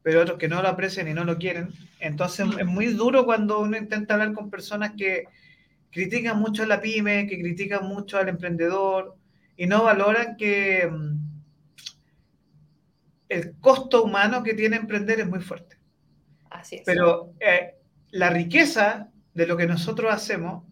pero 0.03 0.21
otros 0.21 0.37
que 0.37 0.47
no 0.47 0.61
lo 0.61 0.67
aprecian 0.69 1.07
y 1.07 1.13
no 1.13 1.23
lo 1.23 1.37
quieren. 1.37 1.69
Entonces 1.99 2.45
Mm. 2.47 2.59
es 2.59 2.65
muy 2.65 2.87
duro 2.87 3.25
cuando 3.25 3.59
uno 3.59 3.77
intenta 3.77 4.13
hablar 4.15 4.33
con 4.33 4.49
personas 4.49 4.91
que 4.97 5.25
critican 5.91 6.39
mucho 6.39 6.63
a 6.63 6.67
la 6.67 6.81
pyme, 6.81 7.27
que 7.27 7.39
critican 7.39 7.85
mucho 7.87 8.17
al 8.17 8.29
emprendedor 8.29 9.15
y 9.57 9.65
no 9.67 9.83
valoran 9.83 10.35
que 10.37 10.87
mm, 10.89 11.17
el 13.29 13.55
costo 13.59 14.03
humano 14.03 14.41
que 14.43 14.53
tiene 14.53 14.77
emprender 14.77 15.19
es 15.19 15.27
muy 15.27 15.39
fuerte. 15.39 15.77
Así 16.49 16.77
es. 16.77 16.83
Pero 16.85 17.33
eh, 17.39 17.75
la 18.11 18.29
riqueza 18.29 19.09
de 19.33 19.47
lo 19.47 19.57
que 19.57 19.67
nosotros 19.67 20.13
hacemos 20.13 20.63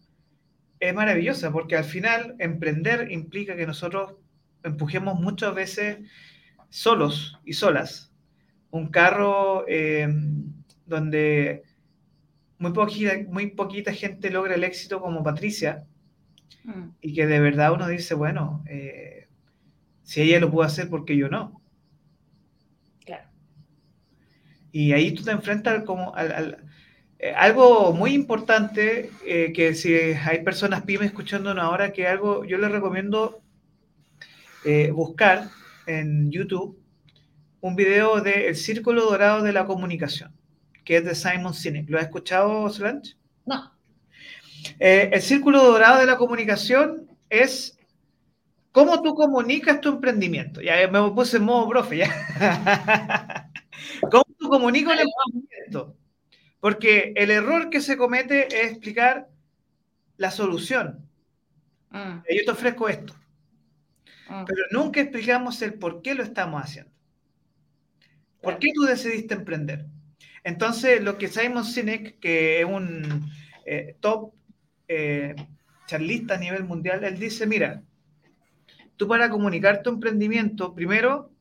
es 0.79 0.93
maravillosa, 0.93 1.51
porque 1.51 1.75
al 1.75 1.83
final 1.83 2.35
emprender 2.39 3.11
implica 3.11 3.55
que 3.55 3.65
nosotros 3.65 4.15
empujemos 4.63 5.19
muchas 5.19 5.53
veces 5.55 5.97
solos 6.69 7.39
y 7.45 7.53
solas 7.53 8.11
un 8.69 8.89
carro 8.89 9.65
eh, 9.67 10.07
donde 10.85 11.63
muy 12.59 12.73
poquita, 12.73 13.13
muy 13.29 13.47
poquita 13.51 13.93
gente 13.93 14.29
logra 14.29 14.55
el 14.55 14.63
éxito 14.63 14.99
como 14.99 15.23
Patricia 15.23 15.85
Mm. 16.67 16.89
y 17.01 17.13
que 17.13 17.25
de 17.25 17.39
verdad 17.39 17.71
uno 17.71 17.87
dice, 17.87 18.13
bueno, 18.13 18.63
eh, 18.67 19.27
si 20.03 20.21
ella 20.21 20.39
lo 20.41 20.51
pudo 20.51 20.63
hacer, 20.63 20.89
¿por 20.89 21.05
qué 21.05 21.15
yo 21.15 21.29
no? 21.29 21.61
Claro. 23.05 23.29
Y 24.77 24.93
ahí 24.93 25.13
tú 25.13 25.23
te 25.23 25.31
enfrentas 25.31 25.83
como 25.85 26.15
al, 26.15 26.31
al- 26.31 26.57
eh, 27.19 27.33
algo 27.35 27.93
muy 27.93 28.11
importante, 28.13 29.11
eh, 29.25 29.51
que 29.55 29.73
si 29.75 29.93
hay 29.95 30.43
personas 30.43 30.83
pymes 30.83 31.07
escuchándonos 31.07 31.63
ahora, 31.63 31.91
que 31.93 32.07
algo 32.07 32.45
yo 32.45 32.57
les 32.59 32.71
recomiendo 32.71 33.41
eh, 34.65 34.91
buscar 34.91 35.49
en 35.85 36.31
YouTube 36.31 36.77
un 37.61 37.75
video 37.75 38.21
de 38.21 38.49
El 38.49 38.55
Círculo 38.55 39.05
Dorado 39.05 39.43
de 39.43 39.53
la 39.53 39.65
Comunicación, 39.65 40.33
que 40.85 40.97
es 40.97 41.05
de 41.05 41.15
Simon 41.15 41.53
Sinek. 41.53 41.89
¿Lo 41.89 41.97
has 41.99 42.05
escuchado, 42.05 42.69
Solange? 42.69 43.15
No, 43.45 43.71
Eh, 44.79 45.09
el 45.13 45.21
Círculo 45.21 45.63
Dorado 45.63 45.99
de 45.99 46.05
la 46.05 46.17
Comunicación 46.17 47.07
es 47.29 47.77
cómo 48.73 49.01
tú 49.03 49.15
comunicas 49.15 49.81
tu 49.81 49.89
emprendimiento. 49.89 50.61
Ya 50.61 50.75
me 50.89 51.11
puse 51.11 51.37
en 51.37 51.45
modo 51.45 51.69
profe, 51.69 51.97
ya. 51.99 53.51
¿Cómo 54.11 54.23
tú 54.47 54.51
comunicas 54.51 54.93
un 54.93 54.99
emprendimiento? 54.99 55.97
Porque 56.59 57.13
el 57.15 57.31
error 57.31 57.69
que 57.69 57.81
se 57.81 57.97
comete 57.97 58.47
es 58.47 58.71
explicar 58.71 59.29
la 60.17 60.31
solución. 60.31 61.07
Mm, 61.91 62.19
Yo 62.29 62.45
te 62.45 62.51
ofrezco 62.51 62.89
esto, 62.89 63.13
mm. 64.29 64.45
pero 64.45 64.63
nunca 64.71 64.99
explicamos 64.99 65.61
el 65.61 65.75
por 65.75 66.01
qué 66.01 66.15
lo 66.15 66.23
estamos 66.23 66.61
haciendo. 66.61 66.91
¿Por 68.41 68.59
qué 68.59 68.69
tú 68.73 68.83
decidiste 68.83 69.33
emprender? 69.33 69.85
Entonces, 70.43 71.01
lo 71.03 71.17
que 71.17 71.27
Simon 71.27 71.65
Sinek, 71.65 72.19
que 72.19 72.61
es 72.61 72.65
un 72.65 73.29
eh, 73.65 73.95
top 73.99 74.33
eh, 74.87 75.35
charlista 75.87 76.35
a 76.35 76.37
nivel 76.37 76.63
mundial, 76.63 77.03
él 77.03 77.19
dice, 77.19 77.45
mira, 77.45 77.83
tú 78.95 79.07
para 79.07 79.29
comunicar 79.29 79.81
tu 79.81 79.89
emprendimiento, 79.89 80.73
primero, 80.73 81.31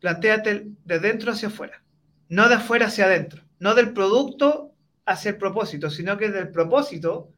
planteate 0.00 0.66
de 0.84 0.98
dentro 0.98 1.32
hacia 1.32 1.48
afuera, 1.48 1.82
no 2.30 2.48
de 2.48 2.54
afuera 2.54 2.86
hacia 2.86 3.04
adentro, 3.04 3.42
no 3.58 3.74
del 3.74 3.92
producto 3.92 4.74
hacia 5.04 5.32
el 5.32 5.36
propósito, 5.36 5.90
sino 5.90 6.16
que 6.16 6.30
del 6.30 6.50
propósito 6.50 7.34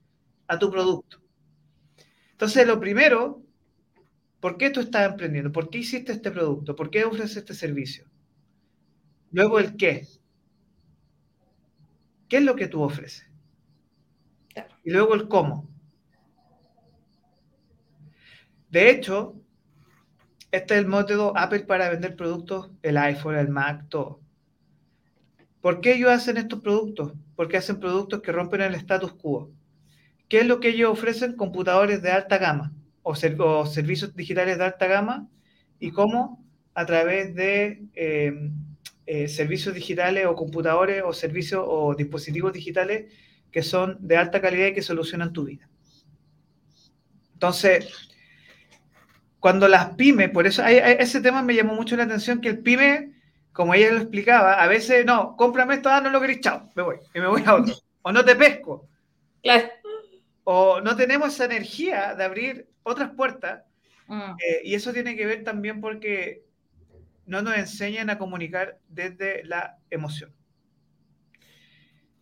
a 0.47 0.59
tu 0.59 0.70
producto. 0.70 1.18
Entonces, 2.30 2.66
lo 2.66 2.78
primero, 2.78 3.43
¿por 4.38 4.57
qué 4.57 4.70
tú 4.70 4.80
estás 4.80 5.11
emprendiendo? 5.11 5.51
¿Por 5.51 5.70
qué 5.70 5.78
hiciste 5.78 6.12
este 6.12 6.30
producto? 6.30 6.76
¿Por 6.76 6.90
qué 6.90 7.05
ofreces 7.05 7.38
este 7.38 7.55
servicio? 7.55 8.05
Luego 9.32 9.59
el 9.59 9.76
qué. 9.76 10.07
¿Qué 12.28 12.36
es 12.36 12.45
lo 12.45 12.55
que 12.55 12.68
tú 12.68 12.82
ofreces? 12.82 13.32
y 14.84 14.90
luego 14.90 15.14
el 15.14 15.28
cómo. 15.28 15.68
De 18.70 18.90
hecho, 18.90 19.36
este 20.51 20.74
es 20.74 20.80
el 20.80 20.86
método 20.86 21.36
Apple 21.36 21.61
para 21.61 21.90
vender 21.90 22.16
productos, 22.16 22.70
el 22.82 22.97
iPhone, 22.97 23.36
el 23.36 23.49
Mac, 23.49 23.86
todo. 23.88 24.22
¿Por 25.63 25.81
qué 25.81 25.95
ellos 25.95 26.11
hacen 26.11 26.37
estos 26.37 26.61
productos? 26.61 27.13
Porque 27.37 27.57
hacen 27.57 27.81
productos 27.81 28.21
que 28.21 28.33
rompen 28.33 28.61
el 28.61 28.75
status 28.75 29.15
quo. 29.15 29.51
¿Qué 30.29 30.41
es 30.41 30.47
lo 30.47 30.61
que 30.61 30.71
ellos 30.71 30.91
ofrecen? 30.91 31.37
Computadores 31.37 32.03
de 32.03 32.11
alta 32.11 32.37
gama 32.37 32.73
o, 33.03 33.15
servicios 33.15 34.15
digitales 34.15 34.59
de 34.59 34.65
alta 34.65 34.87
gama. 34.87 35.29
¿Y 35.79 35.93
cómo? 35.93 36.45
A 36.75 36.85
través 36.85 37.35
de 37.35 37.83
em, 37.95 38.53
eh, 39.07 39.29
servicios 39.29 39.75
digitales 39.75 40.27
o 40.27 40.35
computadores 40.35 41.03
o 41.07 41.13
servicios 41.13 41.65
o 41.67 41.95
dispositivos 41.95 42.53
digitales 42.53 43.13
que 43.53 43.63
son 43.63 43.99
de 44.01 44.17
alta 44.17 44.41
calidad 44.41 44.69
y 44.69 44.75
que 44.75 44.83
solucionan 44.83 45.33
tu 45.33 45.45
vida. 45.45 45.69
Entonces, 47.35 48.09
cuando 49.39 49.69
las 49.69 49.95
pymes, 49.95 50.31
por 50.31 50.47
eso 50.47 50.65
ese 50.65 51.21
tema 51.21 51.43
me 51.43 51.55
llamó 51.55 51.75
mucho 51.75 51.97
la 51.97 52.05
atención, 52.05 52.41
que 52.41 52.49
el 52.49 52.59
pyme, 52.61 53.12
como 53.53 53.75
ella 53.75 53.93
lo 53.93 53.99
explicaba, 53.99 54.63
a 54.63 54.67
veces, 54.67 55.05
no, 55.05 55.37
cómprame 55.37 55.75
esto, 55.75 55.89
ah, 55.91 56.01
no 56.01 56.11
lo 56.11 56.21
querés, 56.21 56.41
chao, 56.41 56.71
me 56.75 56.83
voy, 56.83 56.97
y 57.15 57.21
me 57.21 57.27
voy 57.27 57.43
a 57.45 57.55
otro. 57.57 57.75
O 58.03 58.13
no 58.13 58.25
te 58.25 58.35
pesco. 58.35 58.89
Claro. 59.43 59.69
O 60.45 60.81
no 60.81 60.97
tenemos 60.97 61.35
esa 61.35 61.45
energía 61.45 62.15
de 62.15 62.25
abrir 62.25 62.69
otras 62.83 63.11
puertas. 63.11 63.63
Mm. 64.09 64.33
Eh, 64.33 64.61
y 64.65 64.75
eso 64.75 64.93
tiene 64.93 65.17
que 65.17 65.27
ver 65.27 65.45
también 65.45 65.81
porque 65.81 66.45
no 67.27 67.43
nos 67.43 67.57
enseñan 67.57 68.11
a 68.11 68.19
comunicar 68.19 68.79
desde 68.89 69.45
la 69.45 69.79
emoción. 69.91 70.33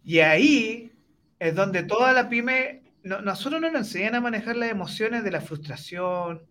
Y 0.05 0.18
ahí 0.20 0.93
es 1.39 1.55
donde 1.55 1.83
toda 1.83 2.12
la 2.12 2.28
pyme, 2.28 2.83
nosotros 3.03 3.61
no 3.61 3.70
nos 3.70 3.81
enseñan 3.81 4.16
a 4.16 4.20
manejar 4.20 4.57
las 4.57 4.70
emociones 4.70 5.24
de 5.24 5.31
la 5.31 5.41
frustración, 5.41 6.43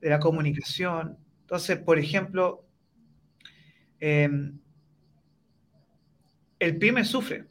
de 0.00 0.10
la 0.10 0.18
comunicación. 0.18 1.18
Entonces, 1.42 1.78
por 1.78 1.98
ejemplo, 1.98 2.63
em, 4.04 4.58
el 6.58 6.76
pyme 6.76 7.04
sufre. 7.04 7.46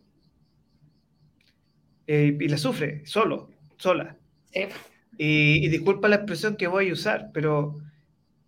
Eh, 2.05 2.37
y 2.39 2.47
la 2.47 2.57
sufre 2.57 3.01
solo, 3.05 3.49
sola. 3.77 4.17
Y, 5.17 5.67
disculpa 5.69 6.07
la 6.07 6.17
expresión 6.17 6.55
que 6.57 6.67
voy 6.67 6.89
a 6.89 6.93
usar, 6.93 7.31
pero 7.33 7.81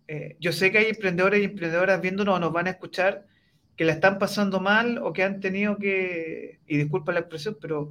eh, 0.06 0.36
yo 0.38 0.52
sé 0.52 0.70
que 0.70 0.78
hay 0.78 0.86
emprendedores 0.86 1.40
y 1.40 1.44
emprendedoras 1.44 2.00
viéndonos 2.00 2.36
o 2.36 2.38
nos 2.38 2.52
van 2.52 2.68
a 2.68 2.70
escuchar 2.70 3.26
que 3.76 3.84
la 3.84 3.94
están 3.94 4.18
pasando 4.18 4.60
mal 4.60 4.98
o 4.98 5.12
que 5.12 5.24
han 5.24 5.40
tenido 5.40 5.78
que, 5.78 6.60
y 6.66 6.76
disculpa 6.76 7.12
la 7.12 7.20
expresión, 7.20 7.58
pero 7.60 7.90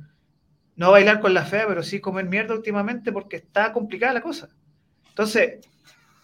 no 0.77 0.91
bailar 0.91 1.19
con 1.19 1.33
la 1.33 1.43
fea, 1.43 1.67
pero 1.67 1.83
sí 1.83 1.99
comer 1.99 2.25
mierda 2.25 2.53
últimamente 2.53 3.11
porque 3.11 3.37
está 3.37 3.73
complicada 3.73 4.13
la 4.13 4.21
cosa. 4.21 4.49
Entonces, 5.09 5.65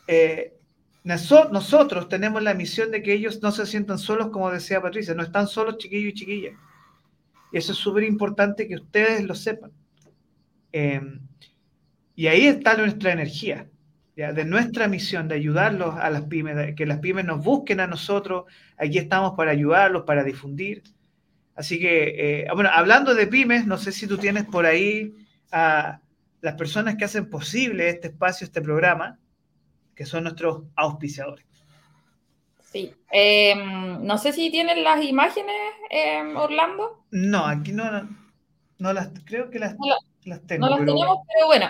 eh, 0.08 0.61
nosotros 1.04 2.10
tenemos 2.10 2.44
la 2.44 2.54
misión 2.54 2.92
de 2.92 3.02
que 3.02 3.14
ellos 3.14 3.42
no 3.42 3.52
se 3.52 3.66
sientan 3.66 3.98
solos, 3.98 4.30
como 4.30 4.52
decía 4.52 4.82
Patricia, 4.82 5.16
no 5.16 5.24
están 5.24 5.48
solos 5.48 5.78
chiquillos 5.78 6.12
y 6.12 6.14
chiquillas. 6.14 6.54
Y 7.52 7.58
eso 7.58 7.72
es 7.72 7.78
súper 7.78 8.04
importante 8.04 8.68
que 8.68 8.76
ustedes 8.76 9.24
lo 9.24 9.34
sepan. 9.34 9.72
Em, 10.72 11.20
y 12.16 12.28
ahí 12.28 12.46
está 12.46 12.78
nuestra 12.78 13.12
energía, 13.12 13.68
de 14.16 14.46
nuestra 14.46 14.88
misión 14.88 15.28
de 15.28 15.36
ayudarlos 15.36 15.96
a 15.96 16.10
las 16.12 16.26
pymes, 16.26 16.56
de 16.56 16.76
que 16.76 16.86
las 16.86 17.00
pymes 17.00 17.26
nos 17.26 17.44
busquen 17.44 17.80
a 17.80 17.88
nosotros. 17.88 18.46
Aquí 18.78 19.00
estamos 19.00 19.34
para 19.36 19.52
ayudarlos, 19.52 20.04
para 20.04 20.24
difundir. 20.24 20.84
Así 21.56 21.80
que, 21.80 22.44
eh, 22.44 22.48
bueno, 22.54 22.70
hablando 22.72 23.16
de 23.16 23.26
pymes, 23.26 23.66
no 23.66 23.78
sé 23.78 23.92
si 23.92 24.06
tú 24.06 24.18
tienes 24.18 24.46
por 24.46 24.68
ahí 24.68 25.16
a 25.52 26.00
las 26.42 26.54
personas 26.54 26.96
que 26.96 27.06
hacen 27.06 27.30
posible 27.30 27.90
este 27.90 28.10
espacio, 28.10 28.46
este 28.46 28.62
programa 28.62 29.18
que 30.02 30.08
son 30.08 30.24
nuestros 30.24 30.64
auspiciadores. 30.76 31.46
Sí. 32.60 32.92
Em, 33.12 34.04
no 34.04 34.18
sé 34.18 34.34
si 34.34 34.50
tienen 34.50 34.84
las 34.84 35.06
imágenes, 35.06 35.56
em, 35.92 36.36
Orlando. 36.36 37.04
No, 37.12 37.46
aquí 37.46 37.72
no, 37.72 38.10
no, 38.80 38.94
las 38.94 39.12
creo 39.26 39.52
que 39.52 39.60
las, 39.60 39.76
las 40.24 40.42
tengo. 40.48 40.66
No 40.66 40.72
las 40.72 40.80
tenemos, 40.80 41.20
pero 41.32 41.46
bueno. 41.46 41.68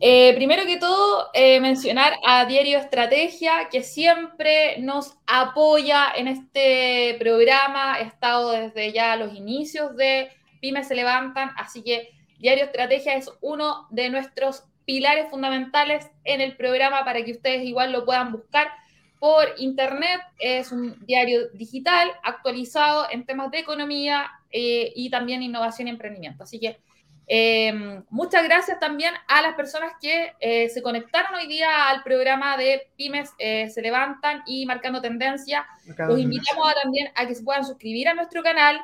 Eh, 0.00 0.32
primero 0.36 0.64
que 0.64 0.78
todo, 0.78 1.28
eh, 1.34 1.60
mencionar 1.60 2.14
a 2.26 2.46
Diario 2.46 2.78
Estrategia, 2.78 3.68
que 3.70 3.82
siempre 3.82 4.78
nos 4.78 5.18
apoya 5.26 6.12
en 6.16 6.28
este 6.28 7.16
programa. 7.18 8.00
He 8.00 8.04
estado 8.04 8.52
desde 8.52 8.94
ya 8.94 9.16
los 9.16 9.34
inicios 9.34 9.94
de 9.96 10.30
Pymes 10.62 10.88
se 10.88 10.94
levantan, 10.94 11.50
así 11.58 11.82
que 11.82 12.08
Diario 12.38 12.64
Estrategia 12.64 13.16
es 13.16 13.30
uno 13.42 13.86
de 13.90 14.08
nuestros 14.08 14.64
pilares 14.90 15.30
fundamentales 15.30 16.10
en 16.24 16.40
el 16.40 16.56
programa 16.56 17.04
para 17.04 17.24
que 17.24 17.30
ustedes 17.30 17.62
igual 17.62 17.92
lo 17.92 18.04
puedan 18.04 18.32
buscar 18.32 18.72
por 19.20 19.46
internet. 19.58 20.20
Es 20.40 20.72
un 20.72 20.98
diario 21.06 21.48
digital 21.50 22.10
actualizado 22.24 23.06
en 23.08 23.24
temas 23.24 23.52
de 23.52 23.60
economía 23.60 24.28
eh, 24.50 24.90
y 24.96 25.08
también 25.08 25.44
innovación 25.44 25.86
y 25.86 25.92
emprendimiento. 25.92 26.42
Así 26.42 26.58
que 26.58 26.80
eh, 27.28 28.02
muchas 28.10 28.42
gracias 28.42 28.80
también 28.80 29.14
a 29.28 29.40
las 29.42 29.54
personas 29.54 29.92
que 30.02 30.32
eh, 30.40 30.68
se 30.70 30.82
conectaron 30.82 31.36
hoy 31.36 31.46
día 31.46 31.88
al 31.88 32.02
programa 32.02 32.56
de 32.56 32.90
Pymes 32.96 33.30
Se 33.38 33.80
Levantan 33.80 34.42
y 34.44 34.66
Marcando 34.66 35.00
Tendencia. 35.00 35.68
Los 35.86 36.18
invitamos 36.18 36.74
también 36.82 37.12
a 37.14 37.28
que 37.28 37.36
se 37.36 37.44
puedan 37.44 37.64
suscribir 37.64 38.08
a 38.08 38.14
nuestro 38.14 38.42
canal. 38.42 38.80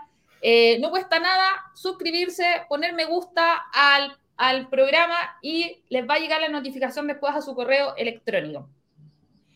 no 0.78 0.90
cuesta 0.90 1.18
nada 1.18 1.48
suscribirse, 1.74 2.44
poner 2.68 2.92
me 2.92 3.06
gusta 3.06 3.64
al 3.72 4.16
al 4.36 4.68
programa 4.68 5.16
y 5.40 5.82
les 5.88 6.08
va 6.08 6.14
a 6.14 6.18
llegar 6.18 6.40
la 6.40 6.48
notificación 6.48 7.06
después 7.06 7.34
a 7.34 7.42
su 7.42 7.54
correo 7.54 7.96
electrónico. 7.96 8.68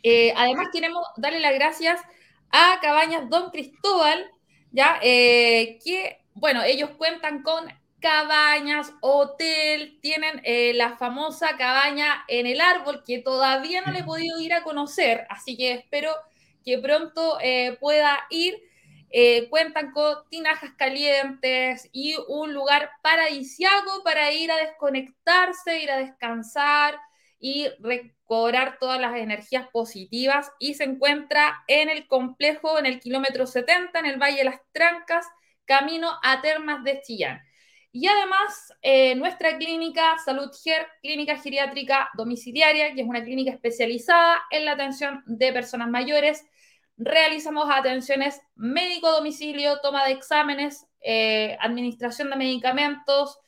Eh, 0.02 0.32
además, 0.36 0.68
queremos 0.72 1.06
darle 1.16 1.40
las 1.40 1.54
gracias 1.54 2.00
a 2.50 2.78
Cabañas 2.80 3.28
Don 3.28 3.50
Cristóbal, 3.50 4.30
ya 4.72 4.98
eh, 5.02 5.78
que, 5.84 6.22
bueno, 6.34 6.62
ellos 6.62 6.90
cuentan 6.96 7.42
con 7.42 7.66
cabañas, 8.00 8.94
hotel, 9.02 9.98
tienen 10.00 10.40
eh, 10.44 10.72
la 10.74 10.96
famosa 10.96 11.58
cabaña 11.58 12.24
en 12.28 12.46
el 12.46 12.62
árbol 12.62 13.02
que 13.04 13.18
todavía 13.18 13.82
no 13.82 13.92
le 13.92 13.98
he 13.98 14.04
podido 14.04 14.40
ir 14.40 14.54
a 14.54 14.62
conocer, 14.62 15.26
así 15.28 15.56
que 15.56 15.72
espero 15.72 16.12
que 16.64 16.78
pronto 16.78 17.38
pueda 17.78 18.26
ir. 18.30 18.69
Eh, 19.12 19.48
cuentan 19.50 19.90
con 19.90 20.28
tinajas 20.30 20.70
calientes 20.76 21.88
y 21.92 22.16
un 22.28 22.54
lugar 22.54 22.90
paradisiaco 23.02 24.04
para 24.04 24.32
ir 24.32 24.52
a 24.52 24.56
desconectarse, 24.56 25.82
ir 25.82 25.90
a 25.90 25.98
descansar 25.98 26.96
y 27.40 27.66
recobrar 27.80 28.78
todas 28.78 29.00
las 29.00 29.16
energías 29.16 29.66
positivas 29.72 30.52
y 30.60 30.74
se 30.74 30.84
encuentra 30.84 31.64
en 31.66 31.88
el 31.88 32.06
complejo 32.06 32.78
en 32.78 32.86
el 32.86 33.00
kilómetro 33.00 33.46
70 33.46 33.98
en 33.98 34.06
el 34.06 34.20
Valle 34.20 34.38
de 34.38 34.44
las 34.44 34.60
Trancas, 34.72 35.26
camino 35.64 36.10
a 36.22 36.40
Termas 36.40 36.84
de 36.84 37.00
Chillán. 37.02 37.40
Y 37.92 38.06
además, 38.06 38.72
eh, 38.82 39.16
nuestra 39.16 39.58
clínica 39.58 40.16
Salud 40.24 40.50
GER, 40.62 40.86
clínica 41.02 41.36
geriátrica 41.36 42.10
domiciliaria, 42.14 42.94
que 42.94 43.00
es 43.00 43.08
una 43.08 43.24
clínica 43.24 43.50
especializada 43.50 44.40
en 44.50 44.64
la 44.64 44.72
atención 44.72 45.24
de 45.26 45.52
personas 45.52 45.88
mayores, 45.88 46.44
realizamos 47.00 47.66
atenciones 47.70 48.40
médico 48.54 49.10
domicilio, 49.10 49.80
toma 49.80 50.04
de 50.04 50.12
exámenes, 50.12 50.86
eh, 51.02 51.56
administración 51.60 52.28
de 52.28 52.36
medicamentos, 52.36 53.38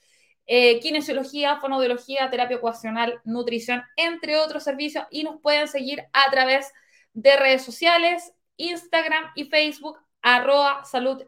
eh, 0.46 0.80
kinesiología, 0.80 1.58
fonoaudiología, 1.58 2.30
terapia 2.30 2.56
ocupacional, 2.56 3.20
nutrición, 3.24 3.82
entre 3.96 4.36
otros 4.38 4.64
servicios. 4.64 5.04
Y 5.10 5.22
nos 5.22 5.40
pueden 5.40 5.68
seguir 5.68 6.02
a 6.14 6.30
través 6.30 6.72
de 7.12 7.36
redes 7.36 7.62
sociales, 7.62 8.32
Instagram 8.56 9.24
y 9.34 9.44
Facebook, 9.44 9.98
arroba 10.22 10.84
salud 10.84 11.22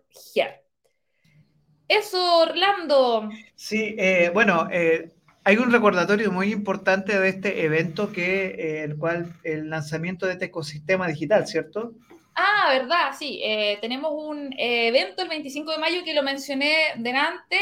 Eso, 1.86 2.40
Orlando. 2.40 3.28
Sí, 3.54 3.94
eh, 3.98 4.30
bueno, 4.32 4.66
hay 5.44 5.56
un 5.58 5.70
recordatorio 5.70 6.32
muy 6.32 6.52
importante 6.52 7.20
de 7.20 7.28
este 7.28 7.64
evento 7.64 8.12
que 8.12 8.82
el 8.82 8.96
cual 8.96 9.34
el 9.42 9.68
lanzamiento 9.68 10.24
de 10.24 10.32
este 10.32 10.46
ecosistema 10.46 11.06
digital, 11.06 11.46
¿cierto? 11.46 11.92
Ah, 12.34 12.68
verdad, 12.70 13.12
sí. 13.16 13.40
Eh, 13.42 13.78
tenemos 13.80 14.12
un 14.12 14.52
eh, 14.54 14.88
evento 14.88 15.22
el 15.22 15.28
25 15.28 15.70
de 15.70 15.78
mayo 15.78 16.02
que 16.04 16.14
lo 16.14 16.22
mencioné 16.22 16.94
delante. 16.96 17.58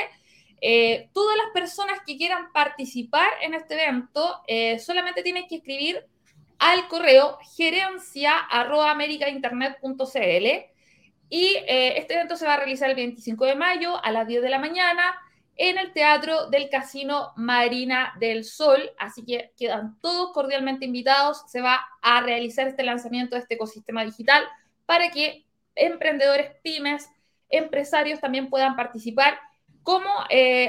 Eh, 0.60 1.08
todas 1.12 1.36
las 1.36 1.46
personas 1.52 2.00
que 2.06 2.16
quieran 2.16 2.52
participar 2.52 3.28
en 3.42 3.54
este 3.54 3.74
evento 3.74 4.42
solamente 4.78 5.22
tienen 5.22 5.46
que 5.48 5.56
escribir 5.56 6.06
al 6.58 6.88
correo 6.88 7.38
gerencia.americainternet.cl 7.56 10.46
y 11.28 11.56
este 11.66 12.14
evento 12.14 12.36
se 12.36 12.46
va 12.46 12.54
a 12.54 12.58
realizar 12.58 12.88
el 12.90 12.96
25 12.96 13.44
de 13.44 13.56
mayo 13.56 14.02
a 14.04 14.12
las 14.12 14.28
10 14.28 14.42
de 14.42 14.50
la 14.50 14.60
mañana 14.60 15.16
en 15.56 15.78
el 15.78 15.92
Teatro 15.92 16.48
del 16.48 16.70
Casino 16.70 17.32
Marina 17.36 18.14
del 18.20 18.44
Sol. 18.44 18.92
Así 18.98 19.24
que 19.24 19.50
quedan 19.58 19.98
todos 20.00 20.32
cordialmente 20.32 20.84
invitados. 20.84 21.42
Se 21.48 21.60
va 21.60 21.84
a 22.02 22.20
realizar 22.20 22.68
este 22.68 22.84
lanzamiento 22.84 23.34
de 23.34 23.42
este 23.42 23.54
ecosistema 23.54 24.04
digital 24.04 24.44
para 24.92 25.08
que 25.08 25.46
emprendedores, 25.74 26.50
pymes, 26.62 27.08
empresarios 27.48 28.20
también 28.20 28.50
puedan 28.50 28.76
participar 28.76 29.38
como 29.82 30.10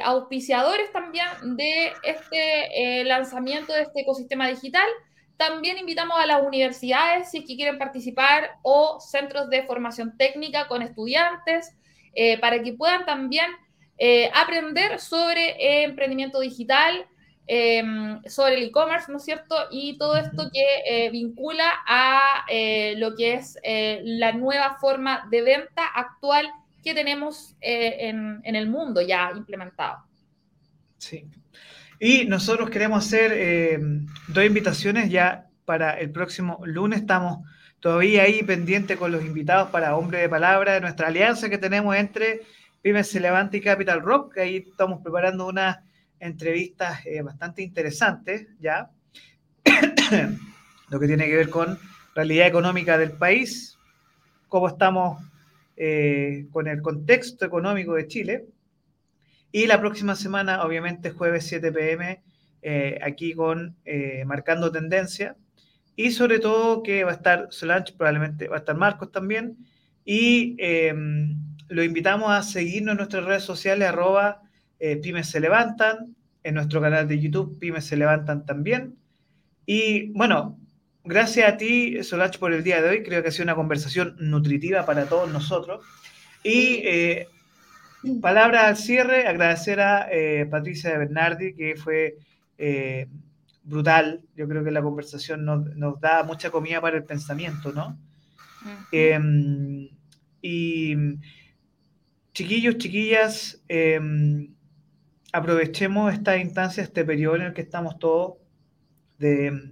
auspiciadores 0.06 0.90
también 0.94 1.28
de 1.58 1.92
este 2.04 3.04
lanzamiento 3.04 3.74
de 3.74 3.82
este 3.82 4.00
ecosistema 4.00 4.48
digital. 4.48 4.88
También 5.36 5.78
invitamos 5.78 6.18
a 6.18 6.26
las 6.26 6.42
universidades 6.42 7.32
si 7.32 7.40
es 7.40 7.46
que 7.46 7.58
quieren 7.58 7.78
participar 7.78 8.52
o 8.62 8.98
centros 9.02 9.50
de 9.50 9.64
formación 9.64 10.16
técnica 10.16 10.70
con 10.70 10.82
estudiantes 10.82 11.76
para 12.40 12.64
que 12.64 12.72
puedan 12.72 13.06
también 13.06 13.52
aprender 14.34 15.02
sobre 15.02 15.84
emprendimiento 15.84 16.40
digital, 16.40 17.06
Em, 17.46 18.22
sobre 18.26 18.56
el 18.56 18.64
e-commerce, 18.64 19.12
¿no 19.12 19.18
es 19.18 19.26
cierto? 19.26 19.56
Y 19.70 19.98
todo 19.98 20.16
esto 20.16 20.50
que 20.54 20.64
eh, 20.88 21.10
vincula 21.12 21.66
a 21.86 22.46
eh, 22.50 22.94
lo 22.98 23.16
que 23.16 23.34
es 23.34 23.58
eh, 23.64 24.02
la 24.06 24.32
nueva 24.32 24.78
forma 24.80 25.28
de 25.30 25.42
venta 25.42 25.86
actual 25.94 26.50
que 26.82 26.94
tenemos 26.94 27.56
en, 27.60 28.40
en, 28.44 28.56
el 28.56 28.70
mundo 28.70 29.02
ya 29.02 29.32
implementado. 29.36 30.06
Sí. 30.98 31.26
Y 32.00 32.26
nosotros 32.26 32.70
queremos 32.70 33.06
hacer 33.06 33.80
dos 34.28 34.44
invitaciones 34.44 35.10
ya 35.10 35.48
para 35.64 35.98
el 35.98 36.12
próximo 36.12 36.60
lunes. 36.66 37.02
Estamos 37.02 37.40
todavía 37.80 38.24
ahí 38.24 38.44
pendientes 38.44 38.98
con 38.98 39.14
los 39.14 39.24
invitados 39.24 39.70
para 39.70 39.96
Hombre 39.96 40.20
de 40.20 40.30
Palabra 40.30 40.74
de 40.74 40.82
nuestra 40.82 41.08
alianza 41.08 41.50
que 41.50 41.58
tenemos 41.58 41.96
entre 41.96 42.42
Pymes 42.82 43.08
Se 43.08 43.22
Levanta 43.22 43.56
y 43.56 43.62
Capital 43.62 44.02
Rock. 44.02 44.38
Ahí 44.40 44.66
estamos 44.70 45.02
preparando 45.02 45.48
una 45.48 45.86
entrevistas 46.24 47.06
eh, 47.06 47.22
bastante 47.22 47.62
interesantes, 47.62 48.48
¿ya? 48.60 48.90
Lo 50.90 51.00
que 51.00 51.08
tiene 51.08 51.26
que 51.26 51.36
ver 51.36 51.50
con 51.50 51.78
realidad 52.16 52.48
económica 52.48 52.98
del 52.98 53.12
país, 53.12 53.78
cómo 54.48 54.68
estamos 54.68 55.22
eh, 55.76 56.48
con 56.52 56.68
el 56.68 56.82
contexto 56.82 57.46
económico 57.46 57.96
de 57.96 58.08
Chile. 58.08 58.46
Y 59.52 59.68
la 59.68 59.80
próxima 59.80 60.16
semana, 60.16 60.64
obviamente, 60.64 61.12
jueves 61.12 61.46
7 61.48 61.72
pm, 61.72 62.24
eh, 62.62 63.00
aquí 63.04 63.34
con 63.34 63.76
Marcando 64.26 64.72
Tendencia. 64.72 65.36
Y 65.96 66.12
sobre 66.12 66.40
todo 66.40 66.82
que 66.82 67.04
va 67.04 67.12
a 67.12 67.16
estar 67.16 67.48
Solange, 67.52 67.94
probablemente 67.94 68.48
va 68.48 68.56
a 68.56 68.60
estar 68.60 68.76
Marcos 68.76 69.12
también. 69.12 69.58
Y 70.06 70.58
lo 71.68 71.84
invitamos 71.84 72.32
a 72.32 72.42
seguirnos 72.42 72.94
en 72.94 72.98
nuestras 72.98 73.26
redes 73.26 73.44
sociales, 73.44 73.88
arroba 73.88 74.42
eh, 74.86 74.98
Pymes 74.98 75.30
se 75.30 75.40
levantan, 75.40 76.14
en 76.44 76.56
nuestro 76.56 76.82
canal 76.82 77.08
de 77.08 77.18
YouTube 77.18 77.58
Pymes 77.58 77.86
se 77.86 77.96
levantan 77.96 78.46
también. 78.46 78.98
Y 79.66 80.12
bueno, 80.12 80.60
gracias 81.06 81.54
a 81.54 81.56
ti, 81.56 82.04
Solange, 82.04 82.38
por 82.38 82.52
el 82.52 82.66
día 82.66 82.82
de 82.82 82.90
hoy. 82.90 83.04
Creo 83.04 83.24
que 83.24 83.30
ha 83.30 83.32
sido 83.32 83.46
una 83.46 83.56
conversación 83.56 84.18
nutritiva 84.20 84.86
para 84.86 85.06
todos 85.06 85.32
nosotros. 85.32 85.86
Y 86.44 86.82
eh, 86.84 87.30
palabra 88.22 88.68
al 88.68 88.76
cierre, 88.76 89.26
agradecer 89.26 89.80
a 89.80 90.10
eh, 90.12 90.46
Patricia 90.52 90.98
Bernardi, 90.98 91.54
que 91.54 91.78
fue 91.78 92.18
brutal. 93.64 94.22
Yo 94.36 94.50
creo 94.50 94.66
que 94.66 94.72
la 94.72 94.82
conversación 94.82 95.46
nos, 95.46 96.02
da 96.02 96.26
mucha 96.26 96.52
comida 96.52 96.82
para 96.82 96.98
el 96.98 97.06
pensamiento, 97.06 97.72
¿no? 97.72 97.98
Em, 98.92 99.88
y 100.42 100.96
chiquillos, 102.34 102.78
chiquillas, 102.80 103.64
em, 103.70 104.50
aprovechemos 105.34 106.14
esta 106.14 106.38
instancia, 106.38 106.84
este 106.84 107.04
periodo 107.04 107.36
en 107.38 107.42
el 107.42 107.54
que 107.54 107.62
estamos 107.62 108.00
todos, 108.00 108.36
de 109.18 109.72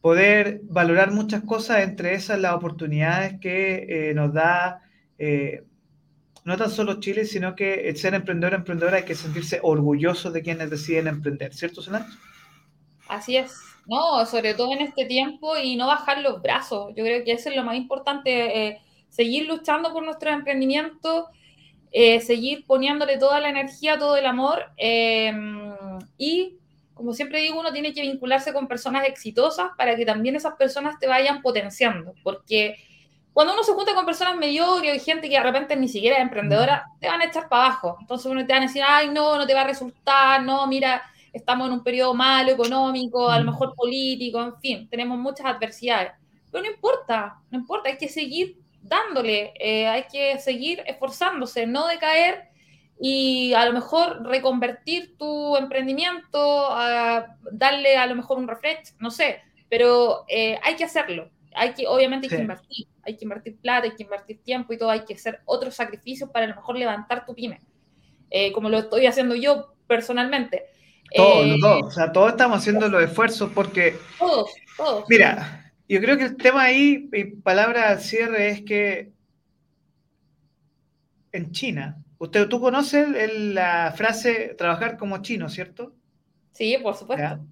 poder 0.00 0.60
valorar 0.64 1.10
muchas 1.10 1.42
cosas, 1.42 1.82
entre 1.82 2.14
esas 2.14 2.38
las 2.38 2.52
oportunidades 2.52 3.40
que 3.40 4.10
eh, 4.10 4.14
nos 4.14 4.32
da 4.32 4.82
eh, 5.18 5.64
no 6.44 6.56
tan 6.56 6.70
solo 6.70 7.00
Chile, 7.00 7.24
sino 7.24 7.56
que 7.56 7.88
el 7.88 7.96
ser 7.96 8.14
emprendedor 8.14 8.54
emprendedora 8.54 8.98
hay 8.98 9.04
que 9.04 9.16
sentirse 9.16 9.58
orgulloso 9.62 10.30
de 10.30 10.42
quienes 10.42 10.70
deciden 10.70 11.08
emprender, 11.08 11.52
¿cierto, 11.54 11.82
Solange? 11.82 12.16
Así 13.08 13.36
es, 13.36 13.58
no, 13.86 14.24
sobre 14.26 14.54
todo 14.54 14.72
en 14.72 14.82
este 14.82 15.06
tiempo 15.06 15.56
y 15.56 15.74
no 15.76 15.86
bajar 15.86 16.20
los 16.20 16.42
brazos. 16.42 16.92
Yo 16.94 17.02
creo 17.02 17.24
que 17.24 17.32
eso 17.32 17.48
es 17.48 17.56
lo 17.56 17.64
más 17.64 17.76
importante, 17.76 18.68
eh, 18.68 18.78
seguir 19.08 19.48
luchando 19.48 19.92
por 19.92 20.04
nuestro 20.04 20.30
emprendimiento 20.30 21.28
eh, 21.98 22.20
seguir 22.20 22.66
poniéndole 22.66 23.16
toda 23.16 23.40
la 23.40 23.48
energía, 23.48 23.98
todo 23.98 24.18
el 24.18 24.26
amor. 24.26 24.66
Em, 24.76 25.72
y, 26.18 26.58
como 26.92 27.14
siempre 27.14 27.40
digo, 27.40 27.58
uno 27.58 27.72
tiene 27.72 27.94
que 27.94 28.02
vincularse 28.02 28.52
con 28.52 28.68
personas 28.68 29.06
exitosas 29.08 29.70
para 29.78 29.96
que 29.96 30.04
también 30.04 30.36
esas 30.36 30.56
personas 30.56 30.98
te 30.98 31.06
vayan 31.06 31.40
potenciando. 31.40 32.12
Porque 32.22 32.76
cuando 33.32 33.54
uno 33.54 33.62
se 33.62 33.72
junta 33.72 33.94
con 33.94 34.04
personas 34.04 34.36
mediocres 34.36 34.94
y 34.94 34.98
gente 34.98 35.30
que 35.30 35.36
de 35.36 35.42
repente 35.42 35.74
ni 35.74 35.88
siquiera 35.88 36.16
es 36.18 36.22
emprendedora, 36.22 36.84
te 37.00 37.08
van 37.08 37.22
a 37.22 37.24
echar 37.24 37.48
para 37.48 37.64
abajo. 37.64 37.96
Entonces 37.98 38.30
uno 38.30 38.46
te 38.46 38.52
va 38.52 38.58
a 38.58 38.62
decir, 38.62 38.82
ay, 38.86 39.08
no, 39.08 39.38
no 39.38 39.46
te 39.46 39.54
va 39.54 39.62
a 39.62 39.66
resultar, 39.66 40.42
no, 40.42 40.66
mira, 40.66 41.02
estamos 41.32 41.66
en 41.66 41.72
un 41.72 41.82
periodo 41.82 42.12
malo 42.12 42.52
económico, 42.52 43.30
a 43.30 43.38
lo 43.38 43.46
mejor 43.46 43.74
político, 43.74 44.42
en 44.42 44.58
fin, 44.58 44.88
tenemos 44.90 45.16
muchas 45.18 45.46
adversidades. 45.46 46.12
Pero 46.52 46.62
no 46.62 46.70
importa, 46.70 47.38
no 47.50 47.58
importa, 47.58 47.88
hay 47.88 47.96
que 47.96 48.10
seguir 48.10 48.58
dándole, 48.88 49.52
eh, 49.58 49.86
hay 49.86 50.04
que 50.10 50.38
seguir 50.38 50.82
esforzándose, 50.86 51.66
no 51.66 51.86
decaer 51.86 52.48
y 52.98 53.52
a 53.54 53.66
lo 53.66 53.72
mejor 53.72 54.24
reconvertir 54.24 55.16
tu 55.18 55.56
emprendimiento, 55.56 56.68
darle 57.52 57.96
a 57.96 58.06
lo 58.06 58.14
mejor 58.14 58.38
un 58.38 58.48
refresh, 58.48 58.94
no 58.98 59.10
sé, 59.10 59.40
pero 59.68 60.24
eh, 60.28 60.58
hay 60.62 60.76
que 60.76 60.84
hacerlo. 60.84 61.30
Hay 61.54 61.72
que, 61.72 61.86
obviamente 61.86 62.26
hay 62.26 62.36
que 62.36 62.42
invertir, 62.42 62.86
hay 63.02 63.16
que 63.16 63.24
invertir 63.24 63.56
plata, 63.58 63.86
hay 63.86 63.94
que 63.94 64.02
invertir 64.02 64.42
tiempo 64.42 64.72
y 64.72 64.78
todo, 64.78 64.90
hay 64.90 65.04
que 65.04 65.14
hacer 65.14 65.40
otros 65.46 65.74
sacrificios 65.74 66.28
para 66.30 66.44
a 66.44 66.48
lo 66.48 66.54
mejor 66.54 66.76
levantar 66.76 67.24
tu 67.24 67.34
pyme, 67.34 67.62
eh, 68.30 68.52
como 68.52 68.68
lo 68.68 68.78
estoy 68.78 69.06
haciendo 69.06 69.34
yo 69.34 69.74
personalmente. 69.86 70.66
Todos, 71.14 71.60
todos, 71.60 71.82
o 71.84 71.90
sea, 71.90 72.12
todos 72.12 72.30
estamos 72.30 72.58
haciendo 72.58 72.88
los 72.88 73.02
esfuerzos 73.02 73.50
porque... 73.54 73.96
Todos, 74.18 74.50
todos. 74.76 75.04
Mira, 75.08 75.65
yo 75.88 76.00
creo 76.00 76.16
que 76.16 76.24
el 76.24 76.36
tema 76.36 76.62
ahí, 76.62 77.08
y 77.12 77.24
palabra 77.24 77.90
al 77.90 78.00
cierre, 78.00 78.48
es 78.50 78.62
que 78.62 79.12
en 81.32 81.52
China, 81.52 82.02
usted, 82.18 82.48
tú 82.48 82.60
conoces 82.60 83.08
la 83.54 83.92
frase 83.96 84.54
trabajar 84.56 84.96
como 84.96 85.22
chino, 85.22 85.48
¿cierto? 85.48 85.94
Sí, 86.52 86.76
por 86.82 86.94
supuesto. 86.96 87.46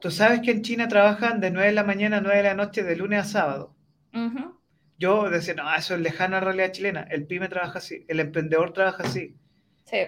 Tú 0.00 0.10
sabes 0.10 0.40
que 0.40 0.50
en 0.50 0.62
China 0.62 0.86
trabajan 0.86 1.40
de 1.40 1.50
9 1.50 1.68
de 1.68 1.74
la 1.74 1.84
mañana 1.84 2.18
a 2.18 2.20
9 2.20 2.36
de 2.36 2.42
la 2.42 2.54
noche, 2.54 2.82
de 2.82 2.94
lunes 2.94 3.20
a 3.20 3.24
sábado. 3.24 3.74
Yo 4.98 5.28
decía, 5.28 5.54
no, 5.54 5.74
eso 5.74 5.94
es 5.94 6.00
lejano 6.00 6.36
a 6.36 6.40
la 6.40 6.44
realidad 6.44 6.72
chilena. 6.72 7.02
El 7.02 7.26
pyme 7.26 7.48
trabaja 7.48 7.78
así, 7.78 8.04
el 8.06 8.20
emprendedor 8.20 8.72
trabaja 8.72 9.02
así. 9.02 9.34
Sí. 9.86 9.98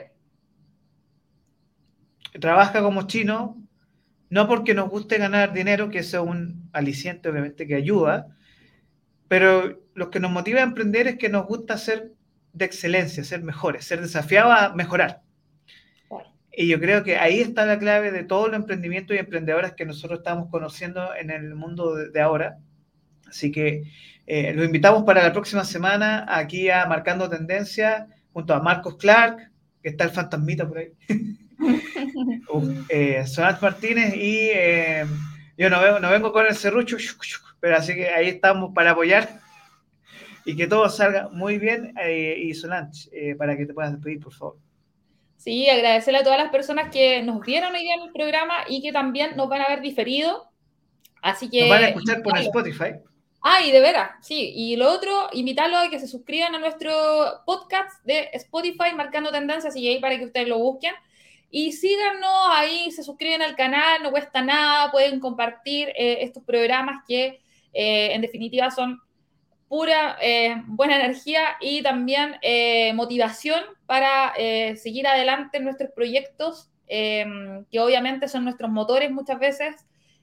Trabaja 2.39 2.83
como 2.83 3.07
chino, 3.07 3.66
no 4.37 4.47
porque 4.47 4.75
nos 4.75 4.91
guste 4.91 5.17
ganar 5.17 5.55
dinero, 5.55 5.89
que 5.89 6.01
eso 6.01 6.23
es 6.23 6.29
un 6.29 6.69
aliciente 6.75 7.31
obviamente 7.31 7.67
que 7.67 7.75
ayuda, 7.75 8.37
pero 9.29 9.81
lo 9.95 10.11
que 10.11 10.21
nos 10.21 10.31
motiva 10.31 10.61
a 10.61 10.65
emprender 10.65 11.07
es 11.07 11.17
que 11.17 11.31
nos 11.31 11.47
gusta 11.47 11.79
ser 11.79 12.13
de 12.53 12.67
excelencia, 12.67 13.25
ser 13.25 13.43
mejores, 13.43 13.87
ser 13.87 14.03
desafiados 14.03 14.53
a 14.55 14.75
mejorar. 14.75 15.23
Y 16.55 16.69
yo 16.69 16.79
creo 16.79 17.03
que 17.03 17.17
ahí 17.17 17.41
está 17.41 17.65
la 17.65 17.79
clave 17.79 18.13
de 18.13 18.25
todo 18.25 18.49
el 18.49 18.53
emprendimiento 18.53 19.15
y 19.15 19.17
emprendedoras 19.17 19.73
que 19.73 19.87
nosotros 19.87 20.19
estamos 20.19 20.51
conociendo 20.51 21.15
en 21.15 21.31
el 21.31 21.55
mundo 21.55 21.95
de, 21.95 22.21
ahora. 22.21 22.59
Así 23.27 23.51
que 23.51 23.85
eh, 24.27 24.53
los 24.53 24.67
invitamos 24.67 25.05
para 25.05 25.23
la 25.23 25.33
próxima 25.33 25.65
semana 25.65 26.27
aquí 26.29 26.69
a 26.69 26.85
Marcando 26.85 27.31
Tendencia 27.31 28.09
junto 28.35 28.53
a 28.53 28.61
Marcos 28.61 28.99
Clark, 28.99 29.51
que 29.83 29.89
está 29.89 30.05
el 30.05 30.11
fantasmita 30.11 30.69
por 30.69 30.77
ahí. 30.77 30.93
eh, 32.89 33.25
Martínez 33.61 34.15
y 34.15 34.51
eh, 34.53 35.07
yo 35.57 35.71
no, 35.71 35.81
vengo, 35.81 36.01
no 36.01 36.11
vengo 36.11 36.33
con 36.33 36.47
el 36.47 36.55
serrucho, 36.55 36.97
pero 37.61 37.77
así 37.77 37.95
que 37.95 38.09
ahí 38.09 38.29
estamos 38.29 38.73
para 38.75 38.93
apoyar 38.93 39.41
y 40.47 40.57
que 40.57 40.69
todo 40.69 40.89
salga 40.89 41.29
muy 41.31 41.59
bien. 41.59 41.93
Eh, 42.01 42.39
y 42.39 42.55
Solange, 42.55 43.11
eh, 43.13 43.35
para 43.35 43.57
que 43.57 43.67
te 43.67 43.75
puedas 43.75 43.93
despedir, 43.93 44.21
por 44.21 44.33
favor. 44.33 44.57
Sí, 45.37 45.69
agradecerle 45.69 46.21
a 46.21 46.23
todas 46.23 46.39
las 46.39 46.51
personas 46.51 46.91
que 46.91 47.23
nos 47.23 47.45
vieron 47.45 47.75
hoy 47.75 47.89
en 47.89 48.03
el 48.03 48.13
programa 48.13 48.55
y 48.69 48.81
que 48.81 48.93
también 48.93 49.37
nos 49.37 49.49
van 49.49 49.63
a 49.63 49.69
ver 49.69 49.81
diferido. 49.81 50.49
Así 51.21 51.51
que. 51.51 51.63
Nos 51.63 51.71
van 51.71 51.85
a 51.85 51.89
escuchar 51.89 52.23
por 52.23 52.39
Spotify. 52.39 52.95
Ah, 53.43 53.61
y 53.65 53.71
de 53.71 53.81
veras, 53.81 54.11
sí. 54.23 54.53
Y 54.55 54.77
lo 54.77 54.91
otro, 54.91 55.29
invitarlos 55.33 55.87
a 55.87 55.91
que 55.91 55.99
se 55.99 56.09
suscriban 56.09 56.55
a 56.55 56.59
nuestro 56.59 56.93
podcast 57.45 58.05
de 58.05 58.31
Spotify, 58.33 58.95
marcando 58.97 59.31
tendencias, 59.31 59.77
y 59.77 59.87
ahí 59.89 60.01
para 60.01 60.19
que 60.19 60.25
ustedes 60.25 60.49
lo 60.49 60.59
busquen. 60.59 60.95
Y 61.51 61.73
síganos 61.73 62.31
ahí, 62.51 62.91
se 62.91 63.03
suscriben 63.03 63.43
al 63.43 63.55
canal, 63.57 64.03
no 64.03 64.11
cuesta 64.11 64.43
nada, 64.43 64.91
pueden 64.91 65.21
compartir 65.21 65.89
eh, 65.91 66.19
estos 66.23 66.43
programas 66.43 67.05
que 67.07 67.41
eh, 67.73 68.13
en 68.13 68.21
definitiva 68.21 68.71
son 68.71 69.01
pura 69.69 70.17
eh, 70.21 70.63
buena 70.67 70.97
energía 70.97 71.57
y 71.61 71.83
también 71.83 72.37
motivación 72.95 73.63
para 73.87 74.33
seguir 74.77 75.07
adelante 75.07 75.59
en 75.59 75.65
nuestros 75.65 75.91
proyectos, 75.91 76.71
em, 76.87 77.65
que 77.65 77.81
obviamente 77.81 78.29
son 78.29 78.45
nuestros 78.45 78.71
motores 78.71 79.11
muchas 79.11 79.41
veces 79.41 79.75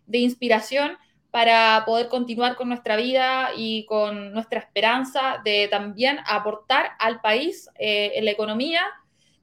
de 0.06 0.20
inspiración 0.20 0.98
para 1.30 1.84
poder 1.86 2.08
continuar 2.08 2.56
con 2.56 2.70
nuestra 2.70 2.96
vida 2.96 3.50
y 3.58 3.86
con 3.86 4.34
nuestra 4.34 4.60
esperanza 4.60 5.42
de 5.44 5.68
también 5.68 6.20
aportar 6.26 6.92
al 7.00 7.20
país 7.20 7.70
en 7.76 8.24
la 8.24 8.32
economía 8.32 8.82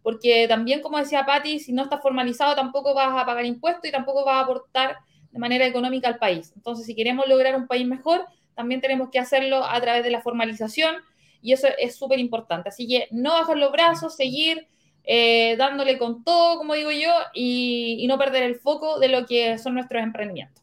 porque 0.02 0.46
también, 0.48 0.80
como 0.80 0.98
decía 0.98 1.26
Patti, 1.26 1.58
si 1.58 1.72
no 1.72 1.82
estás 1.82 2.00
formalizado 2.00 2.54
tampoco 2.54 2.94
vas 2.94 3.10
a 3.20 3.26
pagar 3.26 3.44
impuestos 3.44 3.88
y 3.88 3.92
tampoco 3.92 4.24
vas 4.24 4.36
a 4.36 4.40
aportar 4.40 4.96
de 5.30 5.38
manera 5.38 5.66
económica 5.66 6.08
al 6.08 6.18
país. 6.18 6.52
Entonces, 6.56 6.86
si 6.86 6.94
queremos 6.94 7.26
lograr 7.28 7.54
un 7.56 7.66
país 7.66 7.86
mejor, 7.86 8.26
también 8.54 8.80
tenemos 8.80 9.10
que 9.10 9.18
hacerlo 9.18 9.64
a 9.64 9.80
través 9.80 10.02
de 10.02 10.10
la 10.10 10.20
formalización 10.20 10.96
y 11.42 11.52
eso 11.52 11.68
es 11.78 11.96
súper 11.96 12.18
importante. 12.18 12.68
Así 12.68 12.86
que 12.86 13.08
no 13.10 13.32
bajar 13.32 13.56
los 13.56 13.72
brazos, 13.72 14.16
seguir 14.16 14.68
eh, 15.04 15.56
dándole 15.56 15.98
con 15.98 16.24
todo, 16.24 16.58
como 16.58 16.74
digo 16.74 16.90
yo, 16.90 17.12
y, 17.32 18.04
no 18.06 18.18
perder 18.18 18.42
el 18.42 18.56
foco 18.56 18.98
de 18.98 19.08
lo 19.08 19.26
que 19.26 19.58
son 19.58 19.74
nuestros 19.74 20.02
emprendimientos. 20.02 20.62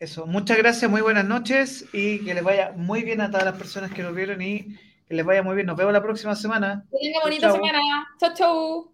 Eso, 0.00 0.26
muchas 0.26 0.58
gracias, 0.58 0.90
muy 0.90 1.00
buenas 1.00 1.24
noches 1.24 1.86
y 1.92 2.24
que 2.24 2.34
les 2.34 2.42
vaya 2.42 2.72
muy 2.76 3.02
bien 3.02 3.20
a 3.20 3.30
todas 3.30 3.44
las 3.44 3.56
personas 3.56 3.92
que 3.92 4.02
nos 4.02 4.14
vieron 4.14 4.42
y 4.42 4.76
que 5.06 5.14
les 5.14 5.24
vaya 5.24 5.42
muy 5.42 5.54
bien. 5.54 5.66
Nos 5.66 5.76
vemos 5.76 5.92
la 5.92 6.02
próxima 6.02 6.34
semana. 6.34 6.84
Que 6.90 6.98
tenga 6.98 7.20
bonita 7.22 7.52
semana. 7.52 7.80
Chau, 8.18 8.34
chau. 8.34 8.93